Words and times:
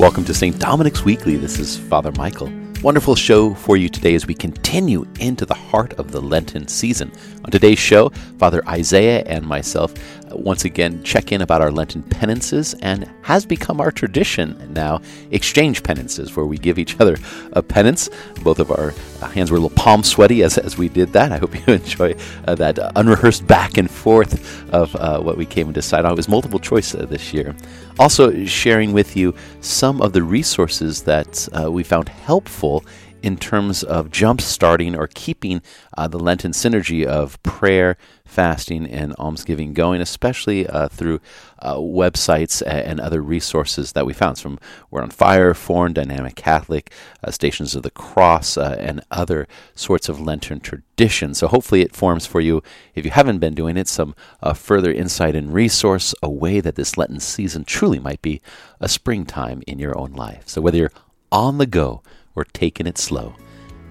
Welcome 0.00 0.24
to 0.24 0.32
St. 0.32 0.58
Dominic's 0.58 1.04
Weekly. 1.04 1.36
This 1.36 1.58
is 1.58 1.76
Father 1.76 2.10
Michael. 2.12 2.50
Wonderful 2.82 3.14
show 3.14 3.52
for 3.52 3.76
you 3.76 3.90
today 3.90 4.14
as 4.14 4.26
we 4.26 4.32
continue 4.32 5.06
into 5.20 5.44
the 5.44 5.52
heart 5.52 5.92
of 5.98 6.10
the 6.10 6.22
Lenten 6.22 6.66
season. 6.68 7.12
On 7.44 7.50
today's 7.50 7.78
show, 7.78 8.08
Father 8.38 8.66
Isaiah 8.66 9.22
and 9.26 9.44
myself 9.46 9.92
once 10.32 10.64
again 10.64 11.02
check 11.02 11.32
in 11.32 11.42
about 11.42 11.60
our 11.60 11.70
Lenten 11.70 12.02
penances 12.02 12.74
and 12.82 13.10
has 13.22 13.44
become 13.46 13.80
our 13.80 13.90
tradition 13.90 14.72
now 14.72 15.00
exchange 15.30 15.82
penances 15.82 16.36
where 16.36 16.46
we 16.46 16.58
give 16.58 16.78
each 16.78 16.98
other 17.00 17.16
a 17.52 17.62
penance. 17.62 18.08
Both 18.42 18.58
of 18.58 18.70
our 18.70 18.90
hands 19.28 19.50
were 19.50 19.58
a 19.58 19.60
little 19.60 19.76
palm 19.76 20.02
sweaty 20.02 20.42
as, 20.42 20.58
as 20.58 20.78
we 20.78 20.88
did 20.88 21.12
that. 21.12 21.32
I 21.32 21.38
hope 21.38 21.54
you 21.66 21.74
enjoy 21.74 22.14
uh, 22.46 22.54
that 22.56 22.78
unrehearsed 22.96 23.46
back 23.46 23.76
and 23.76 23.90
forth 23.90 24.72
of 24.72 24.94
uh, 24.96 25.20
what 25.20 25.36
we 25.36 25.46
came 25.46 25.68
to 25.68 25.72
decide 25.72 26.04
on. 26.04 26.12
It 26.12 26.16
was 26.16 26.28
multiple 26.28 26.58
choice 26.58 26.94
uh, 26.94 27.06
this 27.06 27.32
year. 27.32 27.54
Also, 27.98 28.44
sharing 28.44 28.92
with 28.92 29.16
you 29.16 29.34
some 29.60 30.00
of 30.00 30.12
the 30.12 30.22
resources 30.22 31.02
that 31.02 31.48
uh, 31.52 31.70
we 31.70 31.82
found 31.82 32.08
helpful 32.08 32.84
in 33.22 33.36
terms 33.36 33.82
of 33.82 34.10
jump 34.10 34.40
starting 34.40 34.96
or 34.96 35.08
keeping 35.08 35.62
uh, 35.96 36.08
the 36.08 36.18
Lenten 36.18 36.52
synergy 36.52 37.04
of 37.04 37.42
prayer, 37.42 37.96
fasting, 38.30 38.86
and 38.86 39.14
almsgiving 39.18 39.74
going, 39.74 40.00
especially 40.00 40.66
uh, 40.66 40.88
through 40.88 41.20
uh, 41.58 41.74
websites 41.76 42.62
and 42.66 43.00
other 43.00 43.20
resources 43.20 43.92
that 43.92 44.06
we 44.06 44.12
found 44.12 44.38
from 44.38 44.58
Word 44.90 45.02
on 45.02 45.10
Fire, 45.10 45.52
Formed, 45.52 45.96
Dynamic 45.96 46.36
Catholic, 46.36 46.90
uh, 47.22 47.30
Stations 47.30 47.74
of 47.74 47.82
the 47.82 47.90
Cross, 47.90 48.56
uh, 48.56 48.76
and 48.78 49.02
other 49.10 49.46
sorts 49.74 50.08
of 50.08 50.20
Lenten 50.20 50.60
traditions. 50.60 51.38
So 51.38 51.48
hopefully 51.48 51.82
it 51.82 51.94
forms 51.94 52.24
for 52.26 52.40
you, 52.40 52.62
if 52.94 53.04
you 53.04 53.10
haven't 53.10 53.38
been 53.38 53.54
doing 53.54 53.76
it, 53.76 53.88
some 53.88 54.14
uh, 54.42 54.54
further 54.54 54.92
insight 54.92 55.34
and 55.34 55.52
resource, 55.52 56.14
a 56.22 56.30
way 56.30 56.60
that 56.60 56.76
this 56.76 56.96
Lenten 56.96 57.20
season 57.20 57.64
truly 57.64 57.98
might 57.98 58.22
be 58.22 58.40
a 58.80 58.88
springtime 58.88 59.62
in 59.66 59.78
your 59.78 59.98
own 59.98 60.12
life. 60.12 60.44
So 60.46 60.60
whether 60.60 60.78
you're 60.78 60.92
on 61.32 61.58
the 61.58 61.66
go, 61.66 62.02
or 62.34 62.44
taking 62.44 62.86
it 62.86 62.98
slow. 62.98 63.34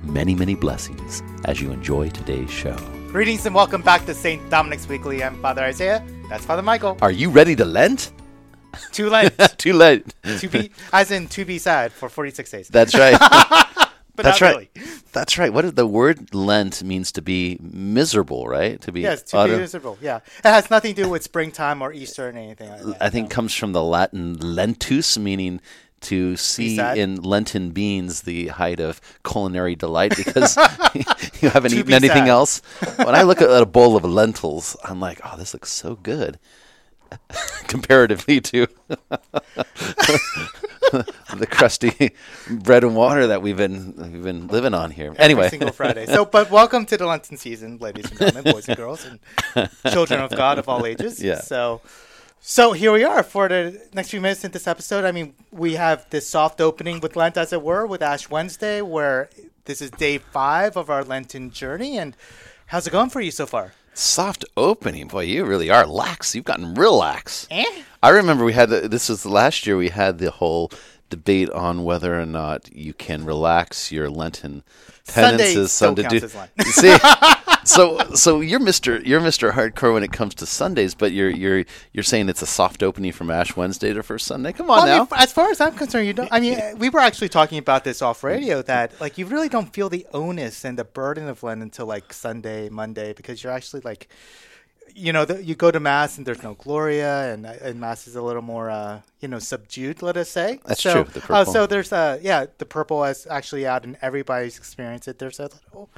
Many, 0.02 0.36
many 0.36 0.56
blessings 0.56 1.22
as 1.46 1.62
you 1.62 1.72
enjoy 1.72 2.10
today's 2.10 2.50
show. 2.50 2.78
Greetings 3.12 3.48
and 3.48 3.56
welcome 3.56 3.82
back 3.82 4.06
to 4.06 4.14
St. 4.14 4.52
Dominic's 4.52 4.88
Weekly. 4.88 5.24
I'm 5.24 5.42
Father 5.42 5.64
Isaiah. 5.64 6.06
That's 6.30 6.46
Father 6.46 6.62
Michael. 6.62 6.96
Are 7.02 7.10
you 7.10 7.32
ready 7.32 7.56
to 7.56 7.66
Lent? 7.66 8.12
Too 8.92 9.10
late. 9.10 9.36
Too 9.58 9.74
late. 9.74 10.14
to 10.38 10.48
be, 10.48 10.70
as 10.94 11.10
in 11.10 11.28
to 11.30 11.44
be 11.44 11.58
sad 11.58 11.92
for 11.92 12.08
46 12.08 12.52
days. 12.52 12.68
That's 12.68 12.94
right. 12.94 13.18
but 14.16 14.24
That's 14.24 14.42
right. 14.42 14.70
Really. 14.76 14.92
That's 15.12 15.40
right. 15.40 15.52
What 15.52 15.66
is 15.66 15.74
the 15.74 15.88
word 15.88 16.36
Lent 16.36 16.84
means 16.84 17.12
to 17.14 17.24
be 17.24 17.58
miserable, 17.60 18.48
right? 18.48 18.80
To 18.82 18.92
be 18.92 19.02
yes, 19.02 19.24
to 19.24 19.46
be 19.46 19.58
miserable. 19.58 19.98
Yeah, 20.04 20.18
it 20.18 20.46
has 20.46 20.70
nothing 20.70 20.94
to 20.94 21.04
do 21.04 21.10
with 21.10 21.24
springtime 21.24 21.82
or 21.82 21.92
Easter 21.92 22.28
or 22.28 22.30
anything. 22.30 22.70
Like 22.70 22.84
that, 22.84 22.98
I 23.02 23.10
think 23.10 23.32
no. 23.32 23.36
comes 23.36 23.56
from 23.56 23.72
the 23.72 23.84
Latin 23.84 24.36
lentus, 24.36 25.18
meaning 25.18 25.62
to 26.02 26.36
see 26.36 26.80
in 26.80 27.22
Lenten 27.22 27.72
beans 27.72 28.22
the 28.22 28.48
height 28.48 28.80
of 28.80 29.02
culinary 29.24 29.76
delight 29.76 30.16
because 30.18 30.58
you 31.42 31.50
haven't 31.50 31.74
eaten 31.74 31.94
anything 31.94 32.26
sad. 32.26 32.28
else. 32.28 32.62
When 32.98 33.16
I 33.16 33.24
look 33.24 33.42
at 33.42 33.50
a 33.50 33.66
bowl 33.66 33.96
of 33.96 34.04
lentils, 34.04 34.78
I'm 34.84 35.00
like, 35.00 35.20
oh, 35.24 35.38
this 35.38 35.54
looks 35.54 35.70
so 35.70 35.96
good. 35.96 36.40
Comparatively 37.68 38.40
to 38.40 38.68
the 41.36 41.48
crusty 41.50 42.12
bread 42.50 42.84
and 42.84 42.96
water 42.96 43.28
that 43.28 43.42
we've 43.42 43.58
been 43.58 43.96
we've 43.96 44.24
been 44.24 44.48
living 44.48 44.74
on 44.74 44.92
here. 44.92 45.08
Every 45.08 45.24
anyway, 45.24 45.50
single 45.50 45.72
Friday. 45.72 46.06
So, 46.06 46.26
but 46.26 46.52
welcome 46.52 46.86
to 46.88 46.98
the 46.98 47.06
Lenten 47.06 47.38
season, 47.38 47.78
ladies 47.80 48.10
and 48.12 48.20
gentlemen, 48.20 48.54
boys 48.54 48.68
and 48.68 48.78
girls, 48.78 49.06
and 49.06 49.70
children 49.92 50.20
of 50.22 50.32
God 50.32 50.60
of 50.60 50.70
all 50.70 50.86
ages. 50.86 51.24
Yeah. 51.24 51.42
So, 51.42 51.82
so 52.42 52.74
here 52.74 52.92
we 52.92 53.04
are 53.04 53.24
for 53.24 53.48
the 53.48 53.82
next 53.94 54.10
few 54.10 54.22
minutes 54.22 54.44
in 54.44 54.52
this 54.52 54.68
episode. 54.68 55.06
I 55.06 55.12
mean, 55.12 55.34
we 55.52 55.76
have 55.76 56.10
this 56.10 56.28
soft 56.28 56.62
opening 56.62 57.00
with 57.00 57.16
Lent, 57.16 57.38
as 57.38 57.54
it 57.54 57.62
were, 57.62 57.86
with 57.86 58.02
Ash 58.02 58.30
Wednesday, 58.30 58.82
where 58.82 59.30
this 59.66 59.82
is 59.82 59.92
day 59.92 60.18
five 60.18 60.76
of 60.78 60.90
our 60.90 61.04
Lenten 61.04 61.52
journey. 61.52 61.98
And 61.98 62.16
how's 62.68 62.88
it 62.88 62.92
going 62.92 63.10
for 63.10 63.22
you 63.22 63.32
so 63.32 63.46
far? 63.46 63.74
soft 64.00 64.46
opening, 64.56 65.08
boy, 65.08 65.24
you 65.24 65.46
really 65.46 65.70
are 65.70 65.86
lax. 65.86 66.34
You've 66.34 66.46
gotten 66.46 66.74
real 66.74 66.98
lax. 66.98 67.48
Eh? 67.52 67.84
I 68.02 68.10
remember 68.10 68.46
we 68.46 68.54
had 68.54 68.70
the, 68.70 68.88
this 68.88 69.10
was 69.10 69.24
the 69.24 69.30
last 69.30 69.68
year 69.68 69.78
we 69.78 69.90
had 69.90 70.18
the 70.18 70.32
whole 70.32 70.72
debate 71.10 71.50
on 71.50 71.84
whether 71.84 72.20
or 72.20 72.26
not 72.26 72.74
you 72.74 72.94
can 72.94 73.26
relax 73.26 73.92
your 73.92 74.10
Lenten 74.10 74.64
Sunday 75.04 75.38
penances. 75.38 75.72
Sunday 75.72 76.06
as 76.06 76.36
Lent. 76.36 76.52
You 76.58 76.64
See, 76.66 76.98
so 77.74 78.14
so 78.16 78.42
you're 78.42 78.60
Mister 78.60 79.00
you're 79.02 79.22
Mister 79.22 79.52
Hardcore 79.52 79.94
when 79.94 80.04
it 80.04 80.12
comes 80.12 80.34
to 80.36 80.46
Sundays, 80.46 80.94
but 80.96 81.12
you're 81.12 81.30
you're 81.30 81.64
you're 81.94 82.04
saying 82.04 82.30
it's 82.30 82.42
a 82.42 82.48
soft 82.48 82.84
opening 82.84 83.12
from 83.12 83.30
Ash 83.30 83.56
Wednesday 83.56 83.94
to 83.94 84.04
First 84.04 84.26
Sunday. 84.26 84.52
Come 84.54 84.70
on 84.70 84.78
Well, 84.78 84.86
I 84.86 84.98
now. 84.98 85.04
mean, 85.04 85.08
as 85.26 85.32
far 85.32 85.50
as 85.52 85.62
I'm 85.62 85.76
concerned, 85.76 86.08
you 86.08 86.14
don't. 86.14 86.30
I 86.32 86.40
mean, 86.40 86.60
we 86.78 86.90
were 86.90 87.00
actually 87.00 87.30
talking 87.30 87.58
about 87.58 87.84
this 87.84 88.02
off 88.02 88.24
radio 88.24 88.62
that 88.64 89.00
like 89.00 89.18
you 89.18 89.26
really 89.26 89.50
don't 89.50 89.74
feel 89.74 89.90
the 89.90 90.06
onus 90.14 90.66
and 90.66 90.78
the 90.78 90.84
burden 90.84 91.28
of 91.28 91.44
Lent 91.44 91.62
until 91.62 91.86
like 91.86 92.12
Sunday, 92.14 92.70
Monday, 92.70 93.14
because 93.14 93.44
you're 93.44 93.54
actually 93.54 93.82
like, 93.82 94.10
you 94.96 95.14
know, 95.14 95.26
the, 95.26 95.44
you 95.44 95.56
go 95.56 95.70
to 95.72 95.80
mass 95.80 96.18
and 96.18 96.26
there's 96.26 96.44
no 96.44 96.56
Gloria, 96.56 97.34
and 97.34 97.46
and 97.46 97.80
mass 97.80 98.08
is 98.08 98.16
a 98.16 98.22
little 98.22 98.42
more, 98.42 98.70
uh, 98.70 99.02
you 99.20 99.28
know, 99.28 99.40
subdued. 99.40 100.02
Let 100.02 100.18
us 100.18 100.30
say. 100.30 100.60
That's 100.66 100.82
so, 100.82 101.04
true, 101.04 101.22
the 101.22 101.34
Uh, 101.34 101.46
so 101.46 101.68
there's 101.68 101.92
uh, 101.94 102.20
yeah, 102.22 102.48
the 102.58 102.66
purple 102.66 103.04
is 103.06 103.28
actually 103.30 103.68
out, 103.68 103.86
and 103.86 103.98
everybody's 104.02 104.58
experienced 104.58 105.08
it. 105.08 105.20
There's 105.20 105.40
a 105.40 105.44
little, 105.44 105.90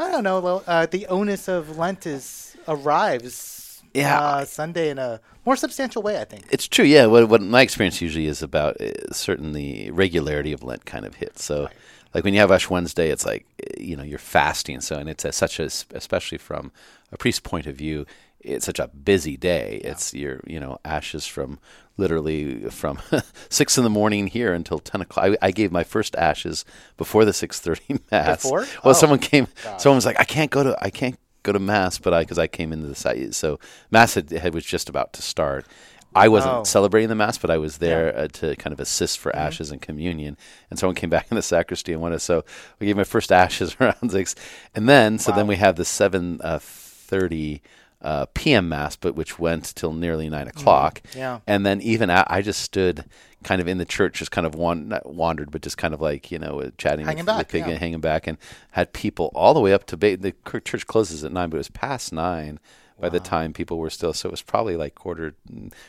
I 0.00 0.10
don't 0.10 0.24
know, 0.24 0.40
well, 0.40 0.64
uh, 0.66 0.86
the 0.86 1.06
onus 1.06 1.48
of 1.48 1.78
Lent 1.78 2.06
is 2.06 2.56
arrives. 2.68 3.82
Yeah. 3.94 4.20
uh, 4.20 4.44
Sunday 4.44 4.90
in 4.90 4.98
a 4.98 5.20
more 5.46 5.56
substantial 5.56 6.02
way, 6.02 6.20
I 6.20 6.24
think. 6.24 6.44
It's 6.50 6.68
true, 6.68 6.84
yeah. 6.84 7.06
What, 7.06 7.30
what 7.30 7.40
my 7.40 7.62
experience 7.62 8.02
usually 8.02 8.26
is 8.26 8.42
about 8.42 8.78
uh, 8.78 9.10
certainly 9.10 9.90
regularity 9.90 10.52
of 10.52 10.62
Lent 10.62 10.84
kind 10.84 11.06
of 11.06 11.14
hits. 11.14 11.42
So, 11.44 11.70
like 12.12 12.22
when 12.22 12.34
you 12.34 12.40
have 12.40 12.50
Ash 12.50 12.68
Wednesday, 12.68 13.08
it's 13.10 13.24
like 13.24 13.46
you 13.78 13.96
know 13.96 14.02
you're 14.02 14.18
fasting. 14.18 14.80
So, 14.82 14.98
and 14.98 15.08
it's 15.08 15.24
a, 15.24 15.32
such 15.32 15.58
a 15.60 15.64
especially 15.94 16.36
from 16.36 16.72
a 17.10 17.16
priest's 17.16 17.40
point 17.40 17.66
of 17.66 17.76
view, 17.76 18.04
it's 18.40 18.66
such 18.66 18.78
a 18.78 18.88
busy 18.88 19.36
day. 19.36 19.80
It's 19.82 20.12
your 20.12 20.40
you 20.46 20.60
know 20.60 20.78
ashes 20.84 21.26
from 21.26 21.58
literally 21.96 22.68
from 22.70 22.98
six 23.48 23.78
in 23.78 23.84
the 23.84 23.90
morning 23.90 24.26
here 24.26 24.52
until 24.52 24.78
ten 24.78 25.00
o'clock. 25.00 25.26
I, 25.42 25.46
I 25.46 25.50
gave 25.50 25.72
my 25.72 25.84
first 25.84 26.14
ashes 26.16 26.64
before 26.96 27.24
the 27.24 27.32
six 27.32 27.60
thirty 27.60 27.98
mass. 28.10 28.42
Before? 28.42 28.60
Well, 28.84 28.90
Oh. 28.90 28.92
someone 28.92 29.18
came. 29.18 29.48
Someone 29.78 29.96
was 29.96 30.06
like, 30.06 30.20
I 30.20 30.24
can't 30.24 30.50
go 30.50 30.62
to 30.62 30.76
I 30.80 30.90
can't 30.90 31.18
go 31.42 31.52
to 31.52 31.58
mass, 31.58 31.98
but 31.98 32.12
I 32.12 32.22
because 32.22 32.38
I 32.38 32.46
came 32.46 32.72
into 32.72 32.86
the 32.86 32.94
site. 32.94 33.34
So 33.34 33.58
mass 33.90 34.14
had, 34.14 34.30
had 34.30 34.52
was 34.54 34.64
just 34.64 34.88
about 34.88 35.12
to 35.14 35.22
start. 35.22 35.66
I 36.14 36.28
wasn't 36.28 36.54
Oh. 36.54 36.64
celebrating 36.64 37.10
the 37.10 37.14
mass, 37.14 37.36
but 37.36 37.50
I 37.50 37.58
was 37.58 37.76
there 37.78 38.06
Yeah. 38.06 38.12
Mm-hmm. 38.12 38.46
uh, 38.46 38.50
to 38.52 38.56
kind 38.56 38.72
of 38.72 38.80
assist 38.80 39.18
for 39.18 39.36
ashes 39.36 39.70
and 39.70 39.82
communion. 39.82 40.38
And 40.70 40.78
someone 40.78 40.94
came 40.94 41.10
back 41.10 41.26
in 41.30 41.34
the 41.34 41.42
sacristy 41.42 41.92
and 41.92 42.00
wanted. 42.00 42.20
So 42.20 42.42
we 42.80 42.86
gave 42.86 42.96
my 42.96 43.04
first 43.04 43.30
ashes 43.44 43.76
around 43.80 44.10
six, 44.10 44.34
and 44.74 44.88
then 44.88 45.18
so 45.18 45.32
then 45.32 45.46
we 45.46 45.56
have 45.56 45.76
the 45.76 45.84
seven 45.84 46.40
uh, 46.42 46.58
thirty. 46.60 47.62
Uh, 48.02 48.26
PM 48.34 48.68
mass, 48.68 48.94
but 48.94 49.14
which 49.16 49.38
went 49.38 49.74
till 49.74 49.92
nearly 49.92 50.28
nine 50.28 50.46
o'clock. 50.46 51.00
Mm-hmm. 51.02 51.18
yeah. 51.18 51.40
and 51.46 51.64
then 51.64 51.80
even 51.80 52.10
I 52.10 52.42
just 52.42 52.60
stood 52.60 53.04
kind 53.42 53.60
of 53.60 53.66
in 53.66 53.78
the 53.78 53.86
church, 53.86 54.18
just 54.18 54.30
kind 54.30 54.46
of 54.46 54.54
wan- 54.54 54.88
not 54.88 55.06
wandered, 55.06 55.50
but 55.50 55.62
just 55.62 55.78
kind 55.78 55.94
of 55.94 56.00
like 56.00 56.30
you 56.30 56.38
know 56.38 56.60
uh, 56.60 56.70
chatting, 56.76 57.06
Hanging 57.06 57.20
with, 57.20 57.26
back, 57.26 57.38
with 57.38 57.48
pig 57.48 57.62
yeah. 57.62 57.70
and 57.70 57.78
hanging 57.78 58.00
back, 58.00 58.26
and 58.26 58.36
had 58.72 58.92
people 58.92 59.32
all 59.34 59.54
the 59.54 59.60
way 59.60 59.72
up 59.72 59.86
to 59.86 59.96
ba- 59.96 60.18
the 60.18 60.34
church 60.64 60.86
closes 60.86 61.24
at 61.24 61.32
nine, 61.32 61.48
but 61.48 61.56
it 61.56 61.58
was 61.58 61.70
past 61.70 62.12
nine 62.12 62.60
by 63.00 63.08
the 63.08 63.18
time 63.20 63.52
people 63.54 63.78
were 63.78 63.90
still. 63.90 64.12
So 64.12 64.28
it 64.28 64.32
was 64.32 64.42
probably 64.42 64.76
like 64.76 64.94
quarter 64.94 65.34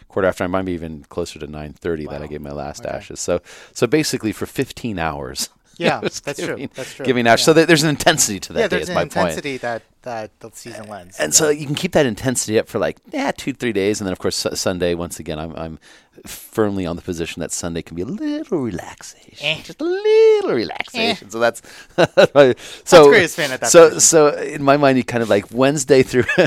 quarter 0.07 0.27
after. 0.29 0.45
I 0.45 0.47
might 0.47 0.63
be 0.65 0.71
even 0.73 1.03
closer 1.09 1.39
to 1.39 1.45
nine 1.45 1.73
thirty 1.73 2.05
that 2.07 2.21
I 2.21 2.27
gave 2.27 2.41
my 2.41 2.51
last 2.51 2.85
Okay. 2.85 2.95
ashes. 2.95 3.19
So 3.19 3.41
so 3.73 3.85
basically 3.85 4.31
for 4.31 4.45
fifteen 4.45 4.97
hours. 4.97 5.49
Yeah, 5.87 5.99
that's 6.01 6.39
true. 6.39 6.67
That's 6.73 6.95
true. 6.95 7.05
Giving 7.05 7.27
ashes. 7.27 7.43
Yeah. 7.47 7.53
So 7.53 7.65
there's 7.65 7.83
an 7.83 7.89
intensity 7.89 8.39
to 8.39 8.53
that 8.53 8.59
yeah, 8.59 8.67
day. 8.67 8.77
there's 8.77 8.83
Is 8.83 8.89
an 8.89 8.95
my 8.95 9.01
point. 9.01 9.15
intensity 9.15 9.57
that 9.57 9.83
that 10.01 10.39
the 10.39 10.49
season 10.53 10.87
lends. 10.87 11.19
And 11.19 11.33
so 11.33 11.49
you 11.49 11.65
can 11.65 11.75
keep 11.75 11.91
that 11.91 12.05
intensity 12.05 12.57
up 12.57 12.67
for 12.67 12.79
like 12.79 12.97
yeah 13.11 13.31
two 13.31 13.53
three 13.53 13.73
days, 13.73 13.99
and 14.01 14.07
then 14.07 14.11
of 14.11 14.19
course 14.19 14.45
Sunday. 14.53 14.95
Once 14.95 15.19
again, 15.19 15.37
I'm 15.37 15.55
I'm 15.55 15.79
firmly 16.25 16.85
on 16.85 16.95
the 16.95 17.01
position 17.01 17.39
that 17.41 17.51
Sunday 17.51 17.81
can 17.81 17.95
be 17.95 18.01
a 18.01 18.05
little 18.05 18.59
relaxation, 18.59 19.45
Eh. 19.45 19.61
just 19.63 19.81
a 19.81 19.83
little 19.83 20.53
relaxation. 20.53 21.29
So 21.29 21.39
that's 21.39 21.61
so 22.85 23.09
great, 23.09 23.29
fan 23.29 23.51
at 23.51 23.61
that 23.61 23.69
so 23.69 23.89
point. 23.89 24.01
so 24.01 24.27
in 24.29 24.63
my 24.63 24.77
mind, 24.77 24.97
you 24.97 25.03
kind 25.03 25.21
of 25.23 25.29
like 25.29 25.45
Wednesday 25.51 26.03
through 26.03 26.23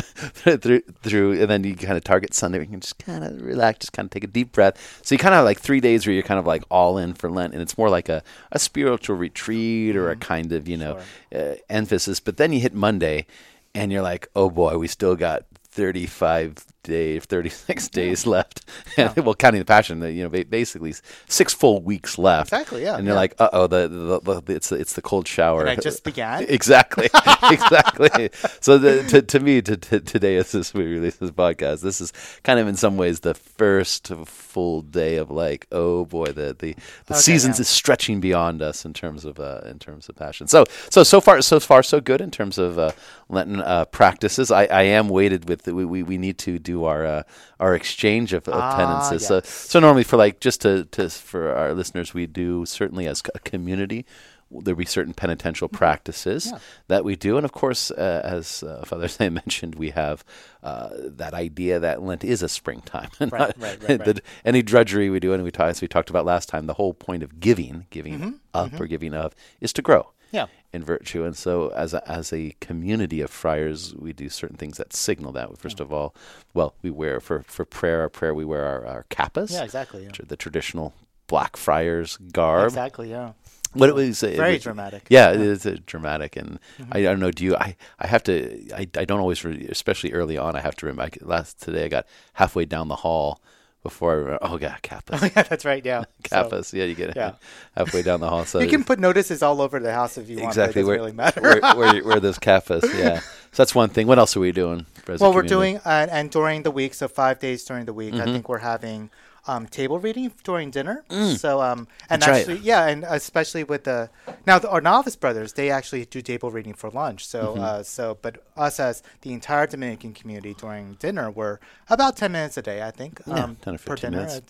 through 0.57 0.81
through, 1.03 1.41
and 1.41 1.51
then 1.51 1.65
you 1.65 1.77
kind 1.77 1.97
of 1.97 2.05
target 2.05 2.35
Sunday. 2.35 2.59
where 2.59 2.65
You 2.65 2.71
can 2.71 2.81
just 2.81 2.99
kind 2.99 3.25
of 3.25 3.41
relax, 3.43 3.81
just 3.81 3.93
kind 3.93 4.07
of 4.07 4.11
take 4.11 4.25
a 4.25 4.29
deep 4.29 4.53
breath. 4.53 5.01
So 5.03 5.15
you 5.15 5.19
kind 5.19 5.35
of 5.35 5.39
have 5.39 5.45
like 5.45 5.61
three 5.61 5.81
days 5.81 6.07
where 6.07 6.15
you're 6.15 6.23
kind 6.23 6.41
of 6.41 6.47
like 6.47 6.63
all 6.71 6.99
in 6.99 7.15
for 7.15 7.31
Lent, 7.31 7.53
and 7.53 7.63
it's 7.63 7.77
more 7.79 7.91
like 7.91 8.09
a 8.09 8.23
a 8.53 8.59
spiritual 8.59 9.17
retreat 9.17 9.97
or 9.97 10.11
a 10.11 10.17
kind 10.17 10.53
of 10.53 10.69
you 10.69 10.77
know 10.77 10.99
uh, 11.35 11.55
emphasis. 11.69 12.21
But 12.21 12.37
then 12.37 12.53
you 12.53 12.61
hit 12.61 12.75
Monday, 12.75 13.27
and 13.75 13.93
you're 13.93 14.03
like, 14.03 14.29
oh 14.35 14.51
boy, 14.51 14.77
we 14.79 14.89
still 14.89 15.17
got 15.17 15.45
35 15.73 16.57
day, 16.83 17.19
36 17.19 17.89
days 18.01 18.27
left. 18.27 18.65
And, 18.97 19.17
well, 19.25 19.35
counting 19.35 19.61
the 19.61 19.65
passion, 19.65 20.03
you 20.03 20.29
know, 20.29 20.45
basically 20.45 20.95
six 21.29 21.55
full 21.55 21.81
weeks 21.81 22.19
left. 22.19 22.53
Exactly. 22.53 22.83
Yeah. 22.83 22.97
And 22.97 23.07
you're 23.07 23.15
yeah. 23.15 23.21
like, 23.21 23.35
uh 23.39 23.49
oh, 23.53 23.67
the, 23.67 23.89
the, 23.89 24.41
the, 24.41 24.55
it's 24.55 24.73
it's 24.73 24.95
the 24.95 25.03
cold 25.03 25.29
shower. 25.29 25.63
And 25.63 25.71
I 25.71 25.77
just 25.77 26.03
began. 26.03 26.45
exactly. 26.49 27.09
exactly. 27.51 28.31
so 28.61 28.79
the, 28.79 29.05
to 29.05 29.23
to 29.23 29.41
me, 29.41 29.63
to, 29.63 29.77
to, 29.77 30.01
today 30.01 30.37
as 30.37 30.53
this 30.53 30.75
we 30.75 30.85
release 30.85 31.17
this 31.17 31.31
podcast, 31.31 31.83
this 31.83 32.01
is 32.01 32.13
kind 32.43 32.59
of 32.59 32.67
in 32.67 32.77
some 32.77 32.97
ways 32.97 33.21
the 33.21 33.35
first 33.35 34.09
full 34.27 34.83
day 34.83 35.17
of 35.17 35.31
like, 35.31 35.67
oh 35.73 36.05
boy, 36.05 36.27
the 36.27 36.55
the, 36.59 36.75
the 37.07 37.15
Okay, 37.15 37.21
seasons 37.21 37.59
yeah. 37.59 37.63
is 37.63 37.69
stretching 37.69 38.21
beyond 38.21 38.61
us 38.61 38.85
in 38.85 38.93
terms 38.93 39.25
of 39.25 39.39
uh, 39.41 39.61
in 39.67 39.79
terms 39.79 40.09
of 40.09 40.17
passion. 40.17 40.47
So 40.49 40.65
so 40.91 41.03
so 41.05 41.21
far 41.21 41.41
so 41.43 41.61
far 41.61 41.83
so 41.83 42.01
good 42.01 42.21
in 42.21 42.31
terms 42.31 42.59
of 42.59 42.79
uh, 42.79 42.93
Lenten 43.29 43.61
uh, 43.61 43.85
practices. 43.87 44.51
I, 44.51 44.65
I 44.65 44.83
am 44.83 45.09
weighted 45.09 45.49
with 45.49 45.67
we, 45.67 45.85
we, 45.85 46.03
we 46.03 46.19
need 46.19 46.39
to 46.39 46.59
do 46.59 46.70
our 46.85 47.05
uh, 47.07 47.23
our 47.59 47.75
exchange 47.75 48.33
of, 48.33 48.47
of 48.49 48.55
Ah, 48.55 48.77
penances. 48.77 49.27
So 49.27 49.35
yes. 49.37 49.49
so 49.49 49.81
normally 49.81 50.05
for 50.05 50.17
like 50.17 50.41
just 50.41 50.61
to, 50.63 50.85
to 50.93 51.09
for 51.11 51.55
our 51.55 51.75
listeners, 51.75 52.15
we 52.15 52.27
do 52.27 52.65
certainly 52.67 53.07
as 53.07 53.23
a 53.35 53.39
community. 53.41 54.05
There'll 54.53 54.77
be 54.79 54.85
certain 54.85 55.15
penitential 55.15 55.69
practices 55.69 56.47
Mm-hmm. 56.47 56.55
Yeah. 56.57 56.61
that 56.89 57.05
we 57.05 57.15
do, 57.15 57.37
and 57.37 57.45
of 57.45 57.53
course, 57.53 57.93
uh, 57.93 58.21
as 58.25 58.65
uh, 58.65 58.83
Father 58.85 59.07
Sam 59.07 59.35
mentioned, 59.45 59.77
we 59.77 59.91
have 59.91 60.25
uh, 60.65 60.89
that 61.21 61.35
idea 61.35 61.79
that 61.79 62.03
Lent 62.03 62.25
is 62.25 62.43
a 62.43 62.49
springtime. 62.49 63.11
and 63.21 63.31
Right, 63.37 63.41
not- 63.41 63.59
right, 63.59 63.89
right, 63.89 64.05
the- 64.05 64.13
right. 64.15 64.21
any 64.45 64.63
drudgery 64.63 65.09
we 65.09 65.21
do, 65.21 65.33
and 65.33 65.45
we 65.45 65.53
talked, 65.53 65.71
as 65.71 65.81
we 65.81 65.87
talked 65.87 66.11
about 66.11 66.25
last 66.27 66.49
time, 66.49 66.67
the 66.67 66.75
whole 66.75 66.95
point 66.95 67.23
of 67.23 67.39
giving, 67.39 67.87
giving 67.91 68.19
Mm-hmm, 68.19 68.31
up 68.53 68.81
or 68.81 68.87
giving 68.89 69.15
of, 69.15 69.37
is 69.61 69.73
to 69.75 69.83
grow 69.83 70.11
Yeah. 70.33 70.47
In 70.73 70.85
virtue. 70.85 71.25
And 71.25 71.37
so, 71.37 71.71
as 71.71 71.95
a, 71.95 72.09
as 72.09 72.33
a 72.33 72.55
community 72.61 73.21
of 73.21 73.31
friars, 73.31 73.93
we 73.97 74.13
do 74.13 74.29
certain 74.29 74.57
things 74.57 74.77
that 74.77 74.93
signal 74.93 75.33
that. 75.33 75.59
First 75.59 75.81
of 75.81 75.93
all, 75.93 76.15
well, 76.55 76.75
we 76.81 76.91
wear 76.91 77.19
for 77.19 77.43
for 77.43 77.65
prayer. 77.65 78.03
Our 78.03 78.09
prayer, 78.09 78.33
we 78.33 78.45
wear 78.45 78.65
our, 78.65 78.87
our 78.87 79.05
cappas, 79.11 79.51
Yeah. 79.53 79.65
Exactly. 79.65 80.05
Yeah. 80.05 80.11
the 80.27 80.37
traditional 80.37 80.95
black 81.27 81.57
friars 81.57 82.19
garb. 82.33 82.67
Exactly. 82.69 83.11
Yeah. 83.11 83.33
What 83.73 83.89
it 83.89 83.95
was 83.97 84.23
it 84.23 84.37
Very 84.37 84.55
was- 84.55 84.63
dramatic. 84.63 85.07
Yeah, 85.09 85.33
it 85.33 85.41
is 85.41 85.67
uh, 85.67 85.77
dramatic, 85.87 86.37
and 86.37 86.61
Mm-hmm. 86.79 86.93
I, 86.93 86.99
I 86.99 87.03
don't 87.03 87.21
know. 87.21 87.31
Do 87.33 87.45
you? 87.45 87.57
I, 87.57 87.77
I 87.99 88.07
have 88.07 88.23
to. 88.25 88.69
I, 88.75 88.87
I 88.97 89.05
don't 89.05 89.21
always, 89.21 89.45
re- 89.45 89.67
especially 89.71 90.13
early 90.13 90.39
on. 90.39 90.55
I 90.55 90.61
have 90.61 90.77
to 90.77 90.87
remember. 90.87 91.11
I, 91.21 91.25
last 91.25 91.61
today, 91.61 91.85
I 91.85 91.89
got 91.89 92.07
halfway 92.35 92.65
down 92.65 92.87
the 92.89 92.97
hall 92.97 93.41
before 93.83 94.13
I 94.13 94.15
remember. 94.15 94.39
Oh 94.43 94.59
yeah, 94.59 94.77
cappas, 94.83 95.23
yeah. 95.35 95.43
That's 95.43 95.65
right. 95.65 95.85
Yeah. 95.85 96.05
So, 96.31 96.77
yeah, 96.77 96.85
you 96.85 96.95
get 96.95 97.11
it 97.11 97.17
yeah. 97.17 97.33
halfway 97.77 98.03
down 98.03 98.21
the 98.21 98.29
hall. 98.29 98.45
So 98.45 98.61
you 98.61 98.69
can 98.69 98.85
put 98.85 99.01
notices 99.01 99.43
all 99.43 99.61
over 99.61 99.81
the 99.81 99.93
house 99.93 100.17
if 100.17 100.29
you 100.29 100.37
want. 100.37 100.49
exactly 100.49 100.85
where, 100.85 100.97
really 100.97 101.13
matter. 101.13 101.41
where, 101.41 101.61
where, 101.75 102.05
where 102.05 102.21
those 102.21 102.39
cappas. 102.39 102.83
Yeah, 102.97 103.19
so 103.19 103.63
that's 103.63 103.75
one 103.75 103.89
thing. 103.89 104.07
What 104.07 104.19
else 104.19 104.37
are 104.37 104.41
we 104.41 104.53
doing? 104.53 104.87
well, 105.09 105.35
we're 105.35 105.43
community? 105.43 105.49
doing, 105.49 105.77
uh, 105.85 106.07
and 106.11 106.31
during 106.31 106.63
the 106.63 106.71
week, 106.71 106.95
so 106.95 107.09
five 107.09 107.41
days 107.41 107.65
during 107.65 107.85
the 107.87 107.93
week, 107.93 108.15
Mm-hmm. 108.15 108.29
I 108.29 108.33
think 108.33 108.49
we're 108.49 108.59
having 108.59 109.11
um, 109.47 109.67
table 109.67 109.99
reading 109.99 110.33
during 110.45 110.71
dinner. 110.71 111.05
So, 111.37 111.61
um, 111.61 111.89
and 112.09 112.23
Mm. 112.23 112.27
That's 112.27 112.27
right. 112.27 112.39
actually, 112.41 112.59
yeah, 112.59 112.87
and 112.89 113.05
especially 113.05 113.65
with 113.65 113.85
the 113.85 114.11
now 114.47 114.59
the, 114.59 114.69
our 114.71 114.81
novice 114.81 115.17
brothers, 115.17 115.55
they 115.55 115.71
actually 115.71 116.05
do 116.05 116.21
table 116.23 116.51
reading 116.51 116.75
for 116.75 116.91
lunch. 116.91 117.27
So, 117.27 117.55
Mm-hmm. 117.55 117.65
uh, 117.65 117.83
so, 117.83 118.19
but 118.23 118.43
us 118.57 118.79
as 118.81 119.03
the 119.23 119.33
entire 119.33 119.67
Dominican 119.67 120.13
community 120.15 120.55
during 120.55 120.95
dinner, 120.95 121.31
we're 121.31 121.59
about 121.89 122.17
ten 122.17 122.33
minutes 122.33 122.57
a 122.57 122.63
day, 122.63 122.83
I 122.83 122.91
think, 122.91 123.21
Yeah, 123.27 123.45
um, 123.45 123.57
10 123.57 123.75
or 123.75 123.79
per 123.79 123.97
15 123.97 124.11
dinner. 124.11 124.27
minutes. 124.27 124.43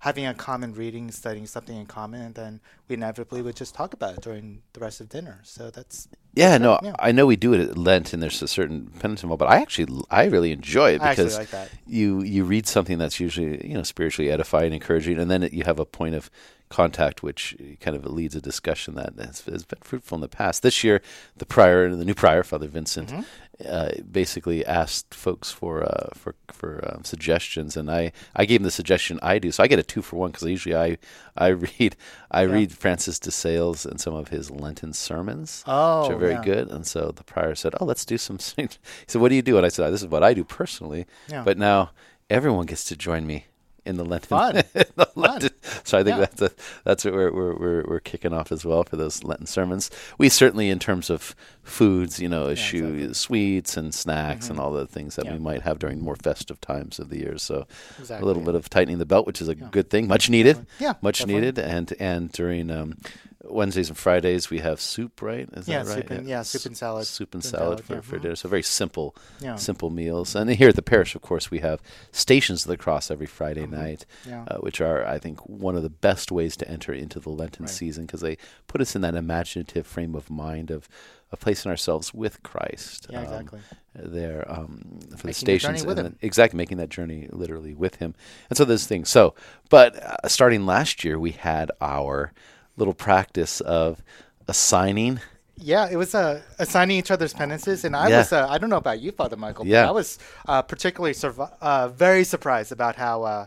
Having 0.00 0.26
a 0.26 0.34
common 0.34 0.74
reading, 0.74 1.10
studying 1.10 1.46
something 1.46 1.76
in 1.76 1.86
common, 1.86 2.22
and 2.22 2.34
then 2.34 2.60
we 2.88 2.94
inevitably 2.94 3.42
would 3.42 3.56
just 3.56 3.74
talk 3.74 3.92
about 3.94 4.14
it 4.14 4.20
during 4.22 4.62
the 4.72 4.80
rest 4.80 5.00
of 5.00 5.08
dinner. 5.08 5.40
So 5.44 5.70
that's 5.70 6.08
Yeah, 6.34 6.58
no, 6.58 6.78
yeah. 6.82 6.94
I 6.98 7.12
know 7.12 7.26
we 7.26 7.36
do 7.36 7.52
it 7.52 7.60
at 7.60 7.76
Lent, 7.76 8.12
and 8.12 8.22
there's 8.22 8.40
a 8.42 8.48
certain 8.48 8.86
penance 8.98 9.22
involved, 9.22 9.40
but 9.40 9.48
I 9.50 9.56
actually, 9.56 10.02
I 10.10 10.24
really 10.24 10.52
enjoy 10.52 10.92
it 10.92 11.02
because 11.02 11.36
like 11.38 11.48
you 11.86 12.22
you 12.22 12.44
read 12.44 12.66
something 12.66 12.98
that's 12.98 13.20
usually 13.20 13.66
you 13.66 13.74
know 13.74 13.82
spiritually 13.82 14.30
edifying, 14.30 14.72
encouraging, 14.72 15.18
and 15.18 15.30
then 15.30 15.42
it, 15.42 15.52
you 15.52 15.64
have 15.64 15.78
a 15.78 15.84
point 15.86 16.14
of 16.14 16.30
contact 16.70 17.22
which 17.22 17.54
kind 17.80 17.96
of 17.96 18.06
leads 18.06 18.34
a 18.36 18.40
discussion 18.40 18.94
that 18.94 19.12
has, 19.18 19.40
has 19.42 19.64
been 19.64 19.80
fruitful 19.82 20.16
in 20.16 20.22
the 20.22 20.28
past. 20.28 20.62
This 20.62 20.82
year, 20.84 21.02
the 21.36 21.44
prior, 21.44 21.84
and 21.84 22.00
the 22.00 22.04
new 22.04 22.14
prior, 22.14 22.42
Father 22.42 22.68
Vincent, 22.68 23.08
Mm-hmm. 23.10 23.22
uh, 23.68 23.90
basically 24.10 24.64
asked 24.64 25.12
folks 25.12 25.50
for 25.50 25.82
uh, 25.82 26.08
for 26.14 26.34
for 26.48 26.80
um, 26.94 27.04
suggestions, 27.04 27.76
and 27.76 27.90
I 27.90 28.12
I 28.34 28.46
gave 28.46 28.60
him 28.60 28.64
the 28.64 28.70
suggestion 28.70 29.18
I 29.22 29.38
do, 29.38 29.50
so 29.52 29.62
I 29.62 29.66
get 29.66 29.78
a 29.78 29.82
two 29.82 30.00
for 30.00 30.16
one 30.16 30.30
because 30.30 30.48
usually 30.48 30.76
I 30.76 30.96
I 31.36 31.48
read 31.78 31.96
I 32.30 32.42
read 32.42 32.72
Francis 32.72 33.18
de 33.18 33.30
Sales 33.30 33.84
and 33.84 34.00
some 34.00 34.14
of 34.14 34.28
his 34.28 34.50
Lenten 34.50 34.92
sermons 34.92 35.64
Oh, 35.66 36.02
which 36.02 36.10
are 36.12 36.18
very 36.18 36.32
yeah. 36.34 36.44
good. 36.44 36.70
And 36.70 36.86
so 36.86 37.12
the 37.14 37.24
prior 37.24 37.54
said, 37.54 37.74
"Oh, 37.80 37.84
let's 37.84 38.04
do 38.06 38.16
some." 38.16 38.38
He 38.56 38.68
said, 39.08 39.20
"What 39.20 39.28
do 39.30 39.34
you 39.34 39.42
do?" 39.42 39.56
And 39.58 39.66
I 39.66 39.70
said, 39.70 39.90
"This 39.90 40.02
is 40.02 40.08
what 40.08 40.22
I 40.22 40.32
do 40.34 40.44
personally." 40.44 41.04
Yeah. 41.28 41.42
But 41.44 41.58
now 41.58 41.90
everyone 42.30 42.64
gets 42.66 42.84
to 42.84 42.96
join 42.96 43.26
me 43.26 43.46
in 43.90 43.96
the 43.96 44.04
Lenten. 44.04 44.28
Fun. 44.28 44.54
the 44.72 45.10
Lenten. 45.14 45.50
So 45.84 45.98
I 45.98 46.02
think 46.02 46.14
Yeah. 46.16 46.20
that's 46.20 46.40
a, 46.42 46.50
that's 46.84 47.04
what 47.04 47.12
we're, 47.14 47.32
we're 47.32 47.54
we're 47.56 47.84
we're 47.86 48.00
kicking 48.00 48.32
off 48.32 48.50
as 48.50 48.64
well 48.64 48.84
for 48.84 48.96
those 48.96 49.22
Lenten 49.22 49.46
sermons. 49.46 49.90
We 50.16 50.28
certainly, 50.30 50.70
in 50.70 50.78
terms 50.78 51.10
of 51.10 51.34
foods, 51.62 52.18
you 52.18 52.28
know, 52.28 52.48
eschew 52.48 52.86
exactly. 52.94 53.14
sweets 53.14 53.76
and 53.76 53.94
snacks 53.94 54.48
and 54.48 54.58
all 54.58 54.72
the 54.72 54.86
things 54.86 55.16
that 55.16 55.26
Yeah. 55.26 55.34
we 55.34 55.38
might 55.38 55.62
have 55.62 55.78
during 55.78 56.00
more 56.00 56.16
festive 56.16 56.60
times 56.60 56.98
of 56.98 57.10
the 57.10 57.18
year. 57.18 57.36
So 57.36 57.66
a 58.08 58.24
little 58.24 58.42
bit 58.42 58.54
of 58.54 58.70
tightening 58.70 58.98
the 58.98 59.06
belt, 59.06 59.26
which 59.26 59.42
is 59.42 59.48
a 59.48 59.54
good 59.54 59.90
thing, 59.90 60.08
much 60.08 60.30
needed. 60.30 60.66
Yeah, 60.78 60.94
much 61.02 61.18
definitely. 61.18 61.40
needed. 61.42 61.58
And 61.58 61.92
and 62.00 62.32
during 62.32 62.70
um, 62.70 62.96
Wednesdays 63.44 63.88
and 63.88 63.96
Fridays 63.96 64.50
we 64.50 64.58
have 64.58 64.80
soup, 64.80 65.22
right? 65.22 65.48
Is 65.54 65.66
Yeah, 65.66 65.82
that 65.82 65.88
right? 65.88 66.02
soup 66.02 66.10
and- 66.10 66.28
yeah, 66.28 66.42
soup 66.42 66.66
and 66.66 66.76
salad. 66.76 67.06
Soup 67.06 67.32
and 67.34 67.42
salad 67.42 67.78
salad, 67.78 67.84
for, 67.84 67.94
yeah. 67.94 68.00
for 68.02 68.18
Mhm. 68.18 68.22
dinner. 68.22 68.36
So 68.36 68.48
very 68.48 68.62
simple, 68.62 69.16
Yeah. 69.40 69.56
simple 69.56 69.88
meals. 69.90 70.34
And 70.34 70.50
here 70.50 70.68
at 70.68 70.76
the 70.76 70.82
parish, 70.82 71.14
of 71.14 71.22
course, 71.22 71.50
we 71.50 71.60
have 71.60 71.80
stations 72.12 72.64
of 72.64 72.68
the 72.68 72.76
cross 72.76 73.10
every 73.10 73.26
Friday 73.26 73.66
night, 73.66 74.04
Mm-hmm. 74.22 74.30
Yeah. 74.30 74.44
uh, 74.48 74.58
which 74.58 74.80
are, 74.80 75.06
I 75.06 75.18
think, 75.18 75.40
one 75.48 75.74
of 75.74 75.82
the 75.82 75.88
best 75.88 76.30
ways 76.30 76.56
to 76.58 76.68
enter 76.68 76.92
into 76.92 77.18
the 77.18 77.30
Lenten 77.30 77.64
Right. 77.64 77.74
season 77.74 78.04
because 78.06 78.20
they 78.20 78.36
put 78.66 78.80
us 78.82 78.94
in 78.94 79.00
that 79.02 79.14
imaginative 79.14 79.86
frame 79.86 80.14
of 80.14 80.28
mind 80.28 80.70
of, 80.70 80.86
of 81.32 81.40
placing 81.40 81.70
ourselves 81.70 82.12
with 82.12 82.42
Christ. 82.42 83.06
Yeah, 83.08 83.18
um, 83.20 83.24
exactly. 83.24 83.60
there 83.94 84.44
um, 84.48 84.98
for 85.00 85.06
the 85.06 85.16
Making 85.16 85.22
the 85.26 85.32
stations 85.34 85.82
and 85.82 85.96
then- 85.98 86.16
exactly 86.22 86.56
making 86.56 86.76
that 86.78 86.90
journey 86.90 87.26
literally 87.32 87.74
with 87.74 87.96
him 87.96 88.14
and 88.48 88.56
so 88.56 88.64
those 88.64 88.86
things 88.86 89.08
so 89.08 89.34
but 89.68 89.96
uh, 89.96 90.28
starting 90.28 90.64
last 90.64 91.02
year 91.02 91.18
we 91.18 91.32
had 91.32 91.72
our 91.80 92.32
little 92.80 92.94
practice 92.94 93.60
of 93.60 94.02
assigning 94.48 95.20
Yeah, 95.62 95.88
it 95.92 95.96
was 95.96 96.14
uh, 96.14 96.40
assigning 96.58 96.96
each 96.96 97.10
other's 97.10 97.34
penances, 97.34 97.84
and 97.84 97.94
I 97.94 98.08
Yeah. 98.08 98.18
was, 98.20 98.32
uh, 98.32 98.46
I 98.48 98.56
don't 98.58 98.70
know 98.70 98.78
about 98.86 98.98
you, 99.04 99.12
Father 99.12 99.36
Michael, 99.36 99.64
but 99.66 99.70
Yeah. 99.70 99.86
I 99.88 99.90
was 99.90 100.18
uh, 100.48 100.62
particularly 100.62 101.12
survi- 101.12 101.52
uh, 101.60 101.88
very 101.88 102.24
surprised 102.24 102.72
about 102.72 102.96
how, 102.96 103.16
uh, 103.24 103.46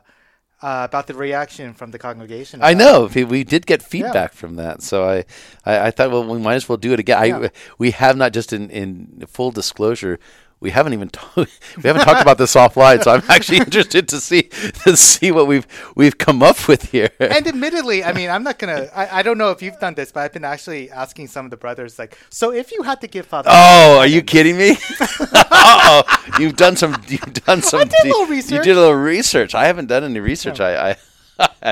uh, 0.61 0.83
about 0.89 1.07
the 1.07 1.15
reaction 1.15 1.73
from 1.73 1.89
the 1.89 1.97
congregation. 1.97 2.59
I 2.61 2.73
know 2.75 3.09
we- 3.15 3.23
we 3.35 3.43
did 3.43 3.65
get 3.65 3.81
feedback 3.81 4.31
from 4.33 4.57
that, 4.57 4.83
so 4.83 5.09
I, 5.09 5.25
I, 5.65 5.87
I 5.87 5.91
thought, 5.91 6.11
well, 6.11 6.23
we 6.23 6.37
might 6.37 6.53
as 6.61 6.69
well 6.69 6.77
do 6.77 6.93
it 6.93 6.99
again. 6.99 7.25
Yeah. 7.25 7.47
I, 7.47 7.51
we 7.79 7.89
have 7.91 8.15
not 8.15 8.31
just 8.31 8.53
in, 8.53 8.69
in 8.69 9.23
full 9.27 9.49
disclosure, 9.51 10.19
we 10.63 10.71
haven't 10.71 10.93
even 10.93 11.11
we 11.35 11.45
haven't 11.83 12.03
talked 12.03 12.21
about 12.21 12.37
this 12.37 12.55
offline, 12.55 13.03
so 13.03 13.11
I'm 13.11 13.23
actually 13.29 13.57
interested 13.57 14.07
to 14.07 14.19
see 14.19 14.43
to 14.85 14.95
see 14.95 15.29
what 15.31 15.45
we've 15.45 15.67
we've 15.93 16.17
come 16.17 16.41
up 16.41 16.67
with 16.69 16.89
here. 16.91 17.09
And 17.19 17.45
admittedly, 17.45 18.03
I 18.03 18.13
mean, 18.13 18.29
I'm 18.29 18.43
not 18.43 18.57
gonna. 18.57 18.89
I, 18.95 19.19
I 19.19 19.21
don't 19.23 19.37
know 19.37 19.51
if 19.51 19.61
you've 19.61 19.77
done 19.79 19.93
this, 19.93 20.13
but 20.13 20.21
I've 20.21 20.31
been 20.31 20.45
actually 20.45 20.89
asking 20.89 21.27
some 21.27 21.45
of 21.45 21.51
the 21.51 21.57
brothers, 21.57 21.99
like, 21.99 22.17
so 22.29 22.51
if 22.53 22.71
you 22.71 22.83
had 22.83 23.01
to 23.01 23.07
give 23.07 23.25
Father, 23.25 23.49
Oh, 23.51 23.97
are 23.99 24.07
you 24.07 24.21
kidding 24.21 24.57
me? 24.57 24.77
oh, 25.19 26.03
you've 26.39 26.55
done 26.55 26.77
some. 26.77 26.95
You've 27.09 27.33
done 27.45 27.61
some. 27.61 27.81
I 27.81 27.83
did 27.83 28.05
a 28.05 28.07
little 28.07 28.25
research. 28.27 28.51
You 28.57 28.63
did 28.63 28.77
a 28.77 28.79
little 28.79 28.95
research. 28.95 29.53
I 29.53 29.65
haven't 29.65 29.87
done 29.87 30.05
any 30.05 30.21
research. 30.21 30.61
I, 30.61 30.91
I, 30.91 30.95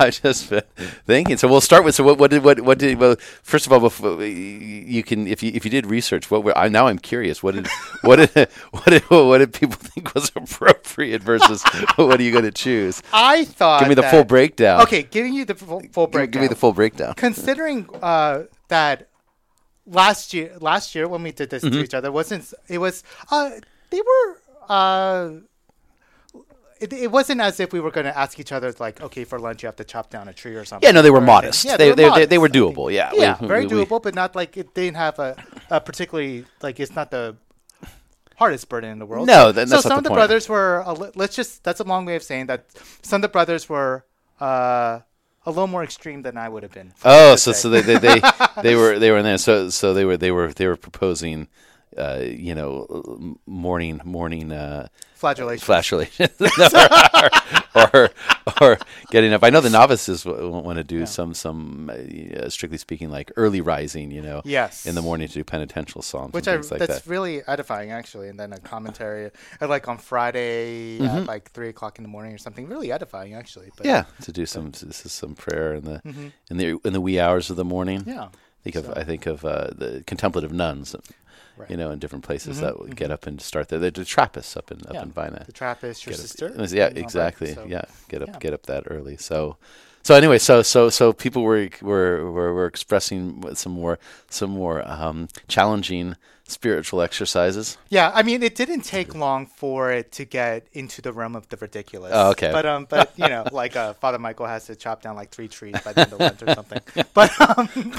I 0.00 0.10
just 0.10 0.50
been 0.50 0.62
thinking. 1.06 1.36
So 1.36 1.46
we'll 1.48 1.60
start 1.60 1.84
with. 1.84 1.94
So 1.94 2.02
what? 2.04 2.18
What 2.18 2.30
did? 2.30 2.42
What? 2.44 2.60
What 2.60 2.78
did? 2.78 2.98
Well, 2.98 3.16
first 3.42 3.66
of 3.66 3.72
all, 3.72 3.80
before, 3.80 4.22
you 4.24 5.02
can 5.02 5.26
if 5.28 5.42
you 5.42 5.52
if 5.54 5.64
you 5.64 5.70
did 5.70 5.86
research. 5.86 6.30
What? 6.30 6.44
Were, 6.44 6.56
I 6.58 6.68
now 6.68 6.88
I'm 6.88 6.98
curious. 6.98 7.42
What 7.42 7.54
did? 7.54 7.68
What 8.02 8.16
did? 8.16 8.48
What 8.72 8.84
did? 8.86 9.02
What 9.04 9.38
did 9.38 9.52
people 9.52 9.76
think 9.80 10.14
was 10.14 10.30
appropriate 10.34 11.22
versus 11.22 11.62
what 11.96 12.18
are 12.18 12.22
you 12.22 12.32
going 12.32 12.44
to 12.44 12.50
choose? 12.52 13.02
I 13.12 13.44
thought, 13.44 13.80
Give 13.80 13.88
me 13.88 13.94
the 13.94 14.02
that- 14.02 14.10
full 14.10 14.24
breakdown. 14.24 14.80
Okay, 14.82 15.02
giving 15.04 15.32
you 15.32 15.44
the 15.44 15.54
full, 15.54 15.82
full 15.92 16.06
breakdown. 16.08 16.30
give 16.32 16.42
me 16.42 16.48
the 16.48 16.56
full 16.56 16.72
breakdown. 16.72 17.14
considering 17.14 17.88
uh, 18.02 18.42
that 18.68 19.08
last 19.86 20.32
year 20.34 20.56
last 20.60 20.94
year 20.94 21.06
when 21.06 21.22
we 21.22 21.30
did 21.30 21.50
this 21.50 21.62
Mm-hmm. 21.62 21.74
to 21.74 21.84
each 21.84 21.94
other 21.94 22.10
wasn't 22.10 22.52
it 22.68 22.78
was 22.78 23.02
uh, 23.30 23.50
they 23.90 24.00
were 24.00 24.38
uh, 24.68 25.30
it, 26.80 26.92
it 26.92 27.10
wasn't 27.10 27.40
as 27.40 27.60
if 27.60 27.72
we 27.72 27.80
were 27.80 27.90
going 27.90 28.06
to 28.06 28.16
ask 28.18 28.38
each 28.40 28.52
other 28.52 28.74
like 28.78 29.00
okay 29.00 29.24
for 29.24 29.38
lunch 29.38 29.62
you 29.62 29.66
have 29.66 29.76
to 29.76 29.84
chop 29.84 30.10
down 30.10 30.28
a 30.28 30.32
tree 30.32 30.54
or 30.54 30.64
something 30.64 30.86
Yeah, 30.86 30.92
no, 30.92 31.02
they 31.02 31.10
were 31.10 31.18
or 31.18 31.20
modest. 31.34 31.64
yeah 31.64 31.76
They- 31.76 31.90
were 31.90 31.96
they- 31.96 32.02
they- 32.04 32.08
modest, 32.08 32.30
they 32.30 32.38
were 32.38 32.48
doable, 32.48 32.92
yeah. 32.92 33.10
yeah 33.14 33.36
We- 33.40 33.46
very 33.48 33.66
we- 33.66 33.74
we- 33.76 33.84
doable 33.84 34.02
but 34.02 34.14
not 34.14 34.34
like 34.34 34.56
it 34.56 34.74
didn't 34.74 34.96
have 34.96 35.18
a, 35.18 35.36
a 35.70 35.80
particularly 35.80 36.44
like 36.62 36.80
it's 36.80 36.94
not 36.94 37.10
the 37.10 37.36
hardest 38.36 38.68
burden 38.68 38.90
in 38.90 38.98
the 38.98 39.06
world 39.06 39.26
No, 39.26 39.52
that- 39.52 39.68
so 39.68 39.80
some 39.80 39.90
the 39.90 39.96
of 39.98 40.02
the 40.04 40.10
point. 40.10 40.18
brothers 40.18 40.48
were 40.48 40.82
a 40.86 40.92
let's 41.14 41.36
just 41.36 41.62
that's 41.62 41.80
a 41.80 41.84
long 41.84 42.04
way 42.04 42.16
of 42.16 42.22
saying 42.22 42.46
that 42.46 42.66
some 43.02 43.18
of 43.18 43.22
the 43.22 43.28
brothers 43.28 43.68
were 43.68 44.04
uh, 44.40 45.00
a 45.46 45.50
little 45.50 45.66
more 45.68 45.84
extreme 45.84 46.22
than 46.22 46.36
I 46.36 46.48
would 46.48 46.62
have 46.64 46.72
been 46.72 46.92
Oh, 47.04 47.36
so 47.36 47.52
say. 47.52 47.58
so 47.58 47.68
they, 47.70 47.80
they 47.82 47.98
they 47.98 48.20
they 48.62 48.74
were 48.74 48.98
they 48.98 49.10
were 49.10 49.18
in 49.18 49.24
there. 49.24 49.38
So 49.38 49.70
so 49.70 49.94
they 49.94 50.04
were 50.04 50.16
they 50.16 50.30
were 50.32 50.52
they 50.52 50.66
were 50.66 50.76
proposing 50.76 51.46
uh, 51.98 52.20
you 52.22 52.54
know, 52.54 53.36
morning 53.46 54.00
morning 54.04 54.52
uh, 54.52 54.88
Flagellation. 55.14 55.64
flagellation, 55.64 56.28
or, 57.74 57.80
or 57.94 58.10
or 58.60 58.78
getting 59.10 59.32
up. 59.32 59.42
I 59.42 59.50
know 59.50 59.60
the 59.60 59.70
novices 59.70 60.24
w- 60.24 60.48
want 60.50 60.76
to 60.78 60.84
do 60.84 61.06
some 61.06 61.32
some 61.34 61.90
uh, 61.90 62.48
strictly 62.50 62.78
speaking 62.78 63.10
like 63.10 63.32
early 63.36 63.60
rising, 63.60 64.10
you 64.10 64.20
know, 64.20 64.42
Yes. 64.44 64.86
in 64.86 64.94
the 64.94 65.02
morning 65.02 65.28
to 65.28 65.34
do 65.34 65.44
penitential 65.44 66.02
psalms 66.02 66.32
Which 66.34 66.46
I 66.48 66.56
like 66.56 66.68
that's 66.78 67.00
that. 67.02 67.06
really 67.06 67.42
edifying 67.46 67.90
actually, 67.90 68.28
and 68.28 68.38
then 68.38 68.52
a 68.52 68.58
commentary 68.58 69.30
like 69.60 69.88
on 69.88 69.98
Friday 69.98 70.98
Mm-hmm. 70.98 71.04
at 71.18 71.26
like 71.26 71.50
three 71.52 71.68
o'clock 71.68 71.98
in 71.98 72.02
the 72.02 72.08
morning 72.10 72.34
or 72.34 72.38
something. 72.38 72.68
Really 72.68 72.92
edifying 72.92 73.34
actually. 73.34 73.70
But 73.76 73.86
Yeah, 73.86 74.04
to 74.22 74.32
do 74.32 74.44
some 74.46 74.70
this 74.72 75.06
is 75.06 75.12
some 75.12 75.34
prayer 75.34 75.74
in 75.74 75.84
the 75.84 76.32
in 76.50 76.56
the 76.58 76.78
in 76.84 76.92
the 76.92 77.00
wee 77.00 77.18
hours 77.18 77.50
of 77.50 77.56
the 77.56 77.64
morning. 77.64 78.00
Mm-hmm. 78.00 78.10
Yeah. 78.10 78.28
think 78.62 78.76
of 78.76 78.90
I 78.96 79.04
think 79.04 79.26
of 79.26 79.44
uh, 79.44 79.68
the 79.74 80.02
contemplative 80.06 80.52
nuns, 80.52 80.94
Right. 81.56 81.70
you 81.70 81.76
know, 81.76 81.90
in 81.92 81.98
different 82.00 82.24
places 82.24 82.60
that 82.60 82.78
will 82.78 82.86
get 82.88 83.10
up 83.10 83.26
and 83.26 83.40
start 83.40 83.68
there. 83.68 83.78
The, 83.78 83.90
the 83.90 84.04
Trappists 84.04 84.56
up 84.56 84.70
in 84.72 84.80
up 84.86 84.94
Yeah. 84.94 85.02
in 85.02 85.12
Vina. 85.12 85.44
The 85.46 85.52
Trappist, 85.52 86.04
your 86.04 86.12
Get 86.14 86.18
up- 86.20 86.26
sister. 86.26 86.46
it 86.46 86.50
yeah, 86.52 86.56
and 86.56 86.72
all 86.72 86.94
that, 86.94 86.96
exactly. 86.98 87.54
so- 87.54 87.66
yeah, 87.68 87.84
get 88.08 88.22
up 88.22 88.28
yeah. 88.28 88.38
get 88.40 88.52
up 88.52 88.64
that 88.66 88.84
early. 88.88 89.16
So. 89.16 89.56
So 90.02 90.14
anyway, 90.14 90.36
so 90.36 90.60
so 90.60 90.90
so 90.90 91.14
people 91.14 91.42
were 91.42 91.70
were 91.80 92.30
were, 92.30 92.52
were 92.52 92.66
expressing 92.66 93.42
some 93.54 93.72
more 93.72 93.98
some 94.28 94.50
more 94.50 94.86
um, 94.86 95.28
challenging 95.48 96.16
spiritual 96.46 97.00
exercises. 97.00 97.78
Yeah, 97.88 98.12
I 98.14 98.22
mean, 98.22 98.42
it 98.42 98.54
didn't 98.54 98.82
take 98.82 99.14
long 99.14 99.46
for 99.46 99.90
it 99.90 100.12
to 100.12 100.26
get 100.26 100.66
into 100.74 101.00
the 101.00 101.10
realm 101.10 101.34
of 101.34 101.48
the 101.48 101.56
ridiculous. 101.56 102.12
Oh, 102.14 102.32
okay. 102.32 102.52
But 102.52 102.66
um, 102.66 102.86
but 102.90 103.12
you 103.16 103.28
know, 103.28 103.46
like 103.52 103.76
uh, 103.76 103.94
Father 103.94 104.18
Michael 104.18 104.44
has 104.46 104.66
to 104.66 104.76
chop 104.76 105.00
down 105.00 105.16
like 105.16 105.30
three 105.30 105.48
trees 105.48 105.76
by 105.82 105.94
the 105.94 106.02
end 106.02 106.12
of 106.12 106.20
Lent 106.20 106.42
or 106.42 106.52
something. 106.54 106.80
But 107.14 107.30
um, 107.40 107.68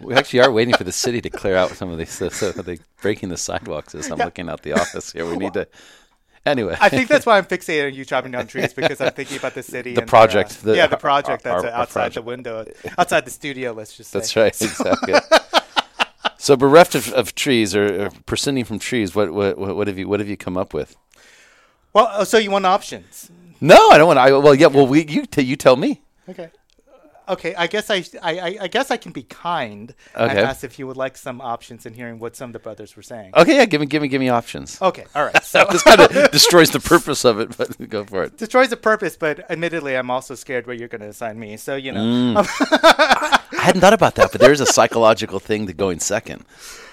We 0.00 0.14
actually 0.14 0.40
are 0.40 0.50
waiting 0.50 0.74
for 0.74 0.84
the 0.84 0.92
city 0.92 1.20
to 1.20 1.30
clear 1.30 1.56
out 1.56 1.70
some 1.70 1.90
of 1.90 1.98
these. 1.98 2.10
So, 2.12 2.28
so 2.30 2.52
they 2.52 2.78
breaking 3.02 3.28
the 3.28 3.36
sidewalks 3.36 3.94
as 3.94 4.10
I'm 4.10 4.18
Yeah. 4.18 4.24
looking 4.26 4.48
out 4.48 4.62
the 4.62 4.72
office 4.72 5.12
here. 5.12 5.26
We 5.26 5.36
need 5.36 5.54
to. 5.54 5.66
Anyway, 6.46 6.74
I 6.80 6.88
think 6.88 7.08
that's 7.08 7.26
why 7.26 7.36
I'm 7.36 7.44
fixated 7.44 7.88
on 7.88 7.94
you 7.94 8.04
chopping 8.06 8.32
down 8.32 8.46
trees 8.46 8.72
because 8.72 8.98
I'm 9.02 9.12
thinking 9.12 9.36
about 9.36 9.52
the 9.54 9.62
city, 9.62 9.92
The 9.94 10.00
and 10.00 10.08
project, 10.08 10.52
uh, 10.62 10.66
the- 10.68 10.76
yeah, 10.76 10.86
the 10.86 10.96
project 10.96 11.46
our- 11.46 11.60
that's 11.60 11.64
our- 11.64 11.70
our 11.70 11.76
uh, 11.78 11.82
outside 11.82 12.14
the 12.14 12.22
window, 12.22 12.64
outside 12.96 13.26
the 13.26 13.30
studio. 13.30 13.72
Let's 13.72 13.94
just 13.94 14.10
say. 14.10 14.18
That's 14.18 14.34
right, 14.36 14.62
exactly. 14.62 15.14
so 16.38 16.56
bereft 16.56 16.94
of, 16.94 17.12
of 17.12 17.34
trees 17.34 17.74
or, 17.76 18.04
or 18.06 18.10
prescinding 18.24 18.64
from 18.64 18.78
trees, 18.78 19.14
what, 19.14 19.32
what 19.34 19.58
what 19.58 19.86
have 19.86 19.98
you 19.98 20.08
what 20.08 20.18
have 20.20 20.28
you 20.30 20.36
come 20.38 20.56
up 20.56 20.72
with? 20.72 20.96
Well, 21.92 22.08
oh, 22.10 22.24
so 22.24 22.38
you 22.38 22.50
want 22.50 22.64
options? 22.64 23.30
No, 23.60 23.90
I 23.90 23.98
don't 23.98 24.06
want. 24.06 24.18
I 24.18 24.32
well, 24.32 24.54
yeah. 24.54 24.68
Well, 24.68 24.86
we 24.86 25.04
you 25.06 25.26
t- 25.26 25.42
you 25.42 25.56
tell 25.56 25.76
me. 25.76 26.00
Okay. 26.28 26.48
Okay, 27.30 27.54
I 27.54 27.66
guess 27.66 27.90
I, 27.90 28.04
I, 28.22 28.32
I- 28.48 28.58
I 28.62 28.68
guess 28.68 28.90
I 28.90 28.96
can 28.96 29.12
be 29.12 29.22
kind 29.22 29.94
and 30.14 30.30
Okay. 30.30 30.42
ask 30.42 30.64
if 30.64 30.78
you 30.78 30.86
would 30.88 30.96
like 30.96 31.16
some 31.16 31.40
options 31.40 31.86
in 31.86 31.94
hearing 31.94 32.18
what 32.18 32.36
some 32.36 32.50
of 32.50 32.52
the 32.52 32.58
brothers 32.58 32.96
were 32.96 33.02
saying. 33.02 33.30
Okay, 33.36 33.56
yeah. 33.56 33.64
Give 33.66 33.80
me 33.80 33.86
give 33.86 34.02
me 34.02 34.08
give 34.08 34.20
me 34.20 34.28
options. 34.28 34.80
Okay, 34.82 35.04
all 35.14 35.24
right. 35.24 35.44
So 35.52 35.64
This 35.70 35.82
kind 35.82 36.00
of 36.00 36.10
destroys 36.38 36.70
the 36.70 36.80
purpose 36.80 37.24
of 37.24 37.40
it, 37.40 37.56
but 37.56 37.68
go 37.96 38.04
for 38.04 38.24
it. 38.24 38.36
destroys 38.36 38.68
the 38.68 38.76
purpose, 38.76 39.16
but 39.16 39.48
admittedly, 39.50 39.94
I'm 39.96 40.10
also 40.10 40.34
scared 40.34 40.66
what 40.66 40.78
you're 40.78 40.88
going 40.88 41.02
to 41.02 41.08
assign 41.08 41.38
me. 41.38 41.56
So 41.56 41.76
you 41.76 41.92
know, 41.92 42.00
Mm. 42.00 42.34
I 43.58 43.62
hadn't 43.62 43.80
thought 43.80 43.92
about 43.92 44.14
that, 44.16 44.32
but 44.32 44.40
there 44.40 44.52
is 44.52 44.60
a 44.60 44.66
psychological 44.66 45.38
thing 45.38 45.66
to 45.66 45.72
going 45.72 46.00
second. 46.00 46.44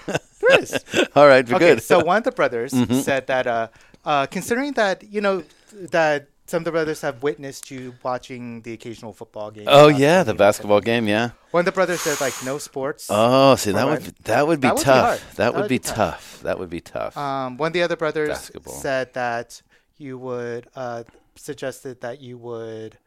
there 0.06 0.60
is. 0.60 0.72
All 1.16 1.26
right, 1.26 1.44
Okay, 1.50 1.74
good. 1.74 1.82
so 1.82 1.98
one 2.04 2.18
of 2.18 2.24
the 2.24 2.32
brothers 2.32 2.72
Mm-hmm. 2.72 3.00
said 3.00 3.26
that, 3.26 3.46
uh, 3.46 3.68
uh, 4.04 4.26
considering 4.26 4.72
that 4.74 5.02
you 5.04 5.20
know 5.20 5.42
that 5.72 6.28
some 6.48 6.62
of 6.62 6.64
the 6.64 6.70
brothers 6.72 7.00
have 7.02 7.22
witnessed 7.22 7.70
you 7.70 7.94
watching 8.02 8.62
the 8.62 8.72
occasional 8.72 9.12
football 9.12 9.50
game. 9.50 9.64
oh 9.68 9.88
yeah, 9.88 10.22
the 10.24 10.34
basketball 10.34 10.80
game. 10.80 11.06
Yeah. 11.06 11.30
One 11.52 11.60
of 11.60 11.64
the 11.66 11.72
brothers 11.72 12.00
said 12.00 12.20
like 12.20 12.34
no 12.44 12.58
sports. 12.58 13.06
Oh, 13.10 13.54
see, 13.56 13.72
that 13.72 13.86
would 13.86 14.02
that 14.24 14.46
would 14.46 14.60
be 14.60 14.68
That 14.68 14.74
would 14.74 14.80
be 14.80 14.84
tough. 14.84 15.28
that, 15.30 15.36
That 15.36 15.54
would 15.54 15.60
would 15.62 15.68
be 15.68 15.74
be 15.76 15.78
tough. 15.80 15.96
tough. 15.96 16.42
That 16.42 16.58
would 16.58 16.70
be 16.70 16.80
tough. 16.80 17.16
Um, 17.16 17.56
one 17.58 17.68
of 17.68 17.72
the 17.74 17.82
other 17.82 17.96
brothers 17.96 18.28
Basketball. 18.30 18.74
said 18.74 19.14
that 19.14 19.62
you 19.98 20.18
would 20.18 20.68
uh, 20.74 21.04
suggested 21.36 22.00
that 22.00 22.20
you 22.20 22.38
would 22.38 22.98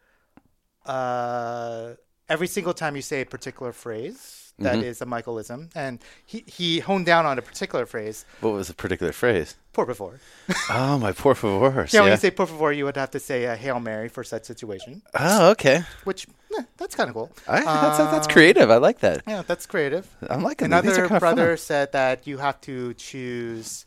uh, 0.86 1.94
every 2.32 2.48
single 2.48 2.74
time 2.74 2.96
you 2.96 3.02
say 3.02 3.20
a 3.22 3.26
particular 3.26 3.72
phrase 3.74 4.54
that 4.60 4.76
Mhm. 4.76 4.84
is 4.84 5.02
a 5.02 5.06
Michaelism, 5.06 5.70
and 5.76 6.00
he, 6.26 6.44
he 6.58 6.80
honed 6.80 7.06
down 7.06 7.26
on 7.26 7.36
a 7.40 7.42
particular 7.42 7.86
phrase, 7.86 8.26
what 8.42 8.54
was 8.54 8.68
the 8.68 8.74
particular 8.74 9.12
phrase? 9.22 9.56
por 9.74 9.86
favor. 9.86 10.20
Oh, 10.70 10.98
my 11.06 11.14
por 11.14 11.34
favor. 11.36 11.88
Yeah, 11.92 12.02
when 12.04 12.12
you 12.12 12.18
say 12.18 12.32
por 12.32 12.46
favor, 12.48 12.72
you 12.72 12.86
would 12.88 12.98
have 12.98 13.12
to 13.12 13.20
say 13.20 13.46
a 13.46 13.56
Hail 13.56 13.80
Mary 13.80 14.10
for 14.10 14.24
such 14.24 14.44
situation, 14.46 15.02
oh, 15.18 15.50
okay. 15.52 15.78
which 16.04 16.28
eh, 16.58 16.64
that's 16.78 16.96
kind 16.96 17.10
of 17.10 17.16
cool. 17.16 17.30
I, 17.48 17.62
that's, 17.64 17.98
that's 17.98 18.28
Um, 18.28 18.34
creative. 18.34 18.68
I 18.70 18.78
like 18.88 19.00
that. 19.00 19.18
Yeah, 19.28 19.42
that's 19.50 19.66
creative. 19.66 20.06
I'm 20.30 20.44
liking 20.44 20.66
Another 20.66 21.04
of 21.06 21.10
fun. 21.10 21.20
brother 21.20 21.58
said 21.58 21.92
that 21.94 22.28
you 22.28 22.38
have 22.38 22.58
to 22.70 22.94
choose 22.96 23.86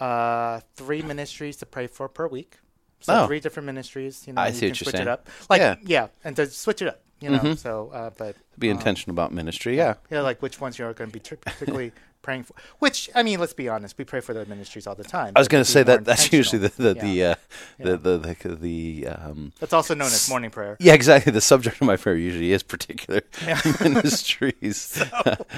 uh, 0.00 0.60
three 0.76 1.02
ministries 1.02 1.56
to 1.58 1.66
pray 1.66 1.86
for 1.86 2.08
per 2.08 2.26
week. 2.26 2.52
So 3.00 3.14
Oh. 3.22 3.26
three 3.26 3.40
different 3.40 3.66
ministries. 3.66 4.24
You 4.26 4.32
know, 4.34 4.42
I 4.42 4.48
you 4.48 4.52
see 4.54 4.60
can 4.60 4.68
what 4.70 4.80
you're 4.80 4.84
switch 4.84 4.96
saying. 4.96 5.08
it 5.08 5.10
up. 5.10 5.28
Like 5.48 5.60
Yeah. 5.60 5.76
yeah. 5.82 6.06
and 6.24 6.36
to 6.36 6.46
switch 6.46 6.82
it 6.82 6.88
up. 6.88 7.00
You 7.20 7.28
know, 7.30 7.38
Mhm. 7.38 7.58
so 7.58 7.90
uh, 7.92 8.10
but 8.16 8.36
Be 8.58 8.70
um, 8.70 8.76
intentional 8.78 9.14
about 9.14 9.32
ministry. 9.32 9.76
Yeah. 9.76 9.94
Yeah, 10.10 10.22
like 10.22 10.40
which 10.40 10.58
ones 10.60 10.78
you're 10.78 10.92
going 10.94 11.10
to 11.10 11.12
be 11.12 11.20
particularly 11.36 11.92
praying 12.22 12.44
for. 12.44 12.54
Which 12.78 13.10
I 13.14 13.22
mean, 13.22 13.40
let's 13.40 13.52
be 13.52 13.68
honest, 13.68 13.98
we 13.98 14.04
pray 14.04 14.20
for 14.20 14.32
the 14.32 14.46
ministries 14.46 14.86
all 14.86 14.94
the 14.94 15.04
time. 15.04 15.32
I 15.36 15.40
was 15.40 15.48
going 15.48 15.62
to 15.62 15.70
say 15.70 15.82
that 15.82 16.04
that's 16.06 16.32
usually 16.32 16.58
the 16.58 16.68
the 16.76 16.88
intentional. 16.90 17.14
the, 17.14 17.24
uh, 17.24 17.34
Yeah. 17.78 17.84
the, 17.84 17.96
the 17.96 18.18
the 18.18 18.54
the 18.56 19.06
um, 19.08 19.52
That's 19.60 19.74
also 19.74 19.94
known 19.94 20.06
as 20.08 20.28
morning 20.30 20.50
prayer. 20.50 20.76
yeah 20.80 20.94
exactly 20.94 21.30
the 21.32 21.40
subject 21.42 21.76
of 21.80 21.86
my 21.86 21.96
prayer 21.96 22.16
usually 22.16 22.52
is 22.52 22.62
particular 22.62 23.20
Yeah. 23.46 23.60
ministries. 23.82 25.02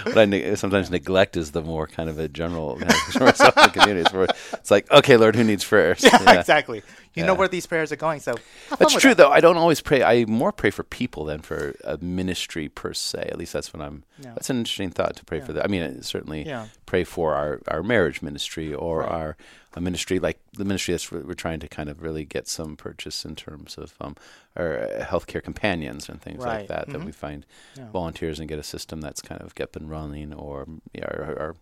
but 0.04 0.18
I 0.18 0.24
ne- 0.24 0.54
sometimes 0.56 0.90
neglect 0.90 1.36
is 1.36 1.52
the 1.52 1.62
more 1.62 1.86
kind 1.86 2.08
of 2.10 2.18
a 2.18 2.28
general 2.28 2.72
of 2.72 2.92
for 3.12 3.20
myself 3.24 3.56
in 3.56 3.62
the 3.64 3.68
community. 3.70 4.00
It's, 4.02 4.12
more, 4.12 4.26
it's 4.54 4.70
like 4.70 4.90
okay, 4.90 5.16
Lord, 5.16 5.36
who 5.36 5.44
needs 5.44 5.64
prayers? 5.64 6.02
Yeah, 6.02 6.38
exactly. 6.40 6.82
You 7.14 7.24
know 7.26 7.34
where 7.34 7.48
these 7.48 7.66
prayers 7.66 7.92
are 7.92 7.96
going, 7.96 8.20
so 8.20 8.34
That's 8.78 8.94
true, 8.94 9.10
that. 9.10 9.16
though. 9.18 9.30
I 9.30 9.40
don't 9.40 9.56
always 9.58 9.80
pray. 9.82 10.02
I 10.02 10.24
more 10.24 10.50
pray 10.52 10.70
for 10.70 10.82
people 10.82 11.24
than 11.26 11.40
for 11.40 11.74
a 11.84 11.98
ministry 11.98 12.68
per 12.68 12.94
se. 12.94 13.28
At 13.30 13.36
least 13.38 13.52
that's 13.52 13.72
when 13.72 13.82
I'm. 13.82 14.04
Yeah. 14.18 14.32
That's 14.34 14.48
an 14.50 14.58
interesting 14.58 14.90
thought 14.90 15.16
to 15.16 15.24
pray 15.24 15.40
for 15.40 15.52
that. 15.52 15.64
I 15.64 15.68
mean, 15.68 15.82
uh, 15.82 16.02
certainly 16.02 16.46
Yeah. 16.46 16.68
pray 16.86 17.04
for 17.04 17.34
our, 17.34 17.60
our 17.68 17.82
marriage 17.82 18.22
ministry 18.22 18.72
or 18.72 19.00
Right. 19.00 19.10
our 19.10 19.36
a 19.74 19.80
ministry 19.80 20.18
like 20.18 20.38
the 20.52 20.66
ministry 20.66 20.92
that's 20.92 21.10
we're 21.10 21.20
we're 21.22 21.32
trying 21.34 21.58
to 21.60 21.66
kind 21.68 21.88
of 21.88 22.02
really 22.02 22.24
get 22.26 22.46
some 22.46 22.76
purchase 22.76 23.24
in 23.24 23.34
terms 23.34 23.78
of 23.78 23.94
um, 24.02 24.14
our 24.54 24.80
uh, 24.80 25.04
healthcare 25.06 25.42
companions 25.42 26.08
and 26.10 26.20
things 26.20 26.40
like 26.44 26.68
that. 26.68 26.88
That 26.88 27.00
Mhm. 27.00 27.06
we 27.06 27.12
find 27.12 27.46
Yeah. 27.76 27.88
volunteers 27.90 28.38
and 28.38 28.48
get 28.48 28.58
a 28.58 28.62
system 28.62 29.00
that's 29.00 29.22
kind 29.22 29.40
of 29.40 29.54
get 29.54 29.72
been 29.72 29.88
running 29.88 30.34
or 30.34 30.66
yeah, 30.92 31.06
our, 31.06 31.38
our 31.40 31.56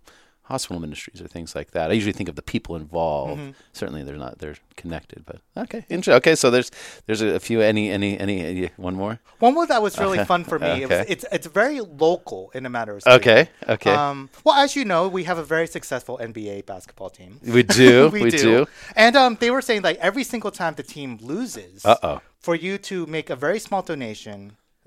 hospital 0.50 0.80
ministries 0.80 1.20
or 1.22 1.28
things 1.28 1.54
like 1.54 1.70
that. 1.70 1.90
I 1.90 1.94
usually 1.94 2.12
think 2.12 2.28
of 2.28 2.36
the 2.36 2.42
people 2.54 2.76
involved. 2.76 3.40
Mhm. 3.40 3.54
Certainly, 3.72 4.02
they're 4.04 4.16
not 4.26 4.38
they're 4.40 4.56
connected, 4.76 5.24
but 5.24 5.38
okay, 5.64 5.84
interesting. 5.88 6.14
Okay, 6.20 6.34
so 6.34 6.50
there's 6.50 6.70
there's 7.06 7.22
a, 7.22 7.38
few. 7.40 7.60
Any 7.60 7.90
any 7.90 8.18
any, 8.18 8.36
any 8.44 8.70
one 8.76 8.94
more? 8.94 9.14
One 9.38 9.54
more 9.54 9.66
that 9.66 9.80
was 9.82 9.98
really 9.98 10.18
Okay. 10.18 10.26
fun 10.32 10.42
for 10.44 10.58
me. 10.58 10.82
It 10.82 10.88
was, 10.90 11.04
it's 11.08 11.24
it's 11.36 11.46
very 11.46 11.80
local 11.80 12.50
in 12.54 12.66
a 12.66 12.70
matter 12.70 12.92
of 12.96 13.02
speaking. 13.02 13.20
Okay, 13.20 13.48
okay. 13.76 13.92
Um, 13.94 14.28
well, 14.44 14.56
as 14.64 14.74
you 14.76 14.84
know, 14.84 15.08
we 15.08 15.24
have 15.24 15.38
a 15.38 15.44
very 15.44 15.66
successful 15.66 16.18
NBA 16.30 16.66
basketball 16.66 17.10
team. 17.10 17.38
we 17.56 17.62
do, 17.62 18.08
we, 18.12 18.30
do. 18.30 18.66
And 18.96 19.14
um, 19.16 19.36
they 19.40 19.50
were 19.50 19.62
saying 19.62 19.82
like 19.82 19.98
every 19.98 20.24
single 20.24 20.50
time 20.50 20.74
the 20.74 20.82
team 20.94 21.18
loses, 21.20 21.84
Uh 21.84 21.96
oh. 22.02 22.20
for 22.38 22.54
you 22.54 22.78
to 22.90 23.06
make 23.06 23.30
a 23.30 23.36
very 23.36 23.58
small 23.60 23.82
donation 23.82 24.38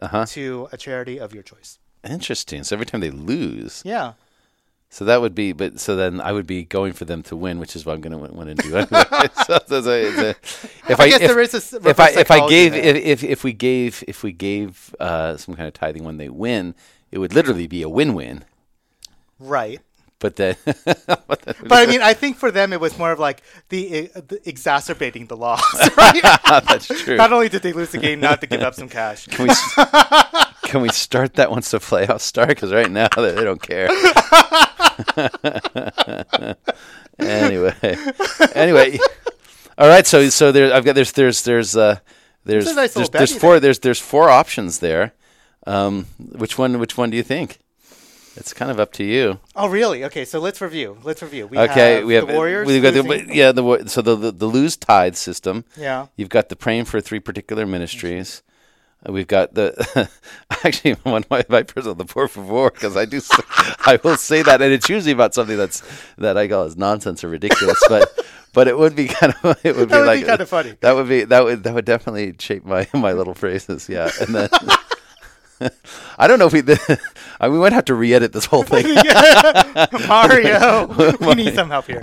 Uh 0.01 0.07
huh. 0.07 0.25
to 0.35 0.67
a 0.71 0.77
charity 0.77 1.19
of 1.19 1.33
your 1.33 1.43
choice. 1.43 1.79
Interesting. 2.03 2.63
So 2.65 2.75
every 2.75 2.85
time 2.85 3.01
they 3.01 3.11
lose, 3.11 3.81
Yeah. 3.85 4.13
So 4.93 5.05
that 5.05 5.21
would 5.21 5.33
be, 5.33 5.53
but 5.53 5.79
so 5.79 5.95
then 5.95 6.21
I 6.21 6.31
would 6.31 6.45
be 6.45 6.65
going 6.65 6.93
for 6.93 7.03
them 7.03 7.23
to 7.23 7.35
win, 7.35 7.57
which 7.57 7.75
is 7.75 7.83
what 7.83 7.95
I'm 7.95 8.01
going 8.01 8.11
to 8.11 8.31
want 8.31 8.47
to 8.49 8.53
do 8.53 8.75
anyway. 8.77 9.03
so, 9.47 9.59
so, 9.65 9.81
so 9.81 9.91
if 9.91 10.99
I 10.99 11.05
I, 11.05 11.09
guess 11.09 11.21
if, 11.21 11.27
there 11.31 11.39
is 11.39 11.73
a 11.73 11.89
if 11.89 11.99
I 11.99 12.09
if 12.11 12.29
I 12.29 12.47
gave 12.47 12.75
if, 12.75 12.95
if 12.97 13.23
if 13.23 13.43
we 13.43 13.53
gave 13.53 14.03
if 14.07 14.21
we 14.21 14.31
gave 14.31 14.93
uh, 14.99 15.35
some 15.37 15.55
kind 15.55 15.67
of 15.67 15.73
tithing 15.73 16.03
when 16.03 16.17
they 16.17 16.29
win, 16.29 16.75
it 17.09 17.17
would 17.17 17.33
literally 17.33 17.65
be 17.65 17.81
a 17.81 17.89
win-win. 17.89 18.45
right. 19.39 19.81
But 20.19 20.37
then, 20.37 20.55
but 20.65 21.41
then 21.41 21.55
But 21.65 21.73
I 21.73 21.85
mean, 21.85 22.01
I 22.01 22.13
think 22.13 22.37
for 22.37 22.49
them 22.49 22.71
it 22.71 22.79
was 22.79 22.97
more 22.97 23.11
of 23.11 23.19
like 23.19 23.41
the, 23.67 24.09
uh, 24.15 24.21
the 24.25 24.39
exacerbating 24.47 25.25
the 25.25 25.35
loss. 25.35 25.61
Right? 25.97 26.21
that's 26.45 26.87
true. 26.87 27.17
Not 27.17 27.33
only 27.33 27.49
did 27.49 27.61
they 27.61 27.73
lose 27.73 27.91
the 27.91 27.97
game, 27.97 28.21
not 28.21 28.39
to 28.39 28.47
give 28.47 28.61
up 28.61 28.73
some 28.73 28.87
cash. 28.87 29.25
Can 29.25 29.47
we 29.47 29.53
can 30.63 30.81
we 30.81 30.89
start 30.89 31.33
that 31.33 31.51
once 31.51 31.71
the 31.71 31.79
playoffs 31.79 32.21
start? 32.21 32.47
Because 32.49 32.71
right 32.71 32.89
now 32.89 33.09
they, 33.17 33.31
they 33.31 33.43
don't 33.43 33.61
care. 33.61 33.89
Anyway, 37.19 37.75
anyway, 38.55 38.99
all 39.77 39.87
right. 39.87 40.05
So 40.05 40.29
so 40.29 40.51
there, 40.51 40.73
I've 40.73 40.85
got 40.85 40.95
there's 40.95 41.11
there's 41.11 41.43
there's 41.43 41.75
uh 41.75 41.99
there's 42.45 42.75
nice 42.75 42.93
there's, 42.93 43.09
there's 43.09 43.35
four 43.35 43.59
there's 43.59 43.79
there's 43.79 43.99
four 43.99 44.29
options 44.29 44.79
there. 44.79 45.13
Um, 45.65 46.07
which 46.17 46.57
one 46.57 46.79
which 46.79 46.97
one 46.97 47.09
do 47.09 47.17
you 47.17 47.23
think? 47.23 47.59
It's 48.35 48.51
kind 48.53 48.71
of 48.71 48.79
up 48.79 48.91
to 48.93 49.03
you. 49.03 49.39
Oh, 49.55 49.67
really? 49.67 50.03
Okay, 50.05 50.25
so 50.25 50.39
let's 50.39 50.59
review. 50.59 50.97
Let's 51.03 51.21
review. 51.21 51.45
We 51.45 51.57
okay, 51.59 51.95
have 51.95 52.05
we 52.05 52.15
have 52.15 52.27
the 52.27 52.33
Warriors. 52.33 52.67
We've 52.67 52.81
got 52.81 52.95
the, 52.95 53.25
yeah 53.31 53.51
the 53.51 53.83
so 53.87 54.01
the, 54.01 54.15
the 54.15 54.31
the 54.31 54.47
lose 54.47 54.75
tithe 54.75 55.15
system. 55.15 55.65
yeah. 55.77 56.07
You've 56.15 56.29
got 56.29 56.49
the 56.49 56.55
praying 56.55 56.85
for 56.85 56.99
three 56.99 57.19
particular 57.19 57.65
ministries. 57.65 58.41
We've 59.07 59.27
got 59.27 59.53
the 59.53 60.09
actually 60.63 60.93
one 61.03 61.23
of 61.23 61.29
my 61.29 61.43
my 61.49 61.63
personal 61.63 61.95
the 61.95 62.05
por 62.05 62.27
favor 62.27 62.71
because 62.71 62.95
I 62.95 63.05
do 63.05 63.21
I 63.85 63.99
will 64.03 64.17
say 64.17 64.41
that 64.43 64.61
and 64.61 64.71
it's 64.73 64.89
usually 64.89 65.11
about 65.11 65.33
something 65.33 65.57
that's 65.57 65.81
that 66.17 66.37
I 66.37 66.47
call 66.47 66.63
as 66.63 66.77
nonsense 66.77 67.23
or 67.23 67.29
ridiculous 67.29 67.81
but 67.89 68.09
but 68.53 68.67
it 68.67 68.77
would 68.77 68.95
be 68.95 69.07
kind 69.07 69.33
of 69.43 69.59
it 69.65 69.75
would 69.75 69.89
be 69.89 69.95
would 69.95 70.05
like 70.05 70.21
be 70.21 70.25
kinda 70.25 70.45
funny. 70.45 70.75
that 70.81 70.95
would 70.95 71.09
be 71.09 71.23
that 71.25 71.43
would 71.43 71.63
that 71.63 71.73
would 71.73 71.85
definitely 71.85 72.33
shape 72.39 72.65
my 72.65 72.87
my 72.93 73.11
little 73.11 73.33
phrases 73.33 73.89
yeah 73.89 74.09
and 74.21 74.35
then 74.35 74.49
I 76.17 76.27
don't 76.27 76.39
know 76.39 76.47
if 76.47 76.53
we 76.53 76.61
I, 77.39 77.47
we 77.49 77.57
might 77.57 77.73
have 77.73 77.85
to 77.85 77.93
re-edit 77.93 78.33
this 78.33 78.45
whole 78.45 78.63
thing 78.63 78.85
Mario, 80.07 80.87
we 81.21 81.35
need 81.35 81.55
some 81.55 81.69
help 81.69 81.85
here. 81.87 82.01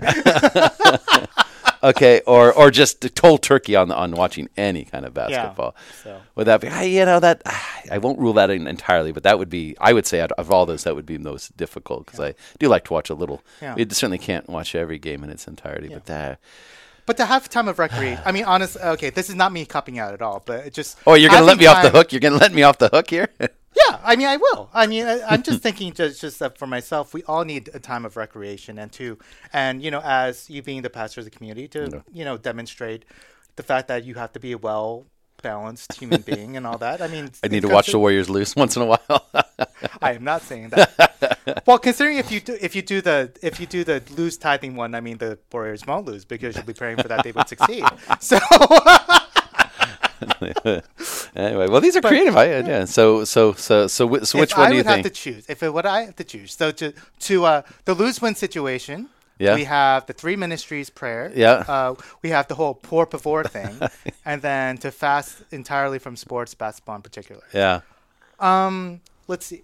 Okay 1.82 2.20
or 2.26 2.52
or 2.52 2.70
just 2.70 3.14
cold 3.14 3.42
turkey 3.42 3.74
on 3.76 3.90
on 3.90 4.12
watching 4.12 4.48
any 4.56 4.84
kind 4.84 5.04
of 5.06 5.14
basketball 5.14 5.74
so. 6.02 6.20
would 6.34 6.46
that 6.46 6.60
be 6.60 6.68
ah, 6.70 6.82
you 6.82 7.04
know 7.04 7.20
that 7.20 7.42
I 7.90 7.98
won't 7.98 8.18
rule 8.18 8.32
that 8.34 8.50
in 8.50 8.66
entirely 8.66 9.12
but 9.12 9.22
that 9.22 9.38
would 9.38 9.48
be 9.50 9.76
I 9.80 9.92
would 9.92 10.06
say 10.06 10.20
out 10.20 10.32
of 10.32 10.50
all 10.50 10.66
those 10.66 10.84
that 10.84 10.94
would 10.94 11.06
be 11.06 11.18
most 11.18 11.56
difficult 11.56 12.06
because 12.06 12.20
I 12.20 12.34
do 12.58 12.68
like 12.68 12.84
to 12.84 12.92
watch 12.92 13.10
a 13.10 13.14
little 13.14 13.42
Yeah. 13.62 13.74
we 13.74 13.84
certainly 13.88 14.18
can't 14.18 14.48
watch 14.48 14.74
every 14.74 14.98
game 14.98 15.24
in 15.24 15.30
its 15.30 15.46
entirety 15.48 15.88
but 15.88 16.06
that 16.06 16.38
But 17.10 17.16
to 17.16 17.26
have 17.26 17.48
time 17.48 17.66
of 17.66 17.80
recreation, 17.80 18.22
I 18.24 18.30
mean, 18.30 18.44
honest. 18.44 18.76
Okay, 18.76 19.10
this 19.10 19.28
is 19.28 19.34
not 19.34 19.50
me 19.50 19.66
copying 19.66 19.98
out 19.98 20.14
at 20.14 20.22
all, 20.22 20.44
but 20.46 20.64
it 20.64 20.72
just. 20.72 20.96
oh 21.08 21.14
you're 21.14 21.28
gonna 21.28 21.44
let 21.44 21.58
me 21.58 21.66
off 21.66 21.82
the 21.82 21.90
hook 21.90 22.12
you're 22.12 22.20
gonna 22.20 22.36
let 22.36 22.52
me 22.52 22.62
off 22.62 22.78
the 22.78 22.88
hook 22.88 23.10
here 23.10 23.28
Yeah, 23.40 23.98
I 24.04 24.14
mean, 24.14 24.28
I 24.28 24.36
will. 24.36 24.70
I 24.72 24.86
mean, 24.86 25.04
I, 25.04 25.20
I'm 25.28 25.42
just 25.42 25.60
thinking 25.60 25.92
just 25.92 26.20
just 26.20 26.38
that 26.38 26.56
for 26.56 26.68
myself, 26.68 27.12
we 27.12 27.24
all 27.24 27.44
need 27.44 27.68
a 27.74 27.80
time 27.80 28.04
of 28.04 28.16
recreation 28.16 28.78
and 28.78 28.92
to, 28.92 29.18
and 29.52 29.82
you 29.82 29.90
know, 29.90 30.00
as 30.04 30.48
you 30.48 30.62
being 30.62 30.82
the 30.82 30.90
pastor 30.90 31.20
of 31.20 31.24
the 31.24 31.32
community, 31.32 31.66
to 31.66 32.04
you 32.12 32.24
know, 32.24 32.36
demonstrate 32.36 33.04
the 33.56 33.64
fact 33.64 33.88
that 33.88 34.04
you 34.04 34.14
have 34.14 34.32
to 34.34 34.38
be 34.38 34.54
well 34.54 35.06
balanced 35.42 35.94
human 35.94 36.22
being 36.22 36.56
and 36.56 36.66
all 36.66 36.78
that. 36.78 37.00
I 37.02 37.08
mean, 37.08 37.30
I 37.44 37.48
need 37.48 37.62
to 37.62 37.68
watch 37.68 37.88
the 37.92 37.98
Warriors 37.98 38.28
lose 38.30 38.54
once 38.62 38.76
in 38.76 38.82
a 38.82 38.86
while 38.86 39.26
I 40.02 40.12
am 40.14 40.24
not 40.24 40.42
saying 40.42 40.70
that. 40.70 41.62
well, 41.66 41.78
considering 41.78 42.18
if 42.18 42.30
you 42.30 42.40
do 42.40 42.56
if 42.60 42.74
you 42.76 42.82
do 42.82 43.00
the 43.00 43.30
if 43.42 43.60
you 43.60 43.66
do 43.66 43.84
the 43.84 44.02
lose 44.16 44.36
tithing 44.36 44.76
one, 44.76 44.94
I 44.94 45.00
mean 45.00 45.18
the 45.18 45.38
Warriors 45.52 45.86
won't 45.86 46.06
lose 46.06 46.24
because 46.24 46.56
you'll 46.56 46.64
be 46.64 46.74
praying 46.74 46.96
for 46.98 47.08
that 47.08 47.24
they 47.24 47.32
would 47.32 47.48
succeed. 47.48 47.84
So 48.20 48.38
anyway 51.34 51.66
well 51.68 51.80
these 51.80 51.96
are 51.96 52.02
creative 52.02 52.36
I, 52.36 52.44
yeah 52.60 52.84
so 52.84 53.24
so 53.24 53.52
so 53.54 53.86
so, 53.86 54.06
wh- 54.08 54.22
so 54.24 54.38
which 54.38 54.54
one 54.56 54.66
I 54.66 54.70
do 54.70 54.76
you 54.76 54.82
think? 54.82 54.96
would 54.98 55.04
have 55.04 55.04
to 55.04 55.10
choose, 55.10 55.46
if 55.48 55.62
it 55.62 55.72
would 55.72 55.86
I 55.86 56.02
have 56.02 56.16
to 56.16 56.24
choose, 56.24 56.52
so 56.52 56.70
to 56.72 56.92
to 57.20 57.44
uh, 57.44 57.62
the 57.86 57.94
lose 57.94 58.20
win 58.20 58.34
situation, 58.34 59.08
Yeah. 59.40 59.54
we 59.54 59.64
have 59.64 60.04
the 60.06 60.12
three 60.12 60.36
ministries 60.36 60.90
prayer, 60.90 61.32
Yeah. 61.34 61.64
uh, 61.66 61.94
we 62.22 62.28
have 62.30 62.46
the 62.48 62.54
whole 62.54 62.74
poor 62.74 63.06
before 63.06 63.42
thing, 63.56 63.74
and 64.24 64.42
then 64.42 64.76
to 64.78 64.90
fast 64.90 65.42
entirely 65.50 65.98
from 65.98 66.14
sports, 66.16 66.54
basketball 66.54 66.96
in 66.96 67.02
particular. 67.02 67.42
yeah 67.54 67.80
Um, 68.38 69.00
let's 69.28 69.46
see. 69.46 69.62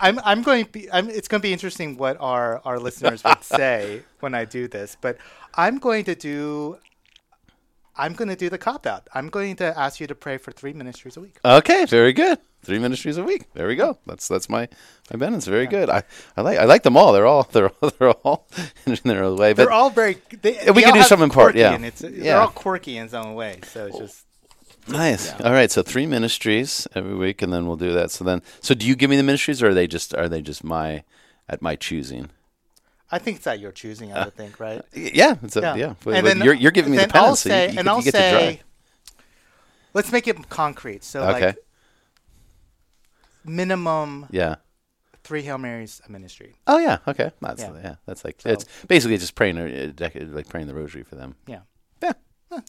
I'm 0.00 0.18
I'm 0.24 0.42
going 0.42 0.64
to 0.64 0.70
be. 0.70 0.90
I'm, 0.90 1.08
it's 1.08 1.28
going 1.28 1.40
to 1.42 1.46
be 1.48 1.52
interesting 1.52 1.96
what 1.96 2.16
our 2.20 2.60
our 2.64 2.78
listeners 2.80 3.22
would 3.24 3.44
say 3.60 4.02
when 4.20 4.34
I 4.34 4.44
do 4.44 4.66
this, 4.66 4.96
but 5.00 5.16
I'm 5.54 5.78
going 5.78 6.04
to 6.06 6.14
do. 6.16 6.78
I'm 7.96 8.14
going 8.14 8.28
to 8.28 8.36
do 8.36 8.48
the 8.48 8.58
cop 8.58 8.86
out. 8.86 9.08
I'm 9.14 9.28
going 9.28 9.56
to 9.56 9.78
ask 9.78 10.00
you 10.00 10.06
to 10.06 10.14
pray 10.14 10.38
for 10.38 10.50
three 10.50 10.72
ministries 10.72 11.16
a 11.16 11.20
week. 11.20 11.38
Okay, 11.44 11.84
very 11.84 12.12
good. 12.12 12.38
Three 12.62 12.78
ministries 12.78 13.16
a 13.16 13.24
week. 13.24 13.52
There 13.54 13.66
we 13.66 13.74
go. 13.74 13.98
That's 14.06 14.28
that's 14.28 14.48
my 14.48 14.68
my 15.12 15.18
penance. 15.18 15.46
Very 15.46 15.66
good. 15.66 15.90
I, 15.90 16.04
I 16.36 16.42
like 16.42 16.58
I 16.58 16.64
like 16.64 16.84
them 16.84 16.96
all. 16.96 17.12
They're 17.12 17.26
all 17.26 17.42
they're 17.52 17.70
all, 17.70 17.90
they're 17.98 18.10
all 18.10 18.48
in 18.86 18.98
their 19.04 19.24
own 19.24 19.36
way. 19.36 19.52
But 19.52 19.64
They're 19.64 19.72
all 19.72 19.90
very. 19.90 20.18
They, 20.42 20.58
we 20.66 20.74
they 20.74 20.82
can 20.82 20.94
do 20.94 21.02
some 21.02 21.22
in 21.22 21.30
part, 21.30 21.56
yeah. 21.56 21.74
and 21.74 21.84
it's, 21.84 22.02
Yeah. 22.02 22.08
They're 22.10 22.40
all 22.40 22.48
quirky 22.48 22.96
in 22.96 23.12
own 23.14 23.34
way. 23.34 23.58
So 23.64 23.86
it's 23.86 23.98
just. 23.98 24.26
nice. 24.86 25.32
All 25.40 25.52
right. 25.52 25.72
So 25.72 25.82
three 25.82 26.06
ministries 26.06 26.86
every 26.94 27.16
week, 27.16 27.42
and 27.42 27.52
then 27.52 27.66
we'll 27.66 27.76
do 27.76 27.92
that. 27.92 28.12
So 28.12 28.22
then, 28.22 28.42
so 28.60 28.74
do 28.74 28.86
you 28.86 28.94
give 28.94 29.10
me 29.10 29.16
the 29.16 29.24
ministries, 29.24 29.60
or 29.60 29.70
are 29.70 29.74
they 29.74 29.88
just 29.88 30.14
are 30.14 30.28
they 30.28 30.40
just 30.40 30.62
my 30.62 31.02
at 31.48 31.62
my 31.62 31.74
choosing? 31.74 32.30
I 33.12 33.18
think 33.18 33.36
it's 33.36 33.46
at 33.46 33.60
your 33.60 33.70
choosing. 33.72 34.10
I 34.12 34.16
uh, 34.20 34.24
would 34.24 34.34
think, 34.34 34.58
right? 34.58 34.82
Yeah. 34.94 35.36
It's 35.42 35.56
a, 35.56 35.60
yeah. 35.76 35.94
But- 36.02 36.14
And 36.16 36.26
then 36.26 36.40
you're 36.40 36.54
you're 36.54 36.72
giving 36.72 36.90
me 36.92 36.96
the 36.96 37.06
then 37.06 37.22
I'll 37.22 37.36
say, 37.36 37.66
you, 37.68 37.72
you, 37.74 37.78
and 37.80 37.88
I'll 37.88 37.98
you 37.98 38.04
get 38.04 38.12
to 38.12 38.18
say, 38.18 38.62
let's 39.92 40.10
make 40.10 40.26
it 40.26 40.48
concrete. 40.48 41.04
So 41.04 41.22
Okay. 41.22 41.46
like 41.48 41.56
minimum 43.44 44.26
Yeah. 44.30 44.56
three 45.22 45.42
Hail 45.42 45.58
Marys 45.58 46.00
a 46.06 46.10
ministry. 46.10 46.54
Oh 46.66 46.78
yeah. 46.78 46.98
Okay. 47.06 47.30
That's 47.40 47.60
Yeah. 47.62 47.72
yeah. 47.82 47.94
that's 48.06 48.24
like 48.24 48.40
it's 48.44 48.64
basically 48.88 49.18
just 49.18 49.34
praying 49.34 49.58
a, 49.58 49.66
a 49.66 49.88
dec- 49.88 50.32
like 50.34 50.48
praying 50.48 50.66
the 50.68 50.74
rosary 50.74 51.02
for 51.02 51.16
them. 51.16 51.34
Yeah. 51.46 51.60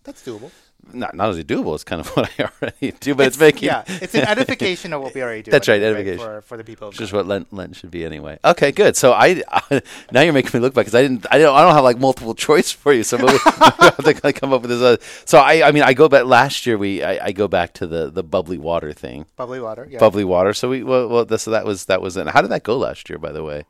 That's 0.04 0.26
doable. 0.26 0.52
Not 0.92 1.16
not 1.16 1.30
only 1.30 1.44
doable. 1.44 1.74
It's 1.76 1.84
kind 1.84 2.02
of 2.02 2.08
what 2.18 2.30
I 2.38 2.44
already 2.44 2.92
do, 3.00 3.16
but 3.16 3.28
it's, 3.28 3.40
making 3.40 3.68
yeah, 3.68 3.84
it's 3.88 4.14
an 4.16 4.28
edification 4.28 4.92
of 4.92 5.02
what 5.02 5.14
we 5.14 5.24
already 5.24 5.42
do. 5.42 5.52
That's 5.52 5.68
right, 5.68 5.82
edification. 5.82 6.20
for 6.20 6.42
for 6.42 6.58
the 6.58 6.64
people. 6.64 6.90
Which 6.90 7.00
is 7.00 7.14
what 7.14 7.26
Lent, 7.26 7.54
Lent 7.54 7.76
should 7.76 7.92
be 7.92 8.04
anyway. 8.04 8.38
Okay, 8.44 8.72
good. 8.72 8.98
So 8.98 9.14
I, 9.14 9.42
now 10.12 10.22
you're 10.22 10.34
making 10.34 10.52
me 10.54 10.60
look 10.60 10.74
back 10.74 10.86
because 10.86 10.96
I 10.96 11.02
didn't 11.02 11.26
I 11.32 11.38
don't 11.38 11.56
I 11.56 11.62
don't 11.64 11.74
have 11.74 11.84
like 11.84 12.00
multiple 12.00 12.36
choice 12.48 12.72
for 12.72 12.92
you. 12.92 13.04
So 13.04 13.18
maybe 13.18 13.34
we 13.34 13.40
have 13.40 14.22
to 14.22 14.34
come 14.34 14.52
up 14.52 14.62
with 14.62 14.72
this. 14.72 14.82
Uh, 14.82 14.98
so 15.26 15.40
I 15.40 15.68
I 15.68 15.72
mean 15.72 15.84
I 15.84 15.94
go 15.94 16.10
back 16.10 16.26
last 16.26 16.66
year 16.66 16.78
we 16.78 17.02
I, 17.02 17.28
I 17.28 17.32
go 17.32 17.48
back 17.48 17.74
to 17.76 17.88
the 17.88 18.10
the 18.10 18.24
bubbly 18.24 18.58
water 18.58 18.92
thing, 18.92 19.26
bubbly 19.38 19.62
water. 19.62 19.88
Yeah. 19.90 20.00
bubbly 20.00 20.26
water. 20.26 20.54
So 20.54 20.70
we 20.70 20.84
well, 20.84 21.08
well 21.08 21.26
this, 21.26 21.44
so 21.44 21.52
that 21.52 21.66
was 21.66 21.86
that 21.86 22.02
was 22.02 22.18
it. 22.18 22.28
How 22.28 22.42
did 22.42 22.52
that 22.52 22.64
go 22.64 22.78
last 22.78 23.10
year? 23.10 23.18
By 23.18 23.32
the 23.32 23.44
way. 23.44 23.66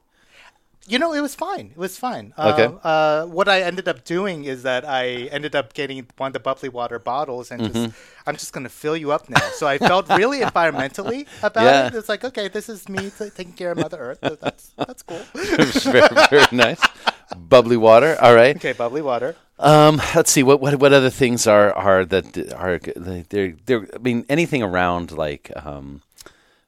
You 0.86 1.00
know, 1.00 1.14
it 1.14 1.22
was 1.22 1.34
fine. 1.34 1.68
It 1.72 1.78
was 1.78 1.98
fine. 1.98 2.34
Okay. 2.38 2.66
Uh, 2.66 2.88
uh, 2.88 3.26
what 3.26 3.48
I 3.48 3.62
ended 3.62 3.88
up 3.88 4.04
doing 4.04 4.44
is 4.44 4.64
that 4.64 4.84
I 4.84 5.30
ended 5.32 5.56
up 5.56 5.74
getting 5.74 6.06
one 6.18 6.28
of 6.28 6.34
the 6.34 6.42
bubbly 6.42 6.68
water 6.68 7.00
bottles 7.00 7.52
and 7.52 7.62
Mm-hmm. 7.64 7.86
just 7.86 7.96
I'm 8.28 8.36
just 8.36 8.52
gonna 8.52 8.68
fill 8.70 8.98
you 8.98 9.12
up 9.14 9.30
now. 9.30 9.40
So 9.56 9.66
I 9.66 9.78
felt 9.78 10.10
really 10.10 10.40
environmentally 10.50 11.26
about 11.42 11.64
Yeah. 11.64 11.88
it. 11.88 11.96
It's 11.96 12.10
like 12.10 12.26
okay, 12.26 12.50
this 12.50 12.68
is 12.68 12.90
me 12.90 13.10
t- 13.18 13.30
taking 13.30 13.54
care 13.54 13.72
of 13.72 13.78
Mother 13.78 13.98
Earth. 13.98 14.20
So 14.24 14.36
That's 14.36 14.72
that's 14.76 15.04
cool. 15.04 15.22
It 15.36 15.74
was 15.74 15.84
very 15.96 16.08
very 16.30 16.48
nice. 16.52 16.82
Bubbly 17.36 17.78
water. 17.78 18.18
All 18.22 18.36
right. 18.36 18.56
okay, 18.58 18.74
bubbly 18.74 19.02
water. 19.02 19.36
Um, 19.60 20.02
let's 20.16 20.32
see 20.32 20.44
what 20.44 20.60
what 20.60 20.76
what 20.84 20.92
other 20.92 21.10
things 21.10 21.48
are 21.48 21.72
are 21.74 22.04
that 22.06 22.26
are 22.60 22.80
they're 23.30 23.56
they're 23.66 23.88
I 23.96 24.00
mean 24.00 24.26
anything 24.28 24.62
around 24.62 25.12
like 25.16 25.50
um 25.66 26.02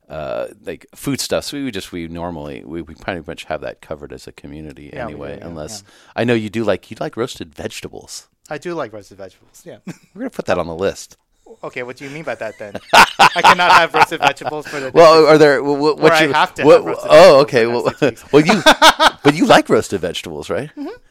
uh 0.09 0.47
like 0.63 0.85
foodstuffs 0.93 1.51
we 1.51 1.63
would 1.63 1.73
just 1.73 1.91
we 1.91 2.07
normally 2.07 2.63
we, 2.63 2.81
we 2.81 2.93
pretty 2.93 3.23
much 3.25 3.45
have 3.45 3.61
that 3.61 3.81
covered 3.81 4.13
as 4.13 4.27
a 4.27 4.31
community 4.31 4.91
Yeah, 4.93 5.05
anyway 5.05 5.33
do, 5.33 5.39
yeah, 5.39 5.47
unless 5.47 5.83
I 6.15 6.23
know 6.23 6.33
you 6.35 6.49
do 6.49 6.63
like 6.63 6.91
you 6.91 6.97
like 6.99 7.17
roasted 7.17 7.55
vegetables. 7.55 8.27
I 8.49 8.59
do 8.59 8.75
like 8.75 8.93
roasted 8.93 9.17
vegetables. 9.17 9.63
Yeah. 9.65 9.79
We're 10.13 10.19
gonna 10.21 10.29
put 10.29 10.45
that 10.45 10.59
on 10.59 10.67
the 10.67 10.75
list. 10.75 11.17
Okay, 11.63 11.83
what 11.83 11.97
do 11.97 12.05
you 12.05 12.11
mean 12.11 12.23
by 12.23 12.35
that 12.35 12.57
then? 12.57 12.73
I 12.93 13.41
cannot 13.41 13.71
have 13.71 13.93
roasted 13.93 14.19
vegetables 14.19 14.67
for 14.67 14.79
the. 14.79 14.91
Well, 14.91 15.25
are 15.27 15.37
there 15.37 15.63
what, 15.63 15.97
what, 15.97 16.21
you, 16.21 16.33
have 16.33 16.53
to 16.55 16.63
what, 16.63 16.83
have 16.85 16.97
Oh, 17.09 17.41
okay. 17.41 17.65
Well, 17.67 17.85
next 17.85 17.99
six 17.99 18.23
weeks. 18.23 18.31
well, 18.33 18.45
you 18.45 18.61
but 19.23 19.35
you 19.35 19.45
like 19.45 19.69
roasted 19.69 20.01
vegetables, 20.01 20.49
right? 20.49 20.69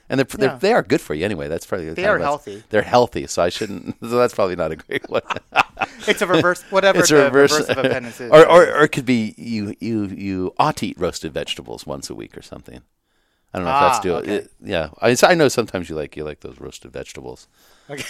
And 0.09 0.18
they're, 0.20 0.25
they're 0.25 0.49
Yeah. 0.51 0.59
they 0.59 0.73
are 0.73 0.83
good 0.83 1.01
for 1.01 1.14
you 1.14 1.25
anyway. 1.25 1.49
That's 1.49 1.66
probably 1.66 1.92
they 1.94 2.05
are 2.07 2.18
healthy. 2.18 2.62
They're 2.70 2.83
healthy, 2.83 3.27
so 3.27 3.42
I 3.42 3.49
shouldn't. 3.49 3.97
So 4.01 4.18
that's 4.18 4.35
probably 4.35 4.57
not 4.57 4.70
a 4.70 4.77
great 4.77 5.09
one. 5.09 5.23
it's 6.07 6.20
a 6.23 6.27
reverse, 6.27 6.62
whatever 6.70 6.99
it's 7.01 7.11
a 7.11 7.16
reverse, 7.16 7.53
reverse, 7.53 7.68
of 7.70 7.79
a 7.79 7.88
penance 7.88 8.20
is. 8.20 8.31
or, 8.31 8.47
or 8.47 8.66
or 8.77 8.85
it 8.85 8.88
could 8.92 9.07
be 9.07 9.35
you 9.38 9.75
you 9.81 10.05
you 10.07 10.55
ought 10.59 10.77
to 10.79 10.87
eat 10.87 10.99
roasted 10.99 11.33
vegetables 11.33 11.87
once 11.87 12.11
a 12.11 12.14
week 12.14 12.37
or 12.37 12.42
something. 12.42 12.81
I 13.53 13.59
don't 13.59 13.64
know 13.66 13.70
if 13.70 13.77
Ah, 13.77 13.88
that's 13.92 14.05
doable. 14.07 14.23
okay. 14.23 14.35
It- 14.35 14.51
yeah, 14.62 14.88
I, 15.01 15.16
I 15.23 15.35
know 15.35 15.49
sometimes 15.49 15.88
you 15.88 15.97
like 15.97 16.16
you 16.16 16.25
like 16.25 16.40
those 16.40 16.61
roasted 16.61 16.92
vegetables. 16.92 17.49
Okay. 17.88 18.05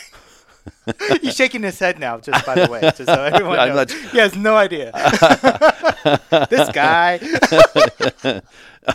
He's 1.21 1.35
shaking 1.37 1.63
his 1.63 1.79
head 1.79 1.99
now, 1.99 2.19
just 2.19 2.45
by 2.47 2.55
the 2.55 2.71
way, 2.71 2.81
just 2.81 3.07
so 3.07 3.13
everyone 3.33 3.59
I'm 3.59 3.69
knows. 3.75 3.89
not- 3.91 4.11
He 4.13 4.19
has 4.19 4.37
no 4.37 4.57
idea. 4.57 4.91
this 6.51 6.71
guy. 6.73 7.19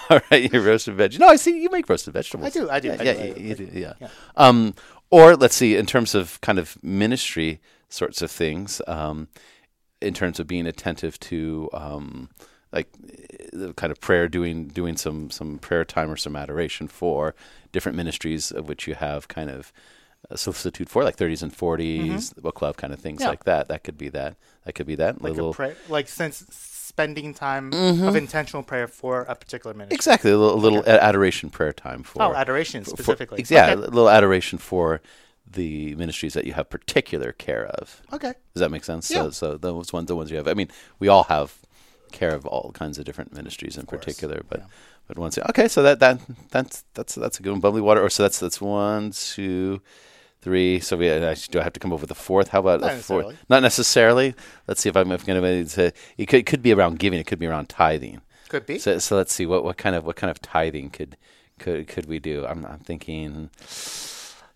All 0.10 0.20
right, 0.32 0.52
you 0.54 0.62
roasted 0.62 0.96
veg. 0.96 1.20
No, 1.20 1.28
I 1.28 1.36
see 1.36 1.62
you 1.62 1.70
make 1.72 1.90
roasted 1.90 2.14
vegetables. 2.14 2.48
I 2.56 2.60
do, 2.60 2.70
I 2.70 2.80
do, 2.80 2.88
Yeah, 2.90 2.94
I 3.00 3.04
yeah, 3.04 3.14
do, 3.14 3.20
I 3.20 3.32
do, 3.34 3.42
you 3.42 3.52
I 3.52 3.54
do, 3.56 3.66
do. 3.66 3.80
yeah. 3.80 3.94
Yeah. 4.00 4.08
Um, 4.38 4.74
or 5.12 5.36
let's 5.36 5.56
see, 5.56 5.76
in 5.76 5.86
terms 5.86 6.14
of 6.14 6.40
kind 6.42 6.60
of 6.60 6.78
ministry 6.84 7.60
sorts 7.90 8.22
of 8.22 8.30
things, 8.30 8.82
um, 8.88 9.28
in 10.02 10.14
terms 10.14 10.40
of 10.40 10.48
being 10.48 10.68
attentive 10.68 11.20
to 11.22 11.70
um, 11.74 12.30
like 12.72 12.88
the 13.52 13.74
kind 13.74 13.92
of 13.92 14.00
prayer, 14.00 14.28
doing 14.28 14.68
doing 14.68 14.96
some 14.96 15.32
some 15.32 15.58
prayer 15.58 15.84
time 15.84 16.12
or 16.12 16.18
some 16.18 16.36
adoration 16.36 16.88
for 16.88 17.34
different 17.72 17.96
ministries 17.96 18.52
of 18.52 18.68
which 18.70 18.88
you 18.88 18.94
have 18.96 19.28
kind 19.28 19.50
of 19.50 19.74
a 20.30 20.38
solicitude 20.38 20.90
for, 20.90 21.04
like 21.04 21.18
30s 21.18 21.42
and 21.44 21.56
40s, 21.56 22.36
the 22.36 22.42
book 22.42 22.56
club 22.56 22.78
kind 22.78 22.94
of 22.94 23.00
things 23.00 23.18
Mm-hmm. 23.20 23.24
Yeah. 23.24 23.30
like 23.30 23.44
that. 23.46 23.68
That 23.70 23.84
could 23.84 23.98
be 23.98 24.10
that. 24.10 24.36
That 24.66 24.74
could 24.74 24.86
be 24.88 24.96
that. 24.96 25.22
Like 25.22 25.34
little 25.34 25.52
a 25.52 25.54
prayer, 25.54 25.76
like 25.88 26.08
since 26.08 26.46
spending 26.52 27.34
time 27.34 27.72
Mm-hmm. 27.72 28.08
of 28.08 28.16
intentional 28.16 28.64
prayer 28.64 28.88
for 28.88 29.22
a 29.24 29.36
particular 29.36 29.74
ministry. 29.74 29.96
Exactly, 29.96 30.32
a 30.32 30.38
little, 30.38 30.56
a 30.56 30.60
little 30.60 30.84
adoration 30.86 31.50
prayer 31.50 31.72
time 31.74 32.04
for 32.04 32.22
Oh, 32.22 32.34
adoration 32.34 32.84
for- 32.84 32.90
specifically. 32.92 33.44
yeah, 33.50 33.66
Okay. 33.66 33.74
a 33.74 33.78
little 33.78 34.10
adoration 34.10 34.58
for 34.60 35.02
the 35.52 35.96
ministries 35.96 36.34
that 36.36 36.46
you 36.46 36.54
have 36.54 36.70
particular 36.70 37.32
care 37.32 37.66
of. 37.66 38.02
Okay. 38.14 38.34
Does 38.54 38.60
that 38.62 38.70
make 38.70 38.84
sense? 38.84 39.10
Yeah. 39.10 39.24
So, 39.24 39.30
so 39.32 39.58
those 39.58 39.92
ones, 39.94 40.08
the 40.08 40.16
ones 40.16 40.30
you 40.30 40.38
have. 40.38 40.48
I 40.48 40.54
mean, 40.54 40.70
we 41.00 41.08
all 41.08 41.24
have 41.24 41.56
care 42.12 42.34
of 42.36 42.46
all 42.46 42.72
kinds 42.74 43.00
of 43.00 43.06
different 43.06 43.34
ministries 43.34 43.78
in 43.78 43.86
course, 43.86 44.00
particular, 44.00 44.42
but 44.50 44.60
yeah. 44.60 44.66
But 45.10 45.18
once 45.18 45.40
okay, 45.50 45.68
so 45.68 45.82
that 45.82 46.00
that 46.00 46.22
that's 46.52 46.86
that's 46.94 47.16
that's 47.16 47.40
a 47.40 47.44
good 47.44 47.50
one. 47.50 47.60
Bubbly 47.60 47.82
water. 47.82 48.02
Or 48.02 48.12
so 48.12 48.24
that's 48.24 48.40
that's 48.40 48.62
one, 48.62 49.10
two, 49.10 49.82
three. 50.40 50.80
So 50.80 50.98
we 50.98 51.10
uh, 51.10 51.36
do 51.50 51.60
I 51.60 51.64
have 51.64 51.74
to 51.74 51.80
come 51.80 51.92
up 51.92 52.00
with 52.00 52.12
a 52.12 52.16
fourth? 52.16 52.50
How 52.50 52.60
about 52.60 52.82
Not 52.82 52.94
a 52.94 52.98
fourth? 52.98 53.36
Not 53.50 53.64
necessarily. 53.64 54.36
Let's 54.68 54.82
see 54.82 54.90
if 54.90 54.96
I'm 54.96 55.12
if 55.12 55.26
going 55.26 55.42
to 55.42 55.68
say 55.68 55.94
it 56.16 56.28
could, 56.28 56.42
it 56.42 56.46
could 56.46 56.62
be 56.62 56.72
around 56.72 57.00
giving. 57.00 57.20
It 57.20 57.26
could 57.26 57.40
be 57.40 57.48
around 57.48 57.70
tithing. 57.70 58.22
Could 58.50 58.68
be. 58.68 58.78
So, 58.78 59.00
so 59.00 59.18
let's 59.18 59.34
see 59.34 59.48
what, 59.48 59.64
what 59.64 59.78
kind 59.78 59.96
of 59.96 60.06
what 60.06 60.16
kind 60.16 60.30
of 60.30 60.40
tithing 60.44 60.92
could 60.92 61.18
could 61.58 61.88
could 61.88 62.06
we 62.06 62.20
do? 62.20 62.46
I'm, 62.46 62.64
I'm 62.64 62.80
thinking 62.80 63.50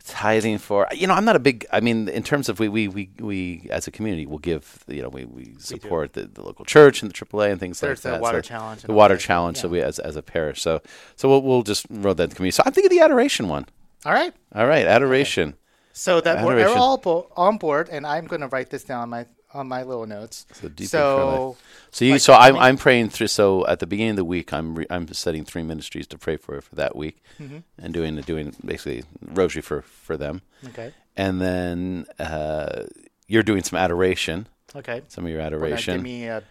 tithing 0.05 0.57
for 0.57 0.85
you 0.91 1.07
know 1.07 1.13
I'm 1.13 1.23
not 1.23 1.35
a 1.37 1.39
big 1.39 1.65
I 1.71 1.79
mean 1.79 2.09
in 2.09 2.23
terms 2.23 2.49
of 2.49 2.59
we 2.59 2.67
we, 2.67 2.87
we, 2.89 3.09
we 3.19 3.67
as 3.71 3.87
a 3.87 3.91
community 3.91 4.25
will 4.25 4.39
give 4.39 4.83
you 4.87 5.01
know 5.01 5.09
we, 5.09 5.23
we 5.25 5.55
support 5.59 6.13
the, 6.13 6.25
the 6.25 6.41
local 6.41 6.65
church 6.65 7.01
and 7.01 7.09
the 7.11 7.15
AAA 7.15 7.51
and 7.51 7.59
things 7.59 7.79
There's 7.79 7.99
like 7.99 8.03
the 8.03 8.17
that. 8.17 8.21
water 8.21 8.43
So 8.43 8.49
challenge 8.49 8.81
the 8.81 8.93
water 8.93 9.17
challenge. 9.17 9.57
So 9.57 9.69
we 9.69 9.81
as 9.81 9.99
as 9.99 10.15
a 10.15 10.21
parish. 10.21 10.61
So 10.61 10.81
so 11.15 11.29
we'll 11.29 11.41
we'll 11.41 11.63
just 11.63 11.85
roll 11.89 12.13
that 12.15 12.23
in 12.23 12.29
the 12.29 12.35
community. 12.35 12.55
So 12.55 12.63
I'm 12.65 12.73
thinking 12.73 12.97
the 12.97 13.03
adoration 13.03 13.47
one. 13.47 13.65
All 14.05 14.13
right. 14.13 14.33
All 14.53 14.67
right, 14.67 14.85
adoration. 14.85 15.55
So 15.93 16.19
that 16.21 16.43
we're, 16.43 16.55
we're 16.55 16.67
all 16.75 16.97
bo- 16.97 17.31
on 17.37 17.57
board, 17.57 17.87
and 17.89 18.05
I'm 18.05 18.25
going 18.25 18.41
to 18.41 18.47
write 18.47 18.69
this 18.71 18.83
down 18.83 19.01
on 19.03 19.09
my 19.09 19.27
on 19.53 19.67
my 19.67 19.83
little 19.83 20.05
notes. 20.05 20.45
So 20.53 20.69
So 20.85 21.57
So 21.91 22.05
you, 22.05 22.13
Like, 22.13 22.21
so 22.21 22.33
I'm 22.33 22.57
I'm 22.57 22.77
praying 22.77 23.09
through. 23.09 23.27
So 23.27 23.65
at 23.67 23.79
the 23.79 23.87
beginning 23.87 24.11
of 24.11 24.15
the 24.17 24.25
week, 24.25 24.51
I'm 24.53 24.75
re, 24.75 24.85
I'm 24.89 25.07
setting 25.13 25.45
three 25.45 25.63
ministries 25.63 26.07
to 26.07 26.17
pray 26.17 26.37
for 26.37 26.59
for 26.61 26.75
that 26.75 26.95
week, 26.95 27.23
Mm-hmm. 27.41 27.57
and 27.77 27.93
doing 27.93 28.15
doing 28.21 28.55
basically 28.65 29.03
rosary 29.21 29.61
for 29.61 29.81
for 29.81 30.17
them, 30.17 30.41
okay, 30.67 30.93
and 31.15 31.39
then 31.41 32.05
uh, 32.19 32.83
you're 33.27 33.43
doing 33.43 33.63
some 33.63 33.77
adoration, 33.79 34.47
okay. 34.75 35.01
some 35.07 35.25
of 35.25 35.31
your 35.31 35.41
adoration. 35.41 35.95
Give 35.95 36.03
me 36.03 36.27
a, 36.27 36.43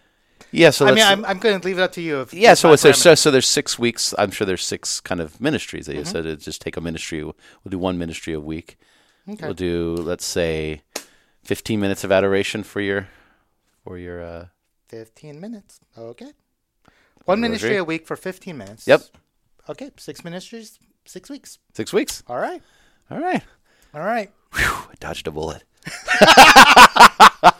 yeah. 0.51 0.69
So 0.71 0.85
I 0.87 0.91
mean, 0.93 1.03
I'm 1.03 1.23
I'm 1.25 1.39
going 1.39 1.59
to 1.59 1.65
leave 1.65 1.77
it 1.79 1.81
up 1.81 1.91
to 1.93 2.01
you. 2.01 2.21
If 2.21 2.33
yeah. 2.33 2.53
So 2.53 2.71
it's 2.73 2.83
there's, 2.83 3.01
so, 3.01 3.15
so 3.15 3.31
there's 3.31 3.47
six 3.47 3.77
weeks. 3.79 4.13
I'm 4.17 4.31
sure 4.31 4.45
there's 4.45 4.65
six 4.65 4.99
kind 5.01 5.21
of 5.21 5.39
ministries 5.41 5.87
Mm-hmm. 5.87 5.93
that 5.93 5.99
you 5.99 6.05
said. 6.05 6.23
to 6.23 6.35
Just 6.37 6.61
take 6.61 6.77
a 6.77 6.81
ministry. 6.81 7.23
We'll 7.23 7.33
do 7.69 7.79
one 7.79 7.97
ministry 7.97 8.33
a 8.33 8.39
week. 8.39 8.77
Okay. 9.29 9.45
We'll 9.45 9.53
do 9.53 9.95
let's 9.95 10.25
say 10.25 10.81
15 11.43 11.79
minutes 11.79 12.03
of 12.03 12.11
adoration 12.11 12.63
for 12.63 12.81
your 12.81 13.07
for 13.83 13.97
your. 13.97 14.23
Uh, 14.23 14.45
15 14.89 15.39
minutes. 15.39 15.79
Okay. 15.97 16.31
One 17.25 17.39
ministry 17.39 17.77
a 17.77 17.83
week 17.83 18.05
for 18.05 18.15
15 18.15 18.57
minutes. 18.57 18.87
Yep. 18.87 19.01
Okay, 19.69 19.91
six 19.97 20.23
ministries, 20.23 20.77
six 21.05 21.29
weeks. 21.29 21.57
Six 21.73 21.93
weeks. 21.93 22.21
All 22.27 22.37
right. 22.37 22.61
All 23.09 23.19
right. 23.19 23.41
All 23.93 24.01
right. 24.01 24.29
Whew, 24.53 24.65
I 24.65 24.93
dodged 24.99 25.27
a 25.27 25.31
bullet. 25.31 25.63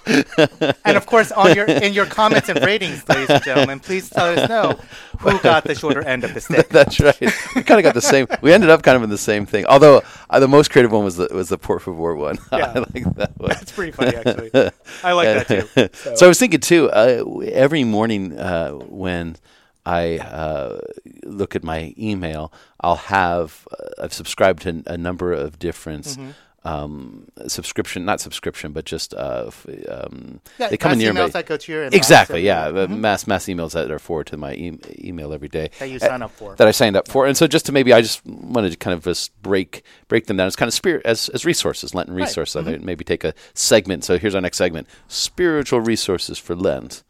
And 0.86 0.98
of 0.98 1.06
course, 1.06 1.32
on 1.32 1.56
your 1.56 1.66
in 1.66 1.94
your 1.94 2.06
comments 2.06 2.50
and 2.50 2.64
ratings, 2.64 3.08
ladies 3.08 3.30
and 3.30 3.44
gentlemen, 3.44 3.80
please 3.80 4.14
let 4.16 4.38
us 4.38 4.50
know 4.50 4.80
who 5.20 5.40
got 5.40 5.64
the 5.64 5.76
shorter 5.76 6.02
end 6.02 6.24
of 6.24 6.34
the 6.34 6.42
stick. 6.42 6.70
That's 6.70 7.00
right. 7.00 7.20
We 7.56 7.64
kind 7.64 7.80
of 7.80 7.84
got 7.84 7.94
the 7.94 8.02
same. 8.02 8.28
We 8.42 8.54
ended 8.54 8.70
up 8.70 8.84
kind 8.84 8.98
of 8.98 9.04
in 9.04 9.10
the 9.10 9.18
same 9.18 9.46
thing. 9.46 9.66
Although 9.66 10.04
uh, 10.30 10.40
the 10.40 10.48
most 10.48 10.72
creative 10.72 10.92
one 10.92 11.04
was 11.04 11.18
the 11.18 11.30
was 11.32 11.50
the 11.50 11.58
por 11.58 11.80
favor 11.80 12.16
one. 12.16 12.38
Yeah. 12.54 12.74
I 12.76 12.80
like 12.80 13.16
that 13.16 13.32
one. 13.38 13.50
That's 13.50 13.72
pretty 13.72 13.92
funny, 13.92 14.16
actually. 14.16 14.72
I 15.04 15.14
like 15.14 15.48
that 15.48 15.48
too. 15.48 15.90
So. 16.16 16.26
I 16.26 16.28
was 16.28 16.38
thinking 16.38 16.60
too. 16.60 16.90
Uh, 16.92 17.40
every 17.52 17.84
morning 17.84 18.38
uh, 18.38 18.72
when 18.74 19.38
I 19.86 20.20
uh, 20.20 20.80
look 21.24 21.56
at 21.56 21.64
my 21.64 21.94
email, 21.98 22.54
I'll 22.80 22.96
have 22.96 23.68
uh, 23.72 24.04
I've 24.04 24.14
subscribed 24.14 24.64
to 24.64 24.84
a 24.86 24.98
number 24.98 25.34
of 25.34 25.58
different. 25.60 26.06
Mm-hmm. 26.06 26.32
Um, 26.66 27.28
subscription, 27.48 28.06
not 28.06 28.22
subscription, 28.22 28.72
but 28.72 28.86
just 28.86 29.14
uh, 29.14 29.46
f- 29.48 29.68
um, 29.90 30.40
Yeah, 30.58 30.70
they 30.70 30.78
come 30.78 30.94
in 30.94 31.02
your 31.02 31.14
emails 31.14 31.34
that 31.34 31.46
go 31.46 31.58
to 31.58 31.72
your 31.72 31.84
inbox 31.90 31.94
Exactly, 31.94 32.42
yeah. 32.46 32.68
uh, 32.68 32.88
Mass 32.88 33.28
mass 33.28 33.46
emails 33.48 33.74
that 33.74 33.92
are 33.92 34.00
forwarded 34.00 34.32
to 34.32 34.38
my 34.38 34.54
e- 34.54 34.80
email 35.04 35.34
every 35.34 35.50
day. 35.50 35.72
That 35.80 35.90
you 35.90 35.98
Uh, 35.98 36.08
sign 36.08 36.22
up 36.22 36.32
for. 36.32 36.56
That 36.56 36.66
I 36.66 36.72
signed 36.72 36.96
up 36.96 37.10
for, 37.10 37.26
and 37.28 37.36
so 37.36 37.48
just 37.48 37.66
to 37.66 37.74
maybe 37.74 37.92
I 37.92 38.00
just 38.02 38.26
wanted 38.26 38.72
to 38.72 38.78
kind 38.78 38.94
of 38.94 39.04
just 39.04 39.36
break 39.42 39.84
break 40.08 40.28
them 40.28 40.38
down 40.38 40.48
as 40.48 40.56
kind 40.56 40.68
of 40.70 40.74
spirit 40.74 41.02
as 41.06 41.28
as 41.30 41.44
resources, 41.44 41.94
Lenten 41.94 42.16
Right. 42.16 42.22
resources. 42.24 42.56
I 42.56 42.64
think 42.64 42.82
Maybe 42.82 43.04
take 43.04 43.26
a 43.26 43.34
segment. 43.54 44.06
So 44.06 44.18
here's 44.18 44.34
our 44.34 44.40
next 44.42 44.56
segment: 44.58 44.88
spiritual 45.10 45.82
resources 45.82 46.38
for 46.40 46.56
Lent. 46.56 47.04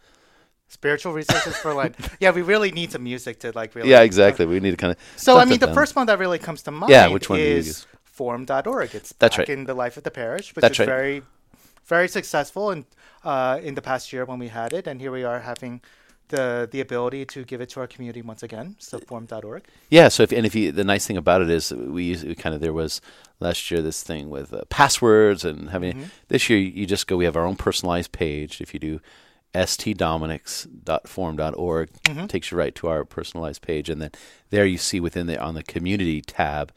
Spiritual 0.68 1.14
resources 1.14 1.56
for 1.58 1.76
Lent. 1.76 1.96
Yeah, 2.20 2.32
we 2.32 2.42
really 2.42 2.72
need 2.72 2.92
some 2.92 3.04
music 3.04 3.40
to 3.42 3.52
like 3.54 3.76
really. 3.76 3.90
Yeah, 3.92 4.02
exactly. 4.02 4.48
We 4.48 4.60
need 4.60 4.72
to 4.72 4.78
kind 4.78 4.92
of. 4.94 4.98
So 5.16 5.38
I 5.38 5.46
mean, 5.46 5.60
the 5.60 5.72
first 5.76 5.96
one 5.96 6.08
that 6.08 6.18
really 6.18 6.40
comes 6.40 6.64
to 6.64 6.72
mind 6.72 6.90
Yeah, 6.90 7.08
which 7.10 7.30
one 7.30 7.38
do 7.38 7.46
you 7.46 7.58
is 7.58 7.68
use? 7.68 7.88
Formed.org. 8.14 8.94
It's 8.94 9.14
That's 9.18 9.38
back 9.38 9.40
right. 9.40 9.50
in 9.50 9.66
the 9.66 9.74
life 9.74 9.98
of 9.98 10.04
the 10.04 10.12
parish, 10.12 10.56
which 10.56 10.62
That's 10.62 10.76
is 10.76 10.80
right. 10.80 10.86
very, 10.86 11.24
very 11.86 12.08
successful 12.08 12.70
in 12.70 12.86
uh, 13.24 13.60
in 13.62 13.74
the 13.74 13.82
past 13.82 14.14
year 14.14 14.24
when 14.26 14.38
we 14.38 14.50
had 14.50 14.72
it, 14.72 14.86
and 14.86 15.02
here 15.02 15.12
we 15.12 15.24
are 15.24 15.40
having 15.40 15.82
the 16.28 16.70
the 16.72 16.80
ability 16.80 17.26
to 17.26 17.44
give 17.44 17.60
it 17.60 17.70
to 17.70 17.80
our 17.80 17.88
community 17.88 18.22
once 18.22 18.44
again. 18.44 18.76
So 18.78 19.00
Formed.org. 19.00 19.64
Yeah. 19.90 20.10
So 20.10 20.22
if 20.24 20.32
and 20.32 20.46
if 20.46 20.54
you 20.54 20.72
the 20.72 20.84
nice 20.84 21.08
thing 21.08 21.18
about 21.18 21.42
it 21.42 21.50
is 21.50 21.72
we 21.72 22.04
use 22.04 22.24
we 22.24 22.36
kind 22.36 22.54
of 22.54 22.62
there 22.62 22.72
was 22.72 23.02
last 23.40 23.72
year 23.72 23.82
this 23.82 24.04
thing 24.04 24.30
with 24.30 24.54
uh, 24.54 24.62
passwords 24.70 25.44
and 25.44 25.72
having 25.72 26.12
this 26.28 26.48
year 26.50 26.60
you 26.60 26.86
just 26.86 27.08
go 27.08 27.18
we 27.18 27.26
have 27.26 27.36
our 27.36 27.48
own 27.48 27.56
personalized 27.56 28.12
page. 28.12 28.62
If 28.62 28.76
you 28.76 28.80
do 28.80 29.00
stdominics.formed.org 29.56 31.90
takes 32.28 32.52
you 32.52 32.58
right 32.58 32.74
to 32.74 32.88
our 32.88 33.06
personalized 33.06 33.62
page 33.62 33.88
and 33.88 34.02
then 34.02 34.10
there 34.50 34.66
you 34.66 34.80
see 34.80 35.00
within 35.00 35.28
the 35.28 35.40
on 35.40 35.54
the 35.54 35.62
community 35.64 36.22
tab 36.22 36.72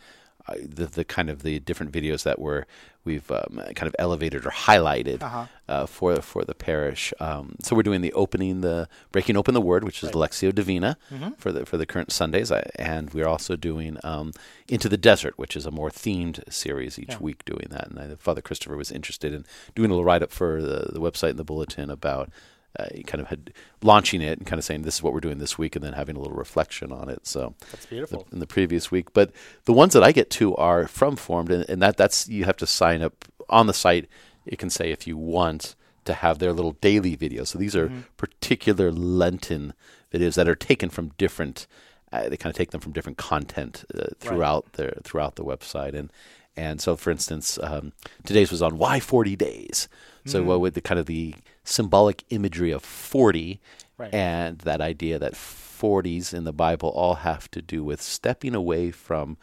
the 0.62 0.87
the 0.87 1.04
kind 1.04 1.28
of 1.30 1.42
the 1.42 1.59
different 1.61 1.92
videos 1.92 2.22
that 2.24 2.38
were 2.38 2.66
we've 3.04 3.30
um, 3.30 3.61
kind 3.76 3.87
of 3.87 3.94
elevated 4.00 4.44
or 4.44 4.50
highlighted 4.50 5.22
Uh-huh. 5.22 5.46
uh, 5.68 5.87
for 5.87 6.20
for 6.20 6.44
the 6.44 6.54
parish. 6.54 7.12
Um, 7.20 7.54
so 7.62 7.76
we're 7.76 7.82
doing 7.85 8.00
the 8.00 8.12
opening 8.14 8.62
the 8.62 8.88
breaking 9.12 9.37
open 9.37 9.54
the 9.54 9.61
word, 9.61 9.85
which 9.85 10.02
is 10.02 10.11
Lectio 10.11 10.52
Divina 10.54 10.96
for 11.38 11.52
the 11.52 11.64
for 11.66 11.76
the 11.76 11.87
current 11.87 12.11
Sundays, 12.12 12.50
I, 12.50 12.64
and 12.76 13.12
we're 13.14 13.28
also 13.28 13.54
doing 13.56 13.98
um, 14.04 14.32
into 14.68 14.88
the 14.88 14.96
desert, 14.96 15.35
which 15.37 15.56
is 15.56 15.66
a 15.66 15.70
more 15.70 15.90
themed 15.90 16.42
series 16.52 16.98
each 16.98 17.11
Yeah. 17.11 17.18
week. 17.20 17.44
Doing 17.44 17.68
that, 17.70 17.88
and 17.88 17.98
I, 17.98 18.14
Father 18.16 18.40
Christopher 18.42 18.76
was 18.76 18.90
interested 18.90 19.32
in 19.32 19.44
doing 19.74 19.90
a 19.90 19.94
little 19.94 20.04
write 20.04 20.22
up 20.22 20.32
for 20.32 20.61
the, 20.62 20.90
the 20.92 21.00
website 21.00 21.30
and 21.30 21.38
the 21.38 21.44
bulletin 21.44 21.90
about. 21.90 22.30
Uh, 22.78 22.88
kind 23.06 23.20
of 23.20 23.28
had 23.28 23.52
launching 23.82 24.20
it 24.20 24.38
and 24.38 24.46
kind 24.46 24.58
of 24.58 24.64
saying 24.64 24.82
this 24.82 24.96
is 24.96 25.02
what 25.02 25.12
we're 25.12 25.20
doing 25.20 25.38
this 25.38 25.56
week, 25.56 25.76
and 25.76 25.84
then 25.84 25.94
having 25.94 26.16
a 26.16 26.18
little 26.18 26.36
reflection 26.36 26.92
on 26.92 27.08
it. 27.08 27.26
So 27.26 27.54
That's 27.70 27.86
beautiful. 27.86 28.26
in 28.32 28.40
the 28.40 28.46
previous 28.46 28.90
week. 28.90 29.12
But 29.12 29.32
the 29.64 29.72
ones 29.72 29.92
that 29.94 30.02
I 30.02 30.12
get 30.12 30.30
to 30.30 30.54
are 30.56 30.86
from 30.86 31.16
Formed, 31.16 31.50
and, 31.50 31.68
and 31.68 31.80
that 31.82 31.96
that's 31.96 32.28
you 32.28 32.44
have 32.44 32.56
to 32.58 32.66
sign 32.66 33.02
up 33.02 33.24
on 33.48 33.66
the 33.66 33.74
site. 33.74 34.08
It 34.44 34.58
can 34.58 34.70
say 34.70 34.90
if 34.90 35.06
you 35.06 35.16
want 35.16 35.74
to 36.04 36.14
have 36.14 36.38
their 36.38 36.52
little 36.52 36.72
daily 36.72 37.16
videos. 37.16 37.48
So 37.48 37.58
these 37.58 37.74
are 37.76 37.90
particular 38.16 38.92
Lenten 38.92 39.74
videos 40.12 40.34
that 40.34 40.48
are 40.48 40.54
taken 40.54 40.88
from 40.88 41.12
different. 41.18 41.66
Uh, 42.12 42.28
they 42.28 42.36
kind 42.36 42.50
of 42.50 42.56
take 42.56 42.70
them 42.70 42.80
from 42.80 42.92
different 42.92 43.18
content 43.18 43.84
uh, 43.94 44.06
throughout 44.20 44.72
the 44.74 44.92
throughout 45.02 45.34
the 45.36 45.44
website, 45.44 45.94
and 45.94 46.12
and 46.56 46.80
so 46.80 46.96
for 46.96 47.10
instance, 47.10 47.58
um, 47.62 47.92
today's 48.24 48.50
was 48.50 48.62
on 48.62 48.78
why 48.78 49.00
forty 49.00 49.36
days. 49.36 49.88
So 50.24 50.42
what 50.42 50.60
would 50.60 50.74
the 50.74 50.80
kind 50.80 50.98
of 50.98 51.06
the 51.06 51.34
symbolic 51.66 52.24
imagery 52.31 52.70
of 52.70 52.83
forty, 52.83 53.61
Right. 53.98 54.12
and 54.12 54.59
that 54.61 54.81
idea 54.81 55.18
that 55.18 55.33
40s 55.33 56.35
in 56.35 56.44
the 56.44 56.52
Bible 56.52 56.90
all 56.90 57.16
have 57.16 57.50
to 57.50 57.62
do 57.62 57.83
with 57.83 58.00
stepping 58.00 58.55
away 58.55 58.90
from 58.90 59.37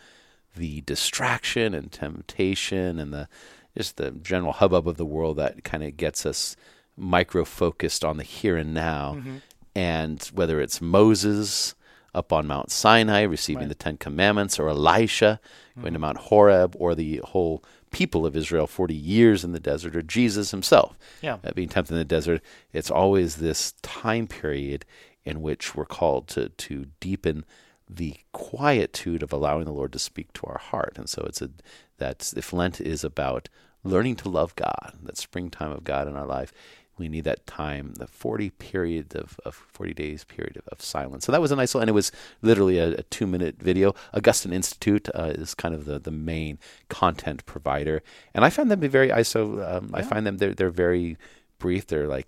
the 0.55 0.81
distraction 0.81 1.73
and 1.73 1.91
temptation 1.91 2.99
and 2.99 3.13
the 3.13 3.27
just 3.75 3.97
the 3.97 4.11
general 4.11 4.51
hubbub 4.53 4.87
of 4.87 4.97
the 4.97 5.05
world 5.05 5.37
that 5.37 5.63
kind 5.63 5.83
of 5.83 5.97
gets 5.97 6.25
us 6.25 6.55
micro 6.95 7.43
focused 7.43 8.05
on 8.05 8.17
the 8.17 8.23
here 8.23 8.55
and 8.55 8.73
now. 8.73 9.15
Mm-hmm. 9.17 9.37
And 9.75 10.21
whether 10.33 10.61
it's 10.61 10.79
Moses 10.79 11.73
up 12.13 12.31
on 12.31 12.45
Mount 12.45 12.69
Sinai 12.69 13.23
receiving 13.23 13.63
Right. 13.63 13.69
the 13.69 13.75
Ten 13.75 13.97
Commandments, 13.97 14.59
or 14.59 14.69
Elisha 14.69 15.39
going 15.75 15.85
to 15.85 15.91
mm-hmm. 15.93 16.01
Mount 16.01 16.17
Horeb, 16.17 16.75
or 16.77 16.93
the 16.93 17.21
whole 17.23 17.63
people 17.93 18.25
of 18.25 18.35
Israel 18.35 18.67
40 18.67 18.93
years 18.93 19.43
in 19.45 19.53
the 19.53 19.59
desert, 19.59 19.95
or 19.95 20.01
Jesus 20.01 20.51
himself 20.51 20.97
Yeah. 21.21 21.37
uh, 21.43 21.51
being 21.53 21.69
tempted 21.69 21.93
in 21.93 21.99
the 21.99 22.03
desert, 22.05 22.41
it's 22.73 22.91
always 22.91 23.37
this 23.37 23.71
time 23.81 24.27
period 24.27 24.83
in 25.23 25.41
which 25.41 25.73
we're 25.75 25.85
called 25.85 26.27
to 26.29 26.49
to 26.49 26.87
deepen 26.99 27.45
the 27.89 28.15
quietude 28.33 29.23
of 29.23 29.31
allowing 29.31 29.65
the 29.65 29.71
Lord 29.71 29.93
to 29.93 29.99
speak 29.99 30.33
to 30.33 30.45
our 30.47 30.57
heart. 30.57 30.93
And 30.97 31.07
so 31.07 31.23
it's 31.27 31.41
a 31.41 31.49
that's 31.97 32.33
if 32.33 32.51
Lent 32.51 32.81
is 32.81 33.03
about 33.03 33.47
learning 33.83 34.15
to 34.17 34.29
love 34.29 34.55
God, 34.55 34.93
that 35.03 35.17
springtime 35.17 35.71
of 35.71 35.83
God 35.83 36.07
in 36.07 36.15
our 36.15 36.25
life, 36.25 36.51
we 36.97 37.09
need 37.09 37.23
that 37.23 37.45
time, 37.47 37.93
the 37.97 38.07
40 38.07 38.51
period 38.51 39.15
of, 39.15 39.39
of 39.45 39.55
40 39.55 39.93
days 39.93 40.23
period 40.23 40.57
of, 40.57 40.67
of 40.67 40.81
silence. 40.81 41.25
So 41.25 41.31
that 41.31 41.41
was 41.41 41.51
a 41.51 41.55
nice 41.55 41.73
little, 41.73 41.81
and 41.81 41.89
it 41.89 41.93
was 41.93 42.11
literally 42.41 42.77
a, 42.77 42.89
a 42.99 43.03
two 43.03 43.25
minute 43.27 43.55
video. 43.59 43.95
Augustine 44.13 44.53
Institute 44.53 45.09
uh, 45.15 45.31
is 45.35 45.55
kind 45.55 45.73
of 45.73 45.85
the, 45.85 45.99
the 45.99 46.11
main 46.11 46.59
content 46.89 47.45
provider. 47.45 48.03
And 48.33 48.45
I 48.45 48.49
found 48.49 48.69
them 48.69 48.79
to 48.79 48.81
be 48.81 48.87
very 48.91 49.09
ISO. 49.09 49.67
Um, 49.77 49.89
I 49.93 50.01
find 50.03 50.25
them, 50.27 50.37
they're, 50.37 50.53
they're 50.53 50.69
very 50.69 51.17
brief. 51.59 51.87
They're 51.87 52.07
like, 52.07 52.27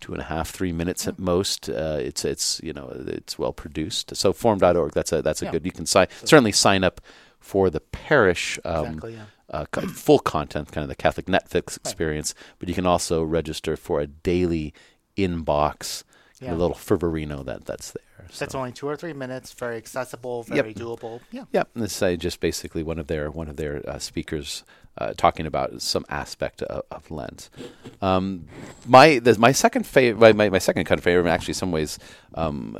two 0.00 0.12
and 0.12 0.20
a 0.20 0.24
half, 0.24 0.50
three 0.50 0.72
minutes 0.72 1.06
at 1.06 1.16
most. 1.20 1.68
Uh, 1.70 1.96
it's 2.00 2.24
it's 2.24 2.60
you 2.64 2.72
know 2.72 2.92
it's 3.06 3.38
well 3.38 3.52
produced. 3.52 4.16
So 4.16 4.32
formed.org. 4.32 4.90
That's 4.92 5.12
a 5.12 5.22
that's 5.22 5.42
a 5.42 5.44
Yeah. 5.44 5.52
good. 5.52 5.64
You 5.64 5.70
can 5.70 5.86
sign 5.86 6.08
certainly 6.24 6.50
sign 6.50 6.82
up 6.82 7.00
for 7.38 7.70
the 7.70 7.78
parish. 7.78 8.58
Um, 8.64 8.86
Exactly, 8.86 9.14
yeah. 9.14 9.24
Uh, 9.52 9.66
full 9.88 10.18
content, 10.18 10.72
kind 10.72 10.82
of 10.82 10.88
the 10.88 10.94
Catholic 10.94 11.26
Netflix 11.26 11.76
experience, 11.76 12.34
but 12.58 12.68
you 12.70 12.74
can 12.74 12.86
also 12.86 13.22
register 13.22 13.76
for 13.76 14.00
a 14.00 14.06
daily 14.06 14.72
inbox, 15.16 16.04
Yeah. 16.40 16.54
a 16.54 16.56
little 16.56 16.74
fervorino 16.76 17.44
that 17.44 17.66
that's 17.66 17.92
there. 17.92 18.26
So. 18.30 18.38
That's 18.44 18.54
only 18.54 18.72
two 18.72 18.88
or 18.88 18.96
three 18.96 19.12
minutes. 19.12 19.52
Very 19.52 19.76
accessible. 19.76 20.44
Very 20.44 20.68
Yep. 20.70 20.76
doable. 20.76 21.20
Yeah. 21.30 21.44
Yep, 21.52 21.68
and 21.74 21.84
this 21.84 21.96
is 21.96 22.02
uh, 22.02 22.16
just 22.16 22.40
basically 22.40 22.82
one 22.82 22.98
of 22.98 23.06
their 23.08 23.30
one 23.30 23.48
of 23.48 23.56
their 23.56 23.82
uh, 23.88 23.98
speakers 23.98 24.64
uh, 24.98 25.12
talking 25.16 25.46
about 25.46 25.80
some 25.82 26.04
aspect 26.08 26.62
of, 26.62 26.82
of 26.90 27.10
Lent. 27.10 27.50
Um, 28.00 28.46
my 28.86 29.18
the, 29.18 29.38
my 29.38 29.52
second 29.52 29.86
favorite, 29.86 30.18
my, 30.20 30.32
my, 30.32 30.50
my 30.50 30.58
second 30.58 30.84
kind 30.84 30.98
of 30.98 31.04
favorite, 31.04 31.30
actually, 31.30 31.54
some 31.54 31.72
ways, 31.72 31.98
um, 32.34 32.76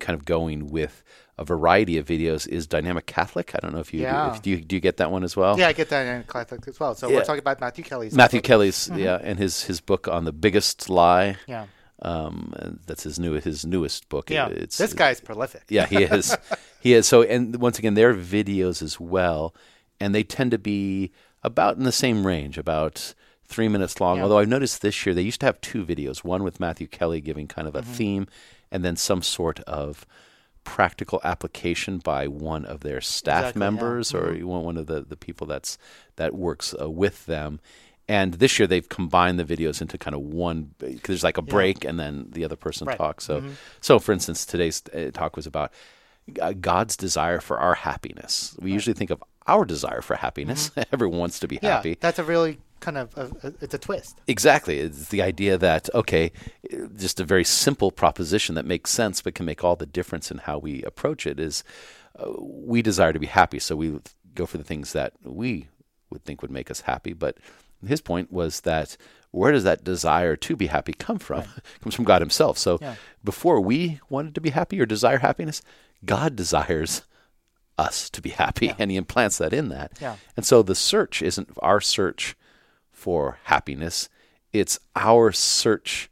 kind 0.00 0.18
of 0.18 0.24
going 0.24 0.70
with 0.70 1.02
a 1.38 1.44
variety 1.44 1.98
of 1.98 2.06
videos 2.06 2.48
is 2.48 2.66
Dynamic 2.66 3.06
Catholic. 3.06 3.52
I 3.54 3.58
don't 3.60 3.72
know 3.74 3.80
if 3.80 3.92
you 3.92 4.00
Yeah. 4.02 4.34
if, 4.34 4.42
do 4.42 4.50
you 4.50 4.56
do 4.60 4.76
you 4.76 4.80
get 4.80 4.96
that 4.98 5.10
one 5.10 5.22
as 5.24 5.36
well. 5.36 5.58
Yeah, 5.58 5.68
I 5.68 5.72
get 5.74 5.88
that 5.90 6.06
in 6.06 6.22
Catholic 6.24 6.66
as 6.66 6.80
well. 6.80 6.94
So 6.94 7.08
Yeah. 7.08 7.16
we're 7.16 7.24
talking 7.24 7.40
about 7.40 7.60
Matthew 7.60 7.84
Kelly's. 7.84 8.14
Matthew. 8.14 8.40
Kelly's 8.40 8.90
yeah, 8.94 9.18
and 9.22 9.38
his 9.38 9.64
his 9.64 9.80
book 9.80 10.08
on 10.08 10.24
the 10.24 10.32
biggest 10.32 10.88
lie. 10.88 11.36
Yeah. 11.46 11.66
Um, 12.02 12.78
that's 12.86 13.02
his 13.04 13.18
new 13.18 13.34
his 13.34 13.64
newest 13.64 14.08
book. 14.08 14.30
Yeah. 14.30 14.48
It's, 14.48 14.78
this 14.78 14.92
guy's 14.92 15.20
prolific. 15.20 15.62
yeah, 15.68 15.86
he 15.86 16.02
is. 16.04 16.36
he 16.80 16.92
is. 16.94 17.06
So, 17.06 17.22
and 17.22 17.56
once 17.60 17.78
again, 17.78 17.94
their 17.94 18.14
videos 18.14 18.82
as 18.82 19.00
well, 19.00 19.54
and 20.00 20.14
they 20.14 20.22
tend 20.22 20.50
to 20.52 20.58
be 20.58 21.10
about 21.42 21.76
in 21.76 21.84
the 21.84 21.92
same 21.92 22.26
range, 22.26 22.58
about 22.58 23.14
three 23.46 23.68
minutes 23.68 24.00
long. 24.00 24.16
Yeah. 24.18 24.24
Although 24.24 24.38
I've 24.38 24.48
noticed 24.48 24.82
this 24.82 25.06
year 25.06 25.14
they 25.14 25.22
used 25.22 25.40
to 25.40 25.46
have 25.46 25.60
two 25.60 25.84
videos, 25.86 26.18
one 26.24 26.42
with 26.42 26.60
Matthew 26.60 26.86
Kelly 26.86 27.20
giving 27.20 27.46
kind 27.46 27.66
of 27.68 27.74
Mm-hmm. 27.74 27.90
a 27.90 27.94
theme, 27.94 28.26
and 28.70 28.84
then 28.84 28.96
some 28.96 29.22
sort 29.22 29.60
of 29.60 30.04
practical 30.66 31.20
application 31.24 31.98
by 31.98 32.26
one 32.26 32.66
of 32.66 32.80
their 32.80 33.00
staff 33.00 33.38
Exactly, 33.56 33.60
yeah. 33.62 33.66
Mm-hmm. 33.68 33.76
members 33.76 34.14
or 34.14 34.34
one 34.46 34.64
one 34.64 34.76
of 34.76 34.86
the, 34.86 35.00
the 35.00 35.16
people 35.16 35.46
that's 35.46 35.78
that 36.16 36.34
works 36.34 36.74
uh, 36.78 36.90
with 36.90 37.24
them. 37.26 37.60
And 38.08 38.34
this 38.34 38.58
year 38.58 38.66
they've 38.68 38.88
combined 38.88 39.38
the 39.40 39.44
videos 39.44 39.80
into 39.80 39.96
kind 39.98 40.14
of 40.14 40.20
one 40.20 40.74
because 40.78 41.00
there's 41.08 41.24
like 41.24 41.38
a 41.38 41.42
break 41.42 41.84
and 41.84 41.98
then 41.98 42.26
the 42.30 42.44
other 42.44 42.54
person 42.56 42.86
Right. 42.86 42.96
talks. 42.98 43.24
So, 43.24 43.42
so 43.80 43.98
for 43.98 44.12
instance, 44.12 44.44
today's 44.46 44.82
uh, 44.94 45.10
talk 45.12 45.34
was 45.36 45.46
about 45.46 45.72
uh, 46.40 46.52
God's 46.52 46.96
desire 46.96 47.40
for 47.40 47.58
our 47.58 47.74
happiness. 47.74 48.54
We 48.60 48.70
usually 48.72 48.94
think 48.94 49.10
of 49.10 49.22
our 49.48 49.64
desire 49.64 50.02
for 50.02 50.14
happiness. 50.16 50.70
Everyone 50.92 51.18
wants 51.18 51.38
to 51.40 51.48
be 51.48 51.56
Mm-hmm. 51.56 51.66
Yeah, 51.66 51.76
happy. 51.76 51.96
that's 52.00 52.18
a 52.20 52.24
really 52.24 52.58
kind 52.80 52.98
of 52.98 53.16
a, 53.16 53.46
a, 53.48 53.52
it's 53.60 53.74
a 53.74 53.78
twist. 53.78 54.20
Exactly. 54.26 54.78
It's 54.78 55.08
the 55.08 55.22
idea 55.22 55.56
that, 55.58 55.88
okay, 55.94 56.32
just 56.96 57.20
a 57.20 57.24
very 57.24 57.44
simple 57.44 57.90
proposition 57.90 58.54
that 58.54 58.64
makes 58.66 58.90
sense 58.90 59.22
but 59.22 59.34
can 59.34 59.46
make 59.46 59.64
all 59.64 59.76
the 59.76 59.86
difference 59.86 60.30
in 60.30 60.38
how 60.38 60.58
we 60.58 60.82
approach 60.82 61.26
it 61.26 61.40
is 61.40 61.64
uh, 62.18 62.30
we 62.40 62.82
desire 62.82 63.12
to 63.12 63.18
be 63.18 63.26
happy. 63.26 63.58
So 63.58 63.76
we 63.76 63.98
go 64.34 64.46
for 64.46 64.58
the 64.58 64.64
things 64.64 64.92
that 64.92 65.12
we 65.22 65.68
would 66.10 66.24
think 66.24 66.42
would 66.42 66.50
make 66.50 66.70
us 66.70 66.82
happy. 66.82 67.12
But 67.12 67.38
his 67.86 68.00
point 68.00 68.32
was 68.32 68.60
that 68.60 68.96
where 69.32 69.52
does 69.52 69.64
that 69.64 69.84
desire 69.84 70.34
to 70.36 70.56
be 70.56 70.66
happy 70.68 70.92
come 70.94 71.18
from? 71.18 71.40
it 71.40 71.62
comes 71.82 71.94
from 71.94 72.04
God 72.06 72.22
Himself. 72.22 72.56
So 72.58 72.78
Yeah. 72.80 72.94
before 73.22 73.60
we 73.60 74.00
wanted 74.08 74.34
to 74.34 74.40
be 74.40 74.50
happy 74.50 74.80
or 74.80 74.86
desire 74.86 75.18
happiness, 75.18 75.62
God 76.04 76.36
desires 76.36 77.02
us 77.78 78.08
to 78.10 78.22
be 78.22 78.30
happy 78.30 78.72
and 78.78 78.90
He 78.90 78.96
implants 78.96 79.36
that 79.38 79.52
in 79.52 79.68
that. 79.68 79.92
Yeah. 80.00 80.16
And 80.36 80.46
so 80.46 80.62
the 80.62 80.74
search 80.74 81.20
isn't 81.20 81.50
our 81.60 81.80
search 81.80 82.34
for 83.06 83.38
happiness, 83.44 84.08
it's 84.52 84.80
our 84.96 85.30
search 85.30 86.10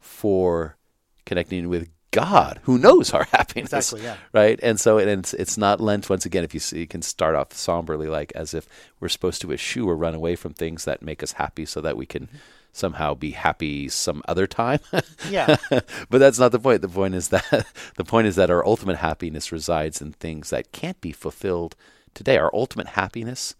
for 0.00 0.76
connecting 1.24 1.68
with 1.68 1.88
God, 2.10 2.58
who 2.64 2.78
knows 2.78 3.14
our 3.14 3.22
happiness. 3.30 3.72
Exactly, 3.72 4.02
yeah. 4.02 4.16
Right. 4.32 4.58
And 4.60 4.80
so 4.80 4.98
and 4.98 5.08
it's 5.08 5.34
it's 5.34 5.56
not 5.56 5.80
Lent. 5.80 6.10
Once 6.10 6.26
again, 6.26 6.42
if 6.42 6.52
you 6.52 6.58
see, 6.58 6.80
you 6.80 6.88
can 6.88 7.00
start 7.00 7.36
off 7.36 7.52
somberly, 7.52 8.08
like 8.08 8.32
as 8.34 8.54
if 8.54 8.66
we're 8.98 9.08
supposed 9.08 9.40
to 9.42 9.52
eschew 9.52 9.88
or 9.88 9.94
run 9.94 10.16
away 10.16 10.34
from 10.34 10.52
things 10.52 10.84
that 10.84 11.00
make 11.00 11.22
us 11.22 11.32
happy, 11.32 11.64
so 11.64 11.80
that 11.80 11.96
we 11.96 12.06
can 12.06 12.26
mm-hmm. 12.26 12.36
somehow 12.72 13.14
be 13.14 13.30
happy 13.30 13.88
some 13.88 14.20
other 14.26 14.48
time. 14.48 14.80
Yeah. 15.30 15.58
but 15.70 16.18
that's 16.18 16.40
not 16.40 16.50
the 16.50 16.58
point. 16.58 16.82
The 16.82 16.88
point 16.88 17.14
is 17.14 17.28
that 17.28 17.68
the 17.96 18.04
point 18.04 18.26
is 18.26 18.34
that 18.34 18.50
our 18.50 18.66
ultimate 18.66 18.96
happiness 18.96 19.52
resides 19.52 20.02
in 20.02 20.10
things 20.10 20.50
that 20.50 20.72
can't 20.72 21.00
be 21.00 21.12
fulfilled 21.12 21.76
today. 22.14 22.36
Our 22.36 22.50
ultimate 22.52 22.88
happiness, 22.88 23.54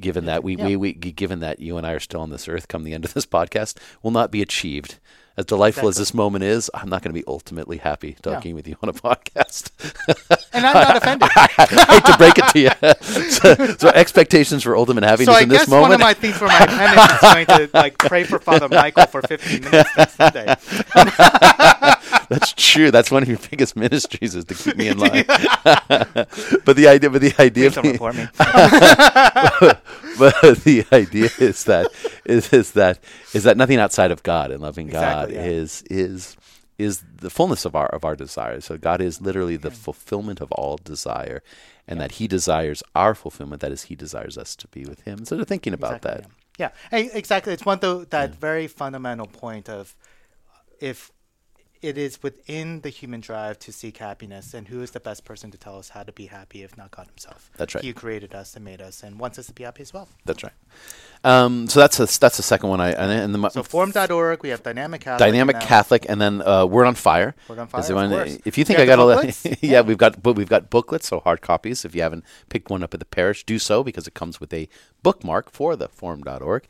given 0.00 0.26
that 0.26 0.42
we, 0.44 0.56
we, 0.56 0.76
we 0.76 0.92
given 0.92 1.40
that 1.40 1.60
you 1.60 1.76
and 1.76 1.86
I 1.86 1.92
are 1.92 2.00
still 2.00 2.20
on 2.20 2.30
this 2.30 2.48
earth 2.48 2.68
come 2.68 2.84
the 2.84 2.94
end 2.94 3.04
of 3.04 3.14
this 3.14 3.26
podcast, 3.38 3.76
will 4.02 4.10
not 4.10 4.30
be 4.30 4.42
achieved. 4.42 4.98
As 5.38 5.44
delightful 5.44 5.86
as 5.88 5.96
this 5.98 6.14
moment 6.14 6.44
is, 6.44 6.70
I'm 6.72 6.88
not 6.88 7.02
going 7.02 7.14
to 7.14 7.20
be 7.20 7.24
ultimately 7.28 7.76
happy 7.76 8.16
talking 8.22 8.54
with 8.54 8.66
you 8.66 8.76
on 8.82 8.88
a 8.88 8.94
podcast. 8.94 9.70
and 10.54 10.64
I'm 10.64 10.72
not 10.72 10.96
offended. 11.02 11.28
I 11.36 11.46
hate 11.90 12.04
to 12.06 12.16
break 12.16 12.38
it 12.38 12.48
to 12.52 12.58
you. 12.58 12.70
so, 13.30 13.76
so 13.76 13.88
expectations 13.90 14.62
for 14.62 14.74
ultimate 14.74 15.04
happiness 15.04 15.26
So 15.26 15.38
I 15.38 15.42
in 15.42 15.50
this 15.50 15.58
guess 15.58 15.68
one 15.68 15.82
moment. 15.82 16.00
of 16.00 16.06
my 16.06 16.14
things 16.14 16.38
for 16.38 16.46
my 16.46 16.66
penance 16.66 17.12
is 17.12 17.20
going 17.20 17.46
to 17.68 17.70
like 17.74 17.98
pray 17.98 18.24
for 18.24 18.38
Father 18.38 18.66
Michael 18.70 19.04
for 19.08 19.20
15 19.20 19.60
minutes 19.60 19.90
next 19.98 20.14
Sunday. 20.14 20.46
That's 22.30 22.54
true. 22.56 22.90
That's 22.90 23.10
one 23.10 23.22
of 23.22 23.28
your 23.28 23.38
biggest 23.50 23.76
ministries 23.76 24.34
is 24.34 24.46
to 24.46 24.54
keep 24.54 24.78
me 24.78 24.88
in 24.88 24.96
line. 24.98 25.24
but 25.26 26.76
the 26.76 26.86
idea, 26.88 27.10
but 27.10 27.20
the 27.20 27.34
idea, 27.38 27.70
Please 27.70 27.74
don't 27.74 27.92
report 27.92 28.16
me. 28.16 28.26
but 30.18 30.34
the 30.64 30.84
idea 30.92 31.30
is 31.38 31.64
that 31.64 31.88
is, 32.24 32.52
is 32.52 32.72
that 32.72 32.98
is 33.34 33.44
that 33.44 33.56
nothing 33.56 33.78
outside 33.78 34.10
of 34.10 34.22
God 34.22 34.50
and 34.50 34.60
loving 34.62 34.88
God 34.88 35.30
Exactly, 35.30 35.34
yeah. 35.36 35.44
is 35.44 35.82
is 35.90 36.36
is 36.78 37.02
the 37.16 37.30
fullness 37.30 37.64
of 37.64 37.74
our 37.74 37.86
of 37.86 38.04
our 38.04 38.16
desires. 38.16 38.64
So 38.64 38.78
God 38.78 39.00
is 39.00 39.20
literally 39.20 39.56
the 39.56 39.70
fulfillment 39.70 40.40
of 40.40 40.52
all 40.52 40.78
desire, 40.78 41.42
and 41.88 42.00
that 42.00 42.12
He 42.12 42.28
desires 42.28 42.82
our 42.94 43.14
fulfillment. 43.14 43.60
That 43.62 43.72
is, 43.72 43.84
He 43.84 43.96
desires 43.96 44.36
us 44.38 44.56
to 44.56 44.68
be 44.68 44.84
with 44.84 45.02
Him. 45.02 45.24
So 45.24 45.36
they're 45.36 45.44
thinking 45.44 45.74
about 45.74 45.96
Exactly, 45.96 46.22
that. 46.22 46.30
Yeah, 46.58 46.70
yeah. 46.92 47.08
Exactly. 47.14 47.52
It's 47.52 47.64
one 47.64 47.78
though 47.80 48.04
that 48.04 48.34
very 48.34 48.66
fundamental 48.66 49.26
point 49.26 49.68
of 49.68 49.94
if 50.80 51.10
it 51.82 51.98
is 51.98 52.22
within 52.22 52.80
the 52.80 52.88
human 52.88 53.20
drive 53.20 53.58
to 53.60 53.72
seek 53.72 53.98
happiness, 53.98 54.54
and 54.54 54.68
who 54.68 54.82
is 54.82 54.92
the 54.92 55.00
best 55.00 55.24
person 55.24 55.50
to 55.50 55.58
tell 55.58 55.78
us 55.78 55.90
how 55.90 56.02
to 56.02 56.12
be 56.12 56.26
happy 56.26 56.62
if 56.62 56.76
not 56.76 56.90
God 56.90 57.06
Himself? 57.08 57.50
That's 57.56 57.74
right. 57.74 57.84
He 57.84 57.92
created 57.92 58.34
us 58.34 58.56
and 58.56 58.64
made 58.64 58.80
us, 58.80 59.02
and 59.02 59.18
wants 59.18 59.38
us 59.38 59.46
to 59.46 59.52
be 59.52 59.64
happy 59.64 59.82
as 59.82 59.92
well. 59.92 60.08
That's 60.24 60.42
right. 60.42 60.52
Um, 61.24 61.66
so 61.68 61.80
that's 61.80 61.98
a, 61.98 62.06
that's 62.18 62.36
the 62.36 62.42
second 62.42 62.68
one. 62.68 62.80
I 62.80 62.90
and, 62.92 63.10
and 63.10 63.34
the 63.34 63.48
So 63.50 63.62
formed.org, 63.62 64.42
we 64.42 64.50
have 64.50 64.62
Dynamic 64.62 65.00
Catholic. 65.00 65.26
Dynamic 65.26 65.56
and 65.56 65.64
Catholic, 65.64 66.06
and 66.08 66.20
then 66.20 66.42
uh, 66.42 66.66
Word 66.66 66.86
on 66.86 66.94
Fire. 66.94 67.34
Word 67.48 67.58
on 67.58 67.66
is 67.66 67.70
Fire, 67.70 67.82
the 67.82 67.96
of 67.98 68.10
one- 68.10 68.38
If 68.44 68.58
you 68.58 68.64
think 68.64 68.78
You 68.78 68.84
I 68.84 68.86
got 68.86 68.96
the 68.96 69.02
a 69.02 69.04
lot, 69.04 69.16
booklets? 69.26 69.46
yeah, 69.62 69.80
we've 69.80 69.98
got 69.98 70.22
but 70.22 70.34
we've 70.34 70.48
got 70.48 70.70
booklets, 70.70 71.08
so 71.08 71.20
hard 71.20 71.40
copies. 71.40 71.84
If 71.84 71.94
you 71.94 72.02
haven't 72.02 72.24
picked 72.48 72.70
one 72.70 72.82
up 72.82 72.94
at 72.94 73.00
the 73.00 73.06
parish, 73.06 73.44
do 73.44 73.58
so 73.58 73.82
because 73.82 74.06
it 74.06 74.14
comes 74.14 74.40
with 74.40 74.52
a 74.52 74.68
bookmark 75.02 75.50
for 75.50 75.76
the 75.76 75.88
formed.org. 75.88 76.66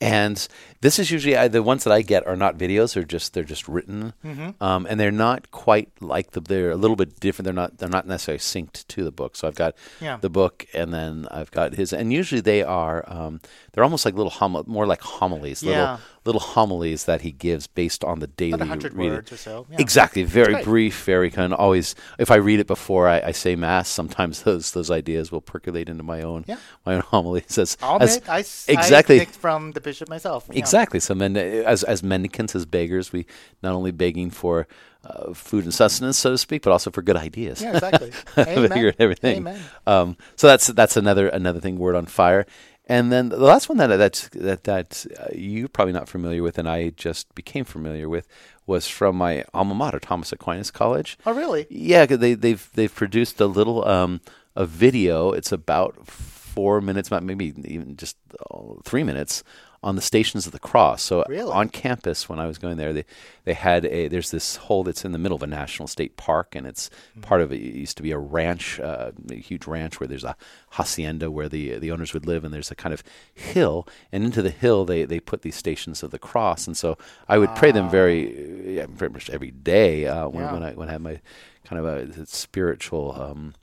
And 0.00 0.46
this 0.80 1.00
is 1.00 1.10
usually 1.10 1.36
I, 1.36 1.48
the 1.48 1.62
ones 1.62 1.82
that 1.82 1.92
I 1.92 2.02
get 2.02 2.24
are 2.26 2.36
not 2.36 2.56
videos; 2.56 2.94
they're 2.94 3.02
just 3.02 3.34
they're 3.34 3.42
just 3.42 3.66
written, 3.66 4.12
Mm-hmm. 4.24 4.62
um, 4.62 4.86
and 4.88 5.00
they're 5.00 5.10
not 5.10 5.50
quite 5.50 5.88
like 6.00 6.30
the. 6.32 6.40
They're 6.40 6.70
a 6.70 6.76
little 6.76 6.94
bit 6.94 7.18
different. 7.18 7.46
They're 7.46 7.52
not 7.54 7.78
they're 7.78 7.88
not 7.88 8.06
necessarily 8.06 8.38
synced 8.38 8.86
to 8.88 9.02
the 9.02 9.10
book. 9.10 9.34
So 9.34 9.48
I've 9.48 9.56
got 9.56 9.74
Yeah. 10.00 10.18
the 10.20 10.30
book, 10.30 10.66
and 10.72 10.94
then 10.94 11.26
I've 11.32 11.50
got 11.50 11.74
his, 11.74 11.92
and 11.92 12.12
usually 12.12 12.40
they 12.40 12.62
are 12.62 13.02
um, 13.08 13.40
they're 13.72 13.82
almost 13.82 14.04
like 14.04 14.14
little 14.14 14.30
hom- 14.30 14.64
more 14.68 14.86
like 14.86 15.00
homilies, 15.00 15.64
Yeah. 15.64 15.70
little 15.80 16.00
little 16.28 16.40
homilies 16.54 17.04
that 17.06 17.22
he 17.22 17.32
gives 17.32 17.66
based 17.66 18.04
on 18.04 18.20
the 18.20 18.26
daily 18.26 18.52
About 18.52 18.68
100 18.68 18.92
reading. 18.94 19.12
words 19.14 19.32
or 19.32 19.36
so. 19.38 19.66
Yeah. 19.70 19.78
Exactly, 19.80 20.22
very 20.24 20.62
brief, 20.62 21.04
very 21.04 21.30
kind. 21.30 21.52
Of 21.52 21.58
always, 21.58 21.94
if 22.18 22.30
I 22.30 22.36
read 22.36 22.60
it 22.60 22.66
before 22.66 23.08
I, 23.08 23.20
I 23.20 23.32
say 23.32 23.56
mass, 23.56 23.88
sometimes 23.88 24.42
those 24.48 24.72
those 24.72 24.90
ideas 24.90 25.32
will 25.32 25.40
percolate 25.40 25.88
into 25.88 26.02
my 26.04 26.20
own 26.22 26.44
Yeah. 26.46 26.58
my 26.86 26.94
own 26.96 27.00
homilies. 27.00 27.56
As, 27.58 27.76
I'll 27.82 28.02
as- 28.02 28.16
admit, 28.18 28.30
I, 28.30 28.38
exactly. 28.72 29.20
I 29.22 29.24
from 29.24 29.72
the 29.72 29.80
bishop 29.80 30.08
myself. 30.08 30.46
Exactly. 30.52 31.00
So, 31.00 31.14
men, 31.14 31.36
as 31.36 31.82
as 31.84 32.02
mendicants, 32.02 32.54
as 32.54 32.66
beggars, 32.66 33.12
we 33.12 33.26
not 33.62 33.72
only 33.74 33.90
begging 33.90 34.30
for 34.30 34.68
uh, 35.04 35.32
food 35.32 35.64
and 35.64 35.72
sustenance, 35.72 36.18
so 36.18 36.30
to 36.32 36.38
speak, 36.38 36.62
but 36.62 36.70
also 36.72 36.90
for 36.90 37.02
good 37.02 37.16
ideas. 37.16 37.62
Yeah, 37.62 37.74
exactly. 37.74 38.12
Amen. 38.36 38.92
everything. 38.98 39.36
Amen. 39.38 39.60
Um, 39.86 40.16
so 40.36 40.46
that's 40.46 40.66
that's 40.68 40.96
another 40.96 41.28
another 41.28 41.60
thing. 41.60 41.78
Word 41.78 41.96
on 41.96 42.06
fire. 42.06 42.44
And 42.88 43.12
then 43.12 43.28
the 43.28 43.36
last 43.36 43.68
one 43.68 43.76
that 43.78 43.88
that 43.88 44.28
that 44.32 44.64
that 44.64 45.06
uh, 45.20 45.26
you're 45.34 45.68
probably 45.68 45.92
not 45.92 46.08
familiar 46.08 46.42
with, 46.42 46.58
and 46.58 46.68
I 46.68 46.90
just 46.90 47.34
became 47.34 47.64
familiar 47.64 48.08
with, 48.08 48.26
was 48.66 48.88
from 48.88 49.16
my 49.16 49.44
alma 49.52 49.74
mater, 49.74 49.98
Thomas 49.98 50.32
Aquinas 50.32 50.70
College. 50.70 51.18
Oh, 51.26 51.34
really? 51.34 51.66
Yeah, 51.68 52.06
they 52.06 52.32
they've 52.32 52.68
they've 52.72 52.94
produced 52.94 53.40
a 53.40 53.46
little 53.46 53.86
um 53.86 54.22
a 54.56 54.64
video. 54.64 55.32
It's 55.32 55.52
about 55.52 56.06
four 56.06 56.80
minutes, 56.80 57.10
not 57.10 57.22
maybe 57.22 57.52
even 57.64 57.96
just 57.96 58.16
uh, 58.50 58.74
three 58.84 59.04
minutes 59.04 59.44
on 59.82 59.94
the 59.94 60.02
Stations 60.02 60.44
of 60.46 60.52
the 60.52 60.58
Cross. 60.58 61.02
So 61.04 61.24
Really? 61.28 61.52
on 61.52 61.68
campus 61.68 62.28
when 62.28 62.40
I 62.40 62.46
was 62.46 62.58
going 62.58 62.76
there, 62.78 62.92
they 62.92 63.04
they 63.44 63.54
had 63.54 63.84
a 63.86 64.08
there's 64.08 64.30
this 64.32 64.56
hole 64.56 64.82
that's 64.84 65.04
in 65.04 65.12
the 65.12 65.18
middle 65.18 65.36
of 65.36 65.42
a 65.42 65.46
national 65.46 65.86
state 65.88 66.16
park, 66.16 66.54
and 66.56 66.66
it's 66.66 66.88
Mm-hmm. 67.10 67.20
part 67.22 67.40
of 67.40 67.52
it. 67.52 67.56
it 67.62 67.74
used 67.74 67.96
to 67.98 68.02
be 68.02 68.10
a 68.10 68.18
ranch, 68.18 68.80
uh, 68.80 69.12
a 69.30 69.34
huge 69.36 69.66
ranch 69.66 70.00
where 70.00 70.08
there's 70.08 70.24
a 70.24 70.36
hacienda 70.70 71.30
where 71.30 71.48
the 71.48 71.78
the 71.78 71.90
owners 71.92 72.12
would 72.12 72.26
live, 72.26 72.44
and 72.44 72.52
there's 72.52 72.70
a 72.70 72.74
kind 72.74 72.92
of 72.92 73.02
hill, 73.32 73.86
and 74.12 74.24
into 74.24 74.42
the 74.42 74.50
hill 74.50 74.84
they 74.84 75.04
they 75.04 75.20
put 75.20 75.42
these 75.42 75.56
Stations 75.56 76.02
of 76.02 76.10
the 76.10 76.18
Cross, 76.18 76.66
and 76.66 76.76
so 76.76 76.98
I 77.28 77.38
would 77.38 77.54
pray 77.54 77.70
them 77.72 77.88
very, 77.88 78.76
yeah, 78.76 78.86
pretty 78.96 79.12
much 79.14 79.30
every 79.30 79.50
day 79.52 80.06
uh, 80.06 80.28
when 80.28 80.44
Yeah. 80.44 80.52
when 80.52 80.62
I 80.64 80.72
when 80.72 80.88
I 80.88 80.92
had 80.92 81.02
my 81.02 81.20
kind 81.64 81.78
of 81.78 81.86
a 81.86 82.26
spiritual 82.26 83.14
um, 83.20 83.54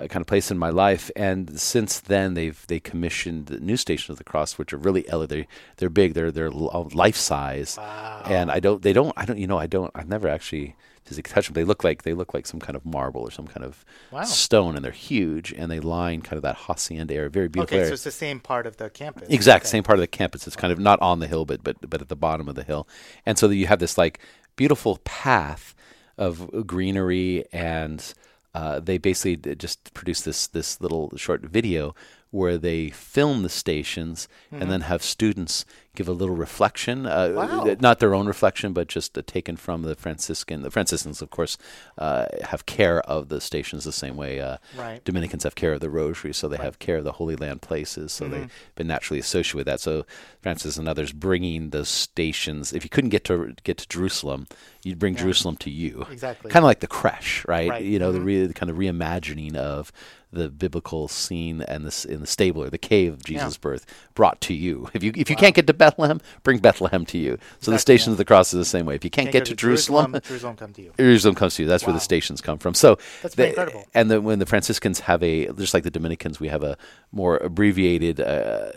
uh, 0.00 0.06
kind 0.08 0.20
of 0.22 0.26
place 0.26 0.50
in 0.50 0.58
my 0.58 0.70
life. 0.70 1.10
And 1.16 1.58
since 1.60 2.00
then, 2.00 2.34
they've 2.34 2.66
they 2.66 2.80
commissioned 2.80 3.46
the 3.46 3.60
new 3.60 3.76
Stations 3.76 4.10
of 4.10 4.18
the 4.18 4.24
Cross, 4.24 4.58
which 4.58 4.72
are 4.72 4.78
really 4.78 5.08
ele- 5.08 5.26
they 5.26 5.46
they're 5.76 5.90
big. 5.90 6.14
They're 6.14 6.32
they're 6.32 6.50
life 6.50 7.16
size, 7.16 7.76
Wow. 7.78 8.22
and 8.26 8.50
I 8.50 8.60
don't 8.60 8.82
they 8.82 8.92
don't 8.92 9.12
I 9.16 9.24
don't 9.24 9.38
you 9.38 9.46
know 9.46 9.58
I 9.58 9.66
don't 9.66 9.90
I've 9.94 10.08
never 10.08 10.28
actually 10.28 10.76
physically 11.04 11.32
touched 11.32 11.48
them. 11.48 11.54
They 11.54 11.64
look 11.64 11.82
like 11.84 12.02
they 12.02 12.14
look 12.14 12.34
like 12.34 12.46
some 12.46 12.60
kind 12.60 12.76
of 12.76 12.84
marble 12.86 13.22
or 13.22 13.30
some 13.30 13.46
kind 13.46 13.64
of 13.64 13.84
Wow. 14.10 14.22
stone, 14.24 14.76
and 14.76 14.84
they're 14.84 14.92
huge, 14.92 15.52
and 15.52 15.70
they 15.70 15.80
line 15.80 16.22
kind 16.22 16.36
of 16.36 16.42
that 16.42 16.56
hacienda 16.56 17.14
area, 17.14 17.28
very 17.30 17.48
beautiful 17.48 17.74
Okay, 17.76 17.80
area. 17.80 17.88
so 17.90 17.94
it's 17.94 18.04
the 18.04 18.10
same 18.10 18.40
part 18.40 18.66
of 18.66 18.76
the 18.76 18.90
campus. 18.90 19.28
Exact 19.28 19.64
Okay. 19.64 19.70
same 19.70 19.82
part 19.82 19.98
of 19.98 20.02
the 20.02 20.06
campus. 20.06 20.46
It's 20.46 20.56
kind 20.56 20.72
of 20.72 20.78
not 20.78 21.00
on 21.00 21.18
the 21.20 21.26
hill, 21.26 21.44
but 21.44 21.62
but 21.64 21.76
but 21.88 22.00
at 22.00 22.08
the 22.08 22.16
bottom 22.16 22.48
of 22.48 22.54
the 22.54 22.64
hill, 22.64 22.86
and 23.26 23.38
so 23.38 23.48
you 23.50 23.66
have 23.66 23.78
this 23.80 23.96
like 23.98 24.20
beautiful 24.56 24.98
path 25.04 25.74
of 26.18 26.66
greenery, 26.66 27.44
and 27.52 28.12
uh, 28.54 28.80
they 28.80 28.98
basically 28.98 29.54
just 29.54 29.92
produce 29.94 30.22
this 30.22 30.46
this 30.48 30.80
little 30.80 31.12
short 31.16 31.42
video 31.42 31.94
where 32.30 32.58
they 32.58 32.90
film 32.90 33.42
the 33.42 33.48
stations 33.48 34.28
and 34.52 34.70
then 34.70 34.82
have 34.82 35.02
students 35.02 35.64
give 35.96 36.08
a 36.08 36.12
little 36.12 36.36
reflection. 36.36 37.04
Uh, 37.06 37.32
Wow. 37.34 37.76
Not 37.80 37.98
their 37.98 38.14
own 38.14 38.26
reflection, 38.26 38.72
but 38.72 38.88
just 38.88 39.16
uh, 39.18 39.22
taken 39.26 39.56
from 39.56 39.82
the 39.82 39.94
Franciscan. 39.94 40.62
The 40.62 40.70
Franciscans, 40.70 41.20
of 41.20 41.30
course, 41.30 41.58
uh, 41.98 42.26
have 42.42 42.64
care 42.66 43.00
of 43.02 43.28
the 43.28 43.40
stations 43.40 43.84
the 43.84 43.92
same 43.92 44.16
way 44.16 44.40
uh, 44.40 44.58
Right. 44.78 45.04
Dominicans 45.04 45.42
have 45.44 45.54
care 45.54 45.72
of 45.72 45.80
the 45.80 45.90
Rosary, 45.90 46.32
so 46.32 46.48
they 46.48 46.58
have 46.58 46.78
care 46.78 46.98
of 46.98 47.04
the 47.04 47.12
Holy 47.12 47.36
Land 47.36 47.60
places, 47.62 48.12
so 48.12 48.24
Mm-hmm. 48.24 48.34
they've 48.34 48.50
been 48.76 48.86
naturally 48.86 49.18
associated 49.20 49.56
with 49.56 49.66
that. 49.66 49.80
So 49.80 50.06
Francis 50.40 50.76
and 50.76 50.88
others 50.88 51.12
bringing 51.12 51.70
those 51.70 51.88
stations. 51.88 52.72
If 52.72 52.84
you 52.84 52.90
couldn't 52.90 53.10
get 53.10 53.24
to 53.24 53.54
get 53.64 53.78
to 53.78 53.88
Jerusalem, 53.88 54.46
you'd 54.84 54.98
bring 54.98 55.16
Jerusalem 55.16 55.56
to 55.58 55.70
you. 55.70 56.06
Exactly. 56.10 56.50
Kind 56.50 56.62
of 56.64 56.66
like 56.68 56.80
the 56.80 56.86
creche, 56.86 57.44
right? 57.48 57.68
Right. 57.68 57.84
You 57.84 57.98
know, 57.98 58.12
the, 58.12 58.18
Mhm. 58.20 58.24
re- 58.24 58.46
the 58.46 58.54
kind 58.54 58.70
of 58.70 58.76
reimagining 58.76 59.56
of 59.56 59.92
the 60.32 60.48
biblical 60.48 61.08
scene 61.08 61.60
and 61.62 61.84
this 61.84 62.04
in 62.04 62.20
the 62.20 62.26
stable 62.26 62.62
or 62.62 62.70
the 62.70 62.78
cave 62.78 63.12
of 63.14 63.24
Jesus' 63.24 63.56
birth 63.56 63.84
brought 64.14 64.40
to 64.42 64.54
you. 64.54 64.88
If 64.94 65.02
you 65.02 65.12
if 65.16 65.28
you 65.28 65.34
can't 65.34 65.56
get 65.56 65.66
to 65.66 65.74
Bethlehem, 65.80 66.20
bring 66.42 66.58
Bethlehem 66.58 67.04
to 67.06 67.18
you. 67.18 67.38
So 67.60 67.70
the 67.70 67.78
stations 67.78 68.08
yeah. 68.08 68.12
of 68.12 68.18
the 68.18 68.24
Cross 68.24 68.52
is 68.54 68.58
the 68.58 68.64
same 68.64 68.86
way. 68.86 68.94
If 68.94 69.02
you 69.02 69.10
can't, 69.10 69.26
Can't 69.26 69.32
get 69.32 69.46
to 69.46 69.56
Jerusalem, 69.56 70.12
Jerusalem 70.22 70.56
come 70.56 70.72
to 70.74 70.82
you. 70.82 70.92
Jerusalem 70.98 71.34
comes 71.34 71.56
to 71.56 71.62
you. 71.62 71.68
That's 71.68 71.86
where 71.86 71.94
the 71.94 72.00
stations 72.00 72.40
come 72.40 72.58
from. 72.58 72.74
So 72.74 72.98
That's 73.22 73.34
the- 73.34 73.48
incredible. 73.48 73.84
And 73.94 74.10
the, 74.10 74.20
when 74.20 74.38
the 74.38 74.46
Franciscans 74.46 75.00
have 75.00 75.22
a, 75.22 75.46
just 75.54 75.74
like 75.74 75.84
the 75.84 75.90
Dominicans, 75.90 76.38
we 76.38 76.48
have 76.48 76.62
a 76.62 76.76
more 77.10 77.38
abbreviated, 77.38 78.20
uh, 78.20 78.72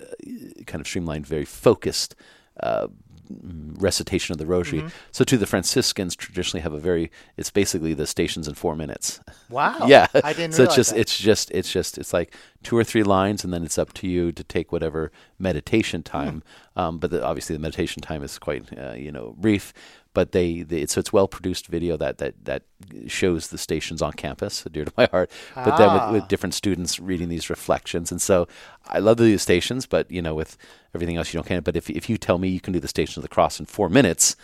kind 0.65 0.79
of 0.81 0.87
streamlined, 0.87 1.27
very 1.27 1.45
focused 1.45 2.15
uh, 2.61 2.87
recitation 3.29 4.33
of 4.33 4.37
the 4.37 4.45
Rosary. 4.45 4.79
Mm-hmm. 4.79 4.89
So 5.11 5.23
too, 5.23 5.37
the 5.37 5.45
Franciscans 5.45 6.15
traditionally 6.15 6.61
have 6.61 6.73
a 6.73 6.79
very. 6.79 7.11
It's 7.37 7.49
basically 7.49 7.93
the 7.93 8.07
stations 8.07 8.47
in 8.47 8.53
four 8.53 8.75
minutes. 8.75 9.19
Wow. 9.49 9.79
yeah. 9.87 10.07
I 10.23 10.33
didn't 10.33 10.53
so 10.53 10.63
it's 10.63 10.75
just 10.75 10.91
that. 10.91 10.99
it's 10.99 11.17
just 11.17 11.51
it's 11.51 11.71
just 11.71 11.97
it's 11.97 12.13
like 12.13 12.35
two 12.63 12.77
or 12.77 12.83
three 12.83 13.03
lines, 13.03 13.43
and 13.43 13.53
then 13.53 13.63
it's 13.63 13.77
up 13.77 13.93
to 13.93 14.07
you 14.07 14.31
to 14.31 14.43
take 14.43 14.71
whatever 14.71 15.11
meditation 15.43 16.01
time. 16.03 16.41
Um, 16.75 16.97
but 16.97 17.11
the, 17.11 17.23
obviously, 17.23 17.55
the 17.55 17.61
meditation 17.61 18.01
time 18.01 18.23
is 18.23 18.39
quite 18.39 18.63
uh, 18.77 18.93
you 18.93 19.11
know 19.11 19.35
brief. 19.37 19.73
But 20.15 20.31
they, 20.31 20.61
they 20.61 20.85
so 20.85 20.99
it's 20.99 21.11
well 21.11 21.27
produced 21.27 21.65
video 21.67 21.97
that, 21.97 22.19
that 22.19 22.33
that 22.45 22.61
shows 23.07 23.47
the 23.47 23.57
stations 23.57 23.99
on 24.01 24.13
campus, 24.13 24.63
dear 24.71 24.85
to 24.85 24.93
my 24.95 25.07
heart. 25.11 25.31
But 25.55 25.77
then 25.77 25.89
Ah. 25.89 25.93
with, 26.11 26.21
with 26.21 26.29
different 26.29 26.53
students 26.53 26.99
reading 26.99 27.29
these 27.29 27.49
reflections, 27.49 28.11
and 28.11 28.21
so 28.21 28.47
I 28.87 28.99
love 28.99 29.17
the 29.17 29.37
stations, 29.37 29.87
but 29.87 30.09
you 30.11 30.21
know 30.21 30.35
with 30.35 30.55
everything 30.95 31.17
else 31.17 31.33
you 31.33 31.39
don't 31.39 31.47
can. 31.47 31.63
But 31.63 31.75
if 31.75 31.89
if 31.89 32.09
you 32.09 32.17
tell 32.17 32.37
me 32.37 32.47
you 32.47 32.61
can 32.61 32.73
do 32.73 32.79
the 32.79 32.87
Stations 32.87 33.17
of 33.17 33.23
the 33.23 33.35
Cross 33.35 33.59
in 33.59 33.65
four 33.65 33.89
minutes. 33.89 34.35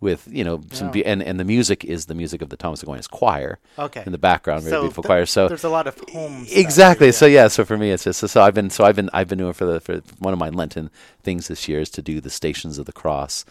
With 0.00 0.28
you 0.30 0.44
know 0.44 0.60
some 0.72 0.88
Yeah. 0.88 0.92
be- 0.92 1.04
and 1.04 1.20
and 1.22 1.40
the 1.40 1.44
music 1.44 1.84
is 1.84 2.06
the 2.06 2.14
music 2.14 2.40
of 2.40 2.50
the 2.50 2.56
Thomas 2.56 2.82
Aquinas 2.84 3.08
choir 3.08 3.58
Okay. 3.76 4.04
in 4.06 4.12
the 4.12 4.18
background, 4.18 4.62
very 4.62 4.70
So 4.70 4.80
beautiful 4.82 5.02
th- 5.02 5.08
choir. 5.08 5.26
So 5.26 5.48
there's 5.48 5.64
a 5.64 5.68
lot 5.68 5.88
of 5.88 5.98
home. 6.12 6.46
exactly. 6.48 7.06
here, 7.08 7.12
So 7.12 7.26
yeah. 7.26 7.48
So 7.48 7.64
for 7.64 7.76
me, 7.76 7.90
it's 7.90 8.04
just 8.04 8.20
so, 8.20 8.28
so 8.28 8.40
I've 8.42 8.54
been 8.54 8.70
so 8.70 8.84
I've 8.84 8.94
been 8.94 9.10
I've 9.12 9.26
been 9.28 9.38
doing 9.38 9.54
for 9.54 9.64
the 9.64 9.80
for 9.80 10.00
one 10.20 10.32
of 10.32 10.38
my 10.38 10.50
Lenten 10.50 10.90
things 11.24 11.48
this 11.48 11.66
year 11.68 11.80
is 11.80 11.90
to 11.90 12.02
do 12.02 12.20
the 12.20 12.30
Stations 12.30 12.78
of 12.78 12.86
the 12.86 12.92
Cross 12.92 13.44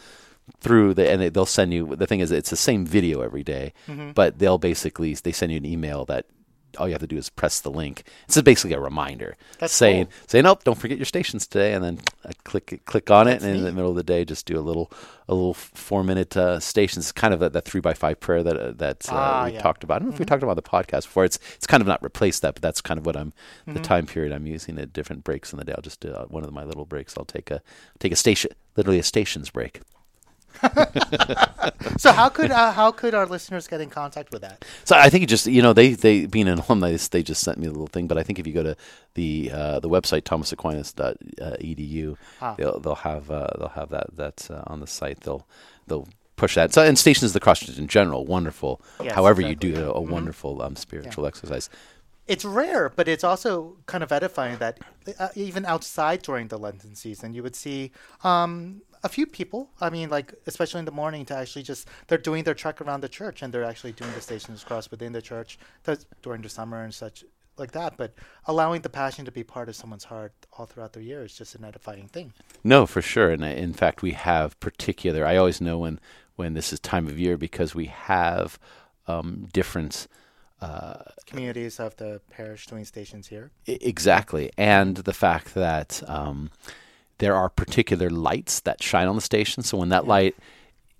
through 0.62 0.94
the 0.94 1.10
and 1.10 1.22
they, 1.22 1.28
they'll 1.28 1.46
send 1.46 1.74
you. 1.74 1.94
The 1.98 2.08
thing 2.08 2.22
is, 2.22 2.32
it's 2.32 2.50
the 2.50 2.56
same 2.56 2.86
video 2.86 3.20
every 3.22 3.44
day, 3.44 3.74
Mm-hmm. 3.90 4.12
but 4.12 4.40
they'll 4.40 4.58
basically 4.58 5.14
they 5.16 5.34
send 5.34 5.52
you 5.52 5.58
an 5.58 5.66
email 5.66 6.06
that. 6.06 6.26
All 6.78 6.88
you 6.88 6.94
have 6.94 7.02
to 7.02 7.08
do 7.08 7.18
is 7.18 7.30
press 7.30 7.60
the 7.60 7.72
link. 7.72 8.04
It's 8.26 8.40
basically 8.42 8.76
a 8.76 8.80
reminder 8.80 9.36
That's 9.58 9.74
saying, 9.74 10.06
cool. 10.06 10.14
saying, 10.28 10.44
"Nope, 10.44 10.64
don't 10.64 10.78
forget 10.78 10.98
your 10.98 11.06
stations 11.06 11.48
today." 11.48 11.74
And 11.74 11.84
then 11.84 12.00
I 12.26 12.34
click 12.44 12.82
click 12.86 13.10
on 13.10 13.28
it, 13.28 13.32
That's 13.32 13.46
and 13.46 13.56
in 13.58 13.64
the 13.64 13.72
middle 13.72 13.90
of 13.90 13.96
the 13.96 14.04
day, 14.04 14.26
just 14.26 14.46
do 14.46 14.60
a 14.60 14.62
little 14.62 14.92
a 15.28 15.34
little 15.34 15.54
four 15.56 16.04
minute 16.04 16.38
uh, 16.38 16.60
stations. 16.60 17.06
It's 17.06 17.12
kind 17.12 17.34
of 17.34 17.42
a, 17.42 17.50
that 17.50 17.66
three 17.66 17.82
by 17.82 17.94
five 17.94 18.20
prayer 18.20 18.44
that 18.44 18.58
uh, 18.58 18.72
that 18.74 19.12
uh, 19.12 19.16
Ah, 19.16 19.46
we 19.46 19.54
yeah. 19.54 19.60
talked 19.62 19.84
about. 19.84 19.96
I 19.96 20.00
don't 20.00 20.10
know 20.10 20.14
if 20.14 20.20
we 20.20 20.26
Mm-hmm. 20.26 20.30
talked 20.30 20.44
about 20.44 20.56
the 20.56 20.62
podcast 20.62 21.04
before. 21.06 21.26
It's 21.26 21.40
it's 21.56 21.66
kind 21.68 21.82
of 21.82 21.88
not 21.88 22.04
replaced 22.04 22.42
that, 22.44 22.54
but 22.56 22.62
that's 22.62 22.82
kind 22.82 22.98
of 23.00 23.06
what 23.06 23.16
I'm 23.18 23.34
the 23.66 23.80
time 23.80 24.06
period 24.06 24.32
I'm 24.32 24.46
using 24.46 24.78
at 24.78 24.94
different 24.94 25.24
breaks 25.24 25.52
in 25.54 25.58
the 25.60 25.66
day. 25.66 25.74
I'll 25.76 25.82
just 25.82 26.00
do 26.02 26.12
uh, 26.12 26.26
one 26.26 26.44
of 26.44 26.52
my 26.54 26.64
little 26.64 26.86
breaks. 26.86 27.18
I'll 27.18 27.26
take 27.26 27.50
a 27.50 27.62
take 28.00 28.12
a 28.12 28.16
station, 28.18 28.52
literally 28.76 29.00
a 29.00 29.04
stations 29.04 29.50
break. 29.50 29.82
So 31.98 32.12
how 32.12 32.30
could 32.30 32.52
uh, 32.52 32.72
how 32.74 32.91
could 32.91 33.13
our 33.15 33.26
listeners 33.26 33.67
get 33.67 33.82
in 33.82 33.89
contact 33.89 34.32
with 34.32 34.41
that? 34.41 34.63
So 34.84 34.96
I 34.96 35.10
think 35.10 35.24
it 35.24 35.28
just 35.30 35.48
you 35.48 35.62
know 35.62 35.74
they 35.74 35.93
they 35.93 36.26
being 36.28 36.48
an 36.48 36.60
alumni 36.60 36.96
they 37.12 37.24
just 37.24 37.41
sent 37.43 37.58
me 37.58 37.65
a 37.67 37.72
little 37.72 37.88
thing, 37.88 38.08
but 38.08 38.17
I 38.17 38.24
think 38.24 38.39
if 38.39 38.46
you 38.48 38.54
go 38.54 38.63
to 38.63 38.76
the 39.15 39.52
uh, 39.54 39.80
the 39.80 39.89
website 39.89 40.22
thomasaquinas.edu, 40.24 42.17
Ah. 42.41 42.56
they'll 42.58 42.80
they'll 42.80 42.96
have 42.96 43.32
uh, 43.32 43.48
they'll 43.58 43.70
have 43.70 43.89
that 43.89 44.15
that 44.15 44.48
uh, 44.52 44.63
on 44.67 44.80
the 44.80 44.88
site. 44.88 45.22
They'll 45.22 45.48
they'll 45.88 46.08
push 46.36 46.56
that. 46.56 46.74
So 46.74 46.84
and 46.84 46.98
stations 46.98 47.32
of 47.32 47.34
the 47.34 47.39
cross 47.39 47.67
in 47.78 47.88
general, 47.88 48.26
wonderful. 48.26 48.82
Yes, 49.04 49.15
However 49.15 49.41
exactly. 49.41 49.70
you 49.70 49.76
do 49.76 49.84
a, 49.86 49.91
a 49.91 50.02
Mhm. 50.02 50.10
wonderful 50.10 50.62
um, 50.62 50.76
spiritual 50.76 51.26
exercise. 51.26 51.70
It's 52.28 52.43
rare, 52.43 52.89
but 52.89 53.08
it's 53.08 53.24
also 53.24 53.78
kind 53.86 54.04
of 54.04 54.12
edifying 54.12 54.58
that 54.58 54.80
uh, 55.17 55.30
even 55.36 55.65
outside 55.65 56.22
during 56.22 56.50
the 56.50 56.58
Lenten 56.58 56.93
season, 56.93 57.34
you 57.34 57.41
would 57.41 57.56
see 57.56 57.91
um, 58.24 58.82
a 59.08 59.13
few 59.17 59.26
people. 59.26 59.62
I 59.80 59.89
mean, 59.89 60.10
like 60.17 60.34
especially 60.52 60.80
in 60.84 60.86
the 60.91 60.98
morning, 61.04 61.26
to 61.30 61.36
actually 61.36 61.63
just 61.63 61.88
they're 62.08 62.26
doing 62.30 62.43
their 62.43 62.58
trek 62.63 62.78
around 62.82 63.02
the 63.02 63.13
church 63.20 63.41
and 63.41 63.50
they're 63.52 63.70
actually 63.72 63.93
doing 63.93 64.13
the 64.13 64.22
Stations 64.30 64.63
Cross 64.63 64.91
within 64.91 65.13
the 65.13 65.22
church 65.22 65.58
during 66.22 66.41
the 66.41 66.50
summer 66.50 66.80
and 66.84 66.93
such 66.93 67.17
like 67.58 67.72
that. 67.72 67.98
But 67.98 68.12
allowing 68.46 68.82
the 68.82 68.89
passion 68.89 69.26
to 69.26 69.32
be 69.32 69.43
part 69.43 69.70
of 69.70 69.76
someone's 69.76 70.04
heart 70.13 70.34
all 70.54 70.65
throughout 70.65 70.93
the 70.93 71.04
year 71.04 71.24
is 71.24 71.34
just 71.41 71.56
an 71.56 71.63
edifying 71.63 72.08
thing. 72.08 72.34
No, 72.63 72.86
for 72.86 73.02
sure. 73.02 73.32
And 73.32 73.43
uh, 73.43 73.48
in 73.48 73.74
fact, 73.74 74.02
we 74.02 74.12
have 74.12 74.60
particular. 74.60 75.26
I 75.26 75.38
always 75.38 75.62
know 75.62 75.78
when 75.80 76.00
when 76.36 76.54
this 76.54 76.72
is 76.74 76.80
time 76.80 77.08
of 77.08 77.17
year 77.17 77.38
because 77.38 77.74
we 77.74 77.86
have 77.86 78.60
um, 79.08 79.48
different. 79.54 80.08
Uh, 80.60 81.04
Communities 81.26 81.80
of 81.80 81.96
the 81.98 82.20
parish 82.32 82.65
doing 82.67 82.84
stations 82.84 83.28
here. 83.28 83.52
Exactly, 83.67 84.52
and 84.58 84.98
the 84.98 85.13
fact 85.13 85.54
that 85.54 86.02
um, 86.08 86.50
there 87.20 87.36
are 87.36 87.50
particular 87.50 88.10
lights 88.10 88.60
that 88.62 88.82
shine 88.84 89.08
on 89.08 89.16
the 89.16 89.22
station. 89.22 89.64
So 89.64 89.78
when 89.78 89.90
that 89.90 90.08
light 90.08 90.36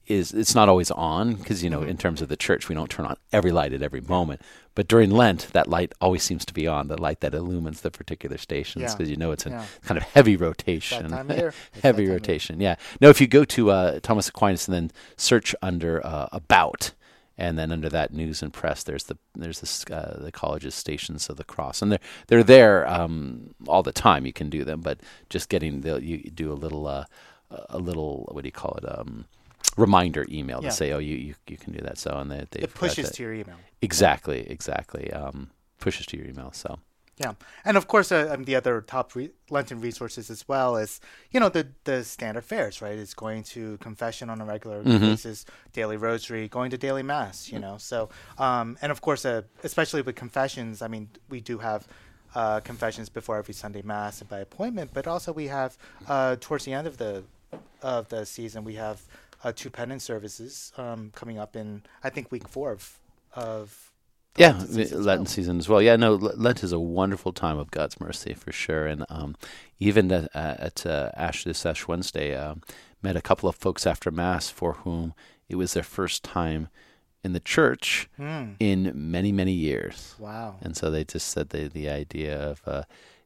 is, 0.08 0.34
it's 0.34 0.56
not 0.56 0.70
always 0.70 0.90
on 0.92 1.36
because 1.36 1.64
you 1.64 1.70
know, 1.70 1.82
Mm-hmm. 1.82 1.90
in 1.90 1.98
terms 1.98 2.22
of 2.22 2.30
the 2.30 2.38
church, 2.38 2.70
we 2.70 2.76
don't 2.76 2.90
turn 2.90 3.06
on 3.06 3.18
every 3.34 3.52
light 3.52 3.74
at 3.74 3.82
every 3.82 4.02
moment. 4.02 4.42
But 4.74 4.88
during 4.88 5.10
Lent, 5.12 5.50
that 5.54 5.68
light 5.68 5.94
always 6.00 6.24
seems 6.24 6.46
to 6.46 6.54
be 6.54 6.68
on. 6.68 6.88
The 6.88 7.02
light 7.02 7.20
that 7.22 7.34
illumines 7.34 7.82
the 7.82 7.92
particular 7.92 8.38
stations 8.38 8.84
Yeah. 8.84 8.94
because 8.96 9.10
you 9.10 9.16
know 9.18 9.32
it's 9.32 9.46
a 9.46 9.50
Yeah. 9.50 9.66
kind 9.84 9.98
of 9.98 10.04
heavy 10.04 10.38
rotation. 10.38 11.10
time 11.10 11.30
of 11.32 11.38
year. 11.38 11.54
Heavy 11.74 11.82
time 11.82 11.96
of 11.96 12.00
year. 12.02 12.14
rotation. 12.14 12.62
Yeah. 12.62 12.76
No, 13.02 13.10
if 13.10 13.20
you 13.20 13.28
go 13.28 13.44
to 13.46 13.72
uh, 13.72 14.00
Thomas 14.02 14.30
Aquinas 14.30 14.68
and 14.68 14.76
then 14.76 14.92
search 15.18 15.54
under 15.62 16.06
uh, 16.06 16.28
about, 16.32 16.92
and 17.38 17.58
then 17.58 17.72
under 17.72 17.90
that 17.90 18.14
news 18.14 18.42
and 18.42 18.52
press, 18.52 18.84
there's 18.84 19.04
the 19.06 19.18
there's 19.36 19.60
this 19.60 19.86
uh, 19.92 20.20
the 20.22 20.32
college's 20.32 20.76
stations 20.76 21.30
of 21.30 21.38
the 21.38 21.44
cross, 21.44 21.82
and 21.82 21.92
they're 21.92 22.00
they're 22.28 22.44
there 22.44 22.88
um, 22.88 23.54
all 23.68 23.84
the 23.84 23.92
time. 23.92 24.26
You 24.26 24.34
can 24.34 24.50
do 24.50 24.64
them, 24.64 24.82
but 24.82 25.00
just 25.30 25.50
getting 25.50 25.82
the 25.82 26.02
you 26.04 26.18
do 26.32 26.52
a 26.52 26.56
little 26.56 26.88
uh, 26.88 27.06
a 27.70 27.78
little 27.78 28.28
what 28.32 28.42
do 28.44 28.48
you 28.48 28.52
call 28.52 28.76
it 28.82 28.86
um, 29.00 29.26
reminder 29.78 30.26
email 30.30 30.60
Yeah. 30.64 30.70
to 30.70 30.76
say 30.76 30.92
oh 30.94 30.98
you, 31.00 31.16
you 31.16 31.36
you 31.48 31.58
can 31.58 31.74
do 31.74 31.80
that. 31.82 31.98
So 31.98 32.12
and 32.18 32.32
they 32.32 32.46
they 32.52 32.62
It 32.62 32.74
pushes 32.74 33.12
to 33.12 33.24
your 33.24 33.34
email. 33.34 33.58
exactly 33.82 34.50
exactly 34.50 35.12
um, 35.14 35.52
pushes 35.80 36.06
to 36.08 36.18
your 36.18 36.26
email. 36.28 36.52
So 36.54 36.80
Yeah, 37.20 37.34
and 37.66 37.78
of 37.78 37.88
course, 37.88 38.12
uh, 38.12 38.30
um, 38.32 38.44
the 38.44 38.56
other 38.56 38.80
top 38.82 39.16
re- 39.16 39.32
Lenten 39.50 39.82
resources 39.82 40.30
as 40.30 40.48
well 40.48 40.78
is 40.78 41.02
you 41.32 41.40
know 41.40 41.50
the 41.50 41.68
the 41.84 42.04
standard 42.04 42.44
fares, 42.46 42.80
right? 42.80 42.98
It's 42.98 43.16
going 43.16 43.42
to 43.56 43.78
confession 43.78 44.30
on 44.30 44.40
a 44.40 44.46
regular 44.46 44.84
Mhm. 44.84 45.00
basis, 45.00 45.44
daily 45.74 45.98
rosary, 45.98 46.48
going 46.48 46.70
to 46.72 46.78
daily 46.78 47.02
mass, 47.04 47.52
you 47.52 47.58
know. 47.60 47.78
So, 47.80 48.10
um, 48.38 48.78
and 48.84 48.92
of 48.92 49.02
course, 49.02 49.26
uh, 49.26 49.42
especially 49.64 50.04
with 50.04 50.16
confessions, 50.16 50.82
I 50.82 50.88
mean, 50.88 51.10
we 51.30 51.42
do 51.42 51.58
have. 51.60 51.88
Uh, 52.36 52.60
confessions 52.60 53.08
before 53.10 53.38
every 53.38 53.54
Sunday 53.54 53.82
mass 53.82 54.20
and 54.20 54.30
by 54.30 54.40
appointment, 54.40 54.92
but 54.94 55.08
also 55.08 55.32
we 55.32 55.48
have 55.48 55.78
uh, 56.08 56.36
towards 56.40 56.66
the 56.66 56.74
end 56.74 56.86
of 56.86 56.98
the 56.98 57.24
of 57.82 58.10
the 58.10 58.26
season 58.26 58.64
we 58.66 58.76
have 58.76 59.02
uh, 59.44 59.52
two 59.56 59.70
penance 59.70 60.04
services 60.04 60.74
um, 60.78 61.10
coming 61.16 61.40
up 61.40 61.56
in 61.56 61.82
I 62.04 62.10
think 62.12 62.30
week 62.32 62.48
four 62.48 62.72
of 62.74 63.00
of 63.34 63.92
yeah, 64.38 64.58
Lenten 64.70 64.82
as 64.82 65.06
well. 65.06 65.26
season 65.26 65.58
as 65.60 65.70
well. 65.70 65.82
Yeah, 65.82 65.96
no, 65.96 66.16
Lent 66.16 66.64
is 66.64 66.72
a 66.72 66.80
wonderful 66.80 67.34
time 67.34 67.58
of 67.58 67.72
God's 67.72 68.00
mercy 68.00 68.34
for 68.34 68.52
sure. 68.52 68.86
And 68.88 69.06
um, 69.10 69.36
even 69.80 70.12
at, 70.12 70.30
at 70.36 70.86
uh, 70.86 71.12
Ash 71.16 71.44
this 71.44 71.66
Ash 71.66 71.88
Wednesday, 71.88 72.36
um, 72.36 72.62
met 73.02 73.16
a 73.16 73.22
couple 73.22 73.48
of 73.50 73.56
folks 73.56 73.86
after 73.88 74.12
Mass 74.12 74.50
for 74.50 74.74
whom 74.74 75.14
it 75.50 75.56
was 75.56 75.74
their 75.74 75.84
first 75.84 76.24
time 76.24 76.70
in 77.24 77.34
the 77.34 77.40
church 77.40 78.08
Hmm. 78.18 78.52
in 78.60 78.92
many 78.96 79.32
many 79.32 79.52
years. 79.52 80.16
Wow. 80.20 80.56
And 80.62 80.78
so 80.78 80.90
they 80.92 81.04
just 81.04 81.28
said 81.28 81.50
the 81.50 81.68
the 81.68 81.90
idea 81.90 82.40
of, 82.40 82.62
uh, 82.66 82.84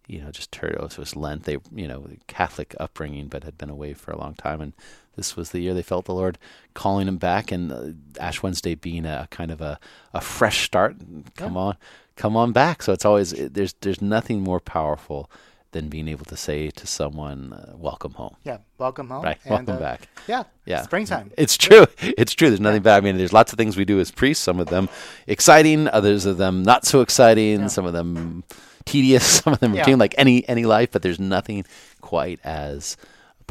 you 0.08 0.22
know, 0.22 0.32
just 0.32 0.56
heard 0.56 0.74
it 0.76 0.98
was 0.98 1.16
Lent. 1.16 1.44
They, 1.44 1.58
you 1.74 1.88
know, 1.88 2.08
Catholic 2.28 2.76
upbringing, 2.80 3.28
but 3.28 3.44
had 3.44 3.58
been 3.58 3.70
away 3.70 3.94
for 3.94 4.12
a 4.12 4.18
long 4.18 4.34
time, 4.36 4.60
and 4.62 4.74
this 5.16 5.36
was 5.36 5.52
the 5.52 5.60
year 5.60 5.74
they 5.74 5.82
felt 5.82 6.06
the 6.06 6.14
Lord 6.14 6.38
calling 6.74 7.06
them 7.06 7.18
back, 7.18 7.52
and 7.52 7.72
uh, 7.72 7.88
Ash 8.20 8.42
Wednesday 8.42 8.76
being 8.76 9.06
a 9.06 9.28
kind 9.32 9.52
of 9.52 9.62
a, 9.62 9.80
a 10.14 10.22
fresh 10.22 10.64
start. 10.66 10.96
Come 11.36 11.58
on, 11.58 11.76
come 12.16 12.36
on 12.38 12.52
back. 12.52 12.82
So 12.84 12.94
it's 12.94 13.06
always 13.06 13.34
it, 13.34 13.54
there's 13.54 13.74
there's 13.82 14.02
nothing 14.02 14.42
more 14.42 14.60
powerful 14.60 15.30
than 15.74 15.88
being 15.88 16.10
able 16.10 16.26
to 16.26 16.36
say 16.36 16.70
to 16.70 16.86
someone, 16.88 17.54
uh, 17.54 17.74
"Welcome 17.78 18.14
home." 18.14 18.36
Yeah. 18.44 18.58
Welcome 18.78 19.10
home. 19.10 19.24
Right, 19.24 19.38
And, 19.46 19.52
welcome 19.52 19.76
uh, 19.76 19.80
back. 19.80 20.08
Yeah. 20.28 20.44
Yeah. 20.66 20.82
Springtime. 20.82 21.32
It's 21.38 21.58
true. 21.58 21.86
It's 22.02 22.34
true. 22.34 22.50
There's 22.50 22.60
nothing 22.60 22.82
bad. 22.82 22.98
I 22.98 23.02
mean, 23.02 23.18
there's 23.18 23.32
lots 23.34 23.54
of 23.54 23.58
things 23.58 23.78
we 23.78 23.86
do 23.86 24.00
as 24.00 24.12
priests. 24.12 24.44
Some 24.44 24.60
of 24.60 24.68
them 24.68 24.90
exciting, 25.28 25.88
others 25.88 26.26
of 26.26 26.38
them 26.38 26.64
not 26.64 26.86
so 26.86 27.02
exciting. 27.02 27.62
Yeah. 27.62 27.68
Some 27.68 27.86
of 27.86 27.94
them 27.94 28.44
tedious. 28.86 29.26
Some 29.44 29.54
of 29.54 29.60
them 29.60 29.74
Yeah. 29.74 29.82
routine, 29.82 30.00
like 30.00 30.16
any 30.18 30.48
any 30.50 30.66
life. 30.66 30.90
But 30.92 31.04
there's 31.04 31.20
nothing 31.20 31.64
quite 32.02 32.40
as 32.44 32.98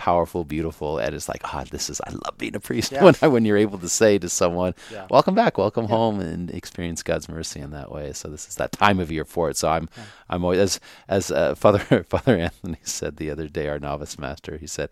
powerful, 0.00 0.44
beautiful, 0.44 0.98
and 0.98 1.14
it's 1.14 1.28
like, 1.28 1.42
ah, 1.44 1.64
this 1.70 1.90
is. 1.90 2.00
I 2.00 2.10
love 2.10 2.38
being 2.38 2.56
a 2.56 2.60
priest 2.60 2.90
Yeah. 2.94 3.04
when 3.04 3.14
I, 3.22 3.28
when 3.28 3.44
you're 3.44 3.58
able 3.58 3.78
to 3.78 3.88
say 3.88 4.18
to 4.18 4.28
someone, 4.28 4.74
Yeah. 4.90 5.06
"Welcome 5.10 5.34
back, 5.34 5.58
welcome 5.58 5.86
home," 5.86 6.18
and 6.20 6.50
experience 6.50 7.02
God's 7.02 7.28
mercy 7.28 7.60
in 7.60 7.70
that 7.72 7.92
way. 7.92 8.12
So 8.14 8.28
this 8.28 8.48
is 8.48 8.54
that 8.56 8.72
time 8.72 8.98
of 8.98 9.12
year 9.12 9.24
for 9.26 9.50
it. 9.50 9.56
So 9.58 9.68
I'm 9.68 9.88
I'm 10.30 10.42
always 10.44 10.58
as 10.60 10.80
as 11.08 11.30
uh, 11.30 11.54
Father 11.62 12.02
Father 12.04 12.36
Anthony 12.38 12.78
said 12.82 13.18
the 13.18 13.30
other 13.30 13.46
day, 13.46 13.68
our 13.68 13.78
novice 13.78 14.18
master. 14.18 14.56
He 14.56 14.66
said. 14.66 14.88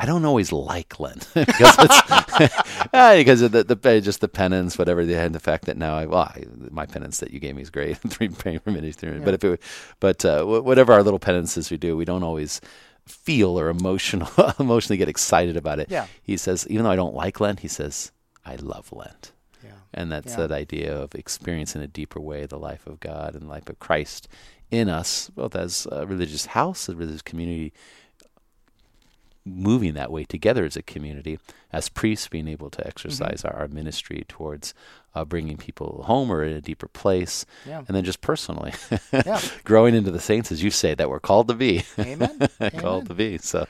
I 0.00 0.06
don't 0.06 0.24
always 0.24 0.52
like 0.52 1.00
Lent 1.00 1.26
because 1.34 1.74
it's 1.76 2.00
Ah, 2.94 3.14
because 3.16 3.42
of 3.42 3.50
the, 3.50 3.64
the 3.64 4.00
just 4.00 4.20
the 4.20 4.28
penance, 4.28 4.78
whatever 4.78 5.04
they 5.04 5.14
had, 5.14 5.32
the 5.32 5.40
fact 5.40 5.64
that 5.64 5.76
now 5.76 5.96
I 5.96 6.06
well, 6.06 6.20
I, 6.20 6.44
my 6.70 6.86
penance 6.86 7.18
that 7.18 7.32
you 7.32 7.40
gave 7.40 7.56
me 7.56 7.62
is 7.62 7.70
great, 7.70 7.96
three 8.08 8.28
praying 8.28 8.60
for 8.60 8.70
ministry. 8.70 9.18
But 9.18 9.34
if 9.34 9.42
it, 9.42 9.60
but 9.98 10.24
uh, 10.24 10.44
wh- 10.44 10.64
whatever 10.64 10.92
our 10.92 11.02
little 11.02 11.18
penances 11.18 11.68
we 11.72 11.78
do, 11.78 11.96
we 11.96 12.04
don't 12.04 12.22
always 12.22 12.60
feel 13.10 13.58
or 13.58 13.68
emotional 13.68 14.30
emotionally 14.58 14.96
get 14.98 15.08
excited 15.08 15.56
about 15.56 15.78
it. 15.80 15.90
Yeah. 15.90 16.06
He 16.22 16.36
says, 16.36 16.66
even 16.68 16.84
though 16.84 16.90
I 16.90 16.96
don't 16.96 17.14
like 17.14 17.40
Lent, 17.40 17.60
he 17.60 17.68
says 17.68 18.12
I 18.44 18.56
love 18.56 18.92
Lent, 18.92 19.32
Yeah. 19.64 19.70
and 19.94 20.10
that's 20.12 20.32
Yeah. 20.32 20.46
that 20.46 20.52
idea 20.52 20.96
of 20.96 21.14
experiencing 21.14 21.80
in 21.80 21.84
a 21.84 21.88
deeper 21.88 22.20
way 22.20 22.46
the 22.46 22.58
life 22.58 22.86
of 22.86 23.00
God 23.00 23.34
and 23.34 23.42
the 23.42 23.48
life 23.48 23.68
of 23.68 23.78
Christ 23.78 24.28
in 24.70 24.88
us, 24.88 25.30
both 25.30 25.56
as 25.56 25.86
a 25.90 26.06
religious 26.06 26.46
house, 26.46 26.88
a 26.88 26.94
religious 26.96 27.22
community, 27.22 27.72
moving 29.56 29.94
that 29.94 30.10
way 30.12 30.24
together 30.24 30.64
as 30.64 30.76
a 30.76 30.82
community, 30.82 31.38
as 31.72 31.88
priests 31.88 32.28
being 32.28 32.48
able 32.48 32.70
to 32.70 32.86
exercise 32.86 33.44
our, 33.44 33.54
our 33.54 33.68
ministry 33.68 34.24
towards 34.28 34.74
uh, 35.14 35.24
bringing 35.24 35.56
people 35.56 36.02
home 36.06 36.30
or 36.30 36.44
in 36.44 36.52
a 36.52 36.60
deeper 36.60 36.88
place, 36.88 37.44
Yeah. 37.66 37.78
and 37.86 37.96
then 37.96 38.04
just 38.04 38.20
personally 38.20 38.72
Yeah. 39.12 39.40
growing 39.64 39.94
into 39.94 40.10
the 40.10 40.20
saints, 40.20 40.52
as 40.52 40.62
you 40.62 40.70
say, 40.70 40.94
that 40.94 41.08
we're 41.10 41.20
called 41.20 41.48
to 41.48 41.54
be, 41.54 41.82
Amen. 41.98 42.48
called 42.78 43.06
to 43.08 43.14
be. 43.14 43.38
So, 43.38 43.66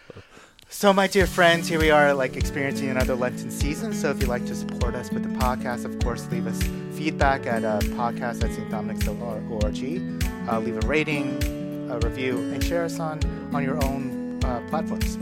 So, 0.70 0.93
my 0.93 1.07
dear 1.07 1.26
friends, 1.26 1.66
here 1.68 1.79
we 1.81 1.91
are, 1.91 2.12
like 2.12 2.37
experiencing 2.37 2.91
another 2.91 3.14
Lenten 3.14 3.51
season. 3.51 3.95
So, 3.95 4.11
if 4.11 4.20
you'd 4.20 4.29
like 4.29 4.45
to 4.47 4.55
support 4.55 4.95
us 4.95 5.11
with 5.11 5.22
the 5.22 5.31
podcast, 5.39 5.87
of 5.87 5.99
course, 6.01 6.29
leave 6.31 6.47
us 6.47 6.61
feedback 6.93 7.47
at 7.47 7.64
uh, 7.64 7.79
podcast 7.97 8.45
at 8.45 8.51
stdominics.org. 8.51 10.24
Uh, 10.49 10.61
leave 10.61 10.76
a 10.76 10.87
rating, 10.87 11.89
a 11.91 11.99
review, 12.01 12.37
and 12.53 12.62
share 12.62 12.85
us 12.85 13.01
on 13.01 13.20
on 13.55 13.64
your 13.64 13.83
own 13.85 14.39
uh, 14.45 14.61
platforms. 14.68 15.16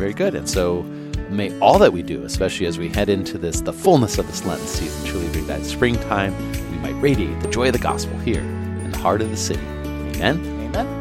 Very 0.00 0.14
good. 0.14 0.34
And 0.34 0.48
so, 0.48 0.82
may 1.28 1.56
all 1.60 1.78
that 1.78 1.92
we 1.92 2.02
do, 2.02 2.24
especially 2.24 2.66
as 2.66 2.78
we 2.78 2.88
head 2.88 3.08
into 3.08 3.38
this, 3.38 3.60
the 3.60 3.72
fullness 3.72 4.18
of 4.18 4.26
this 4.26 4.44
Lenten 4.44 4.66
season, 4.66 5.06
truly 5.06 5.28
be 5.28 5.42
that 5.42 5.64
springtime, 5.64 6.34
we 6.72 6.78
might 6.78 7.00
radiate 7.00 7.38
the 7.40 7.48
joy 7.48 7.66
of 7.66 7.74
the 7.74 7.78
gospel 7.78 8.18
here 8.20 8.40
in 8.40 8.90
the 8.90 8.98
heart 8.98 9.20
of 9.20 9.30
the 9.30 9.36
city. 9.36 9.64
Amen. 10.16 10.40
Amen. 10.74 10.99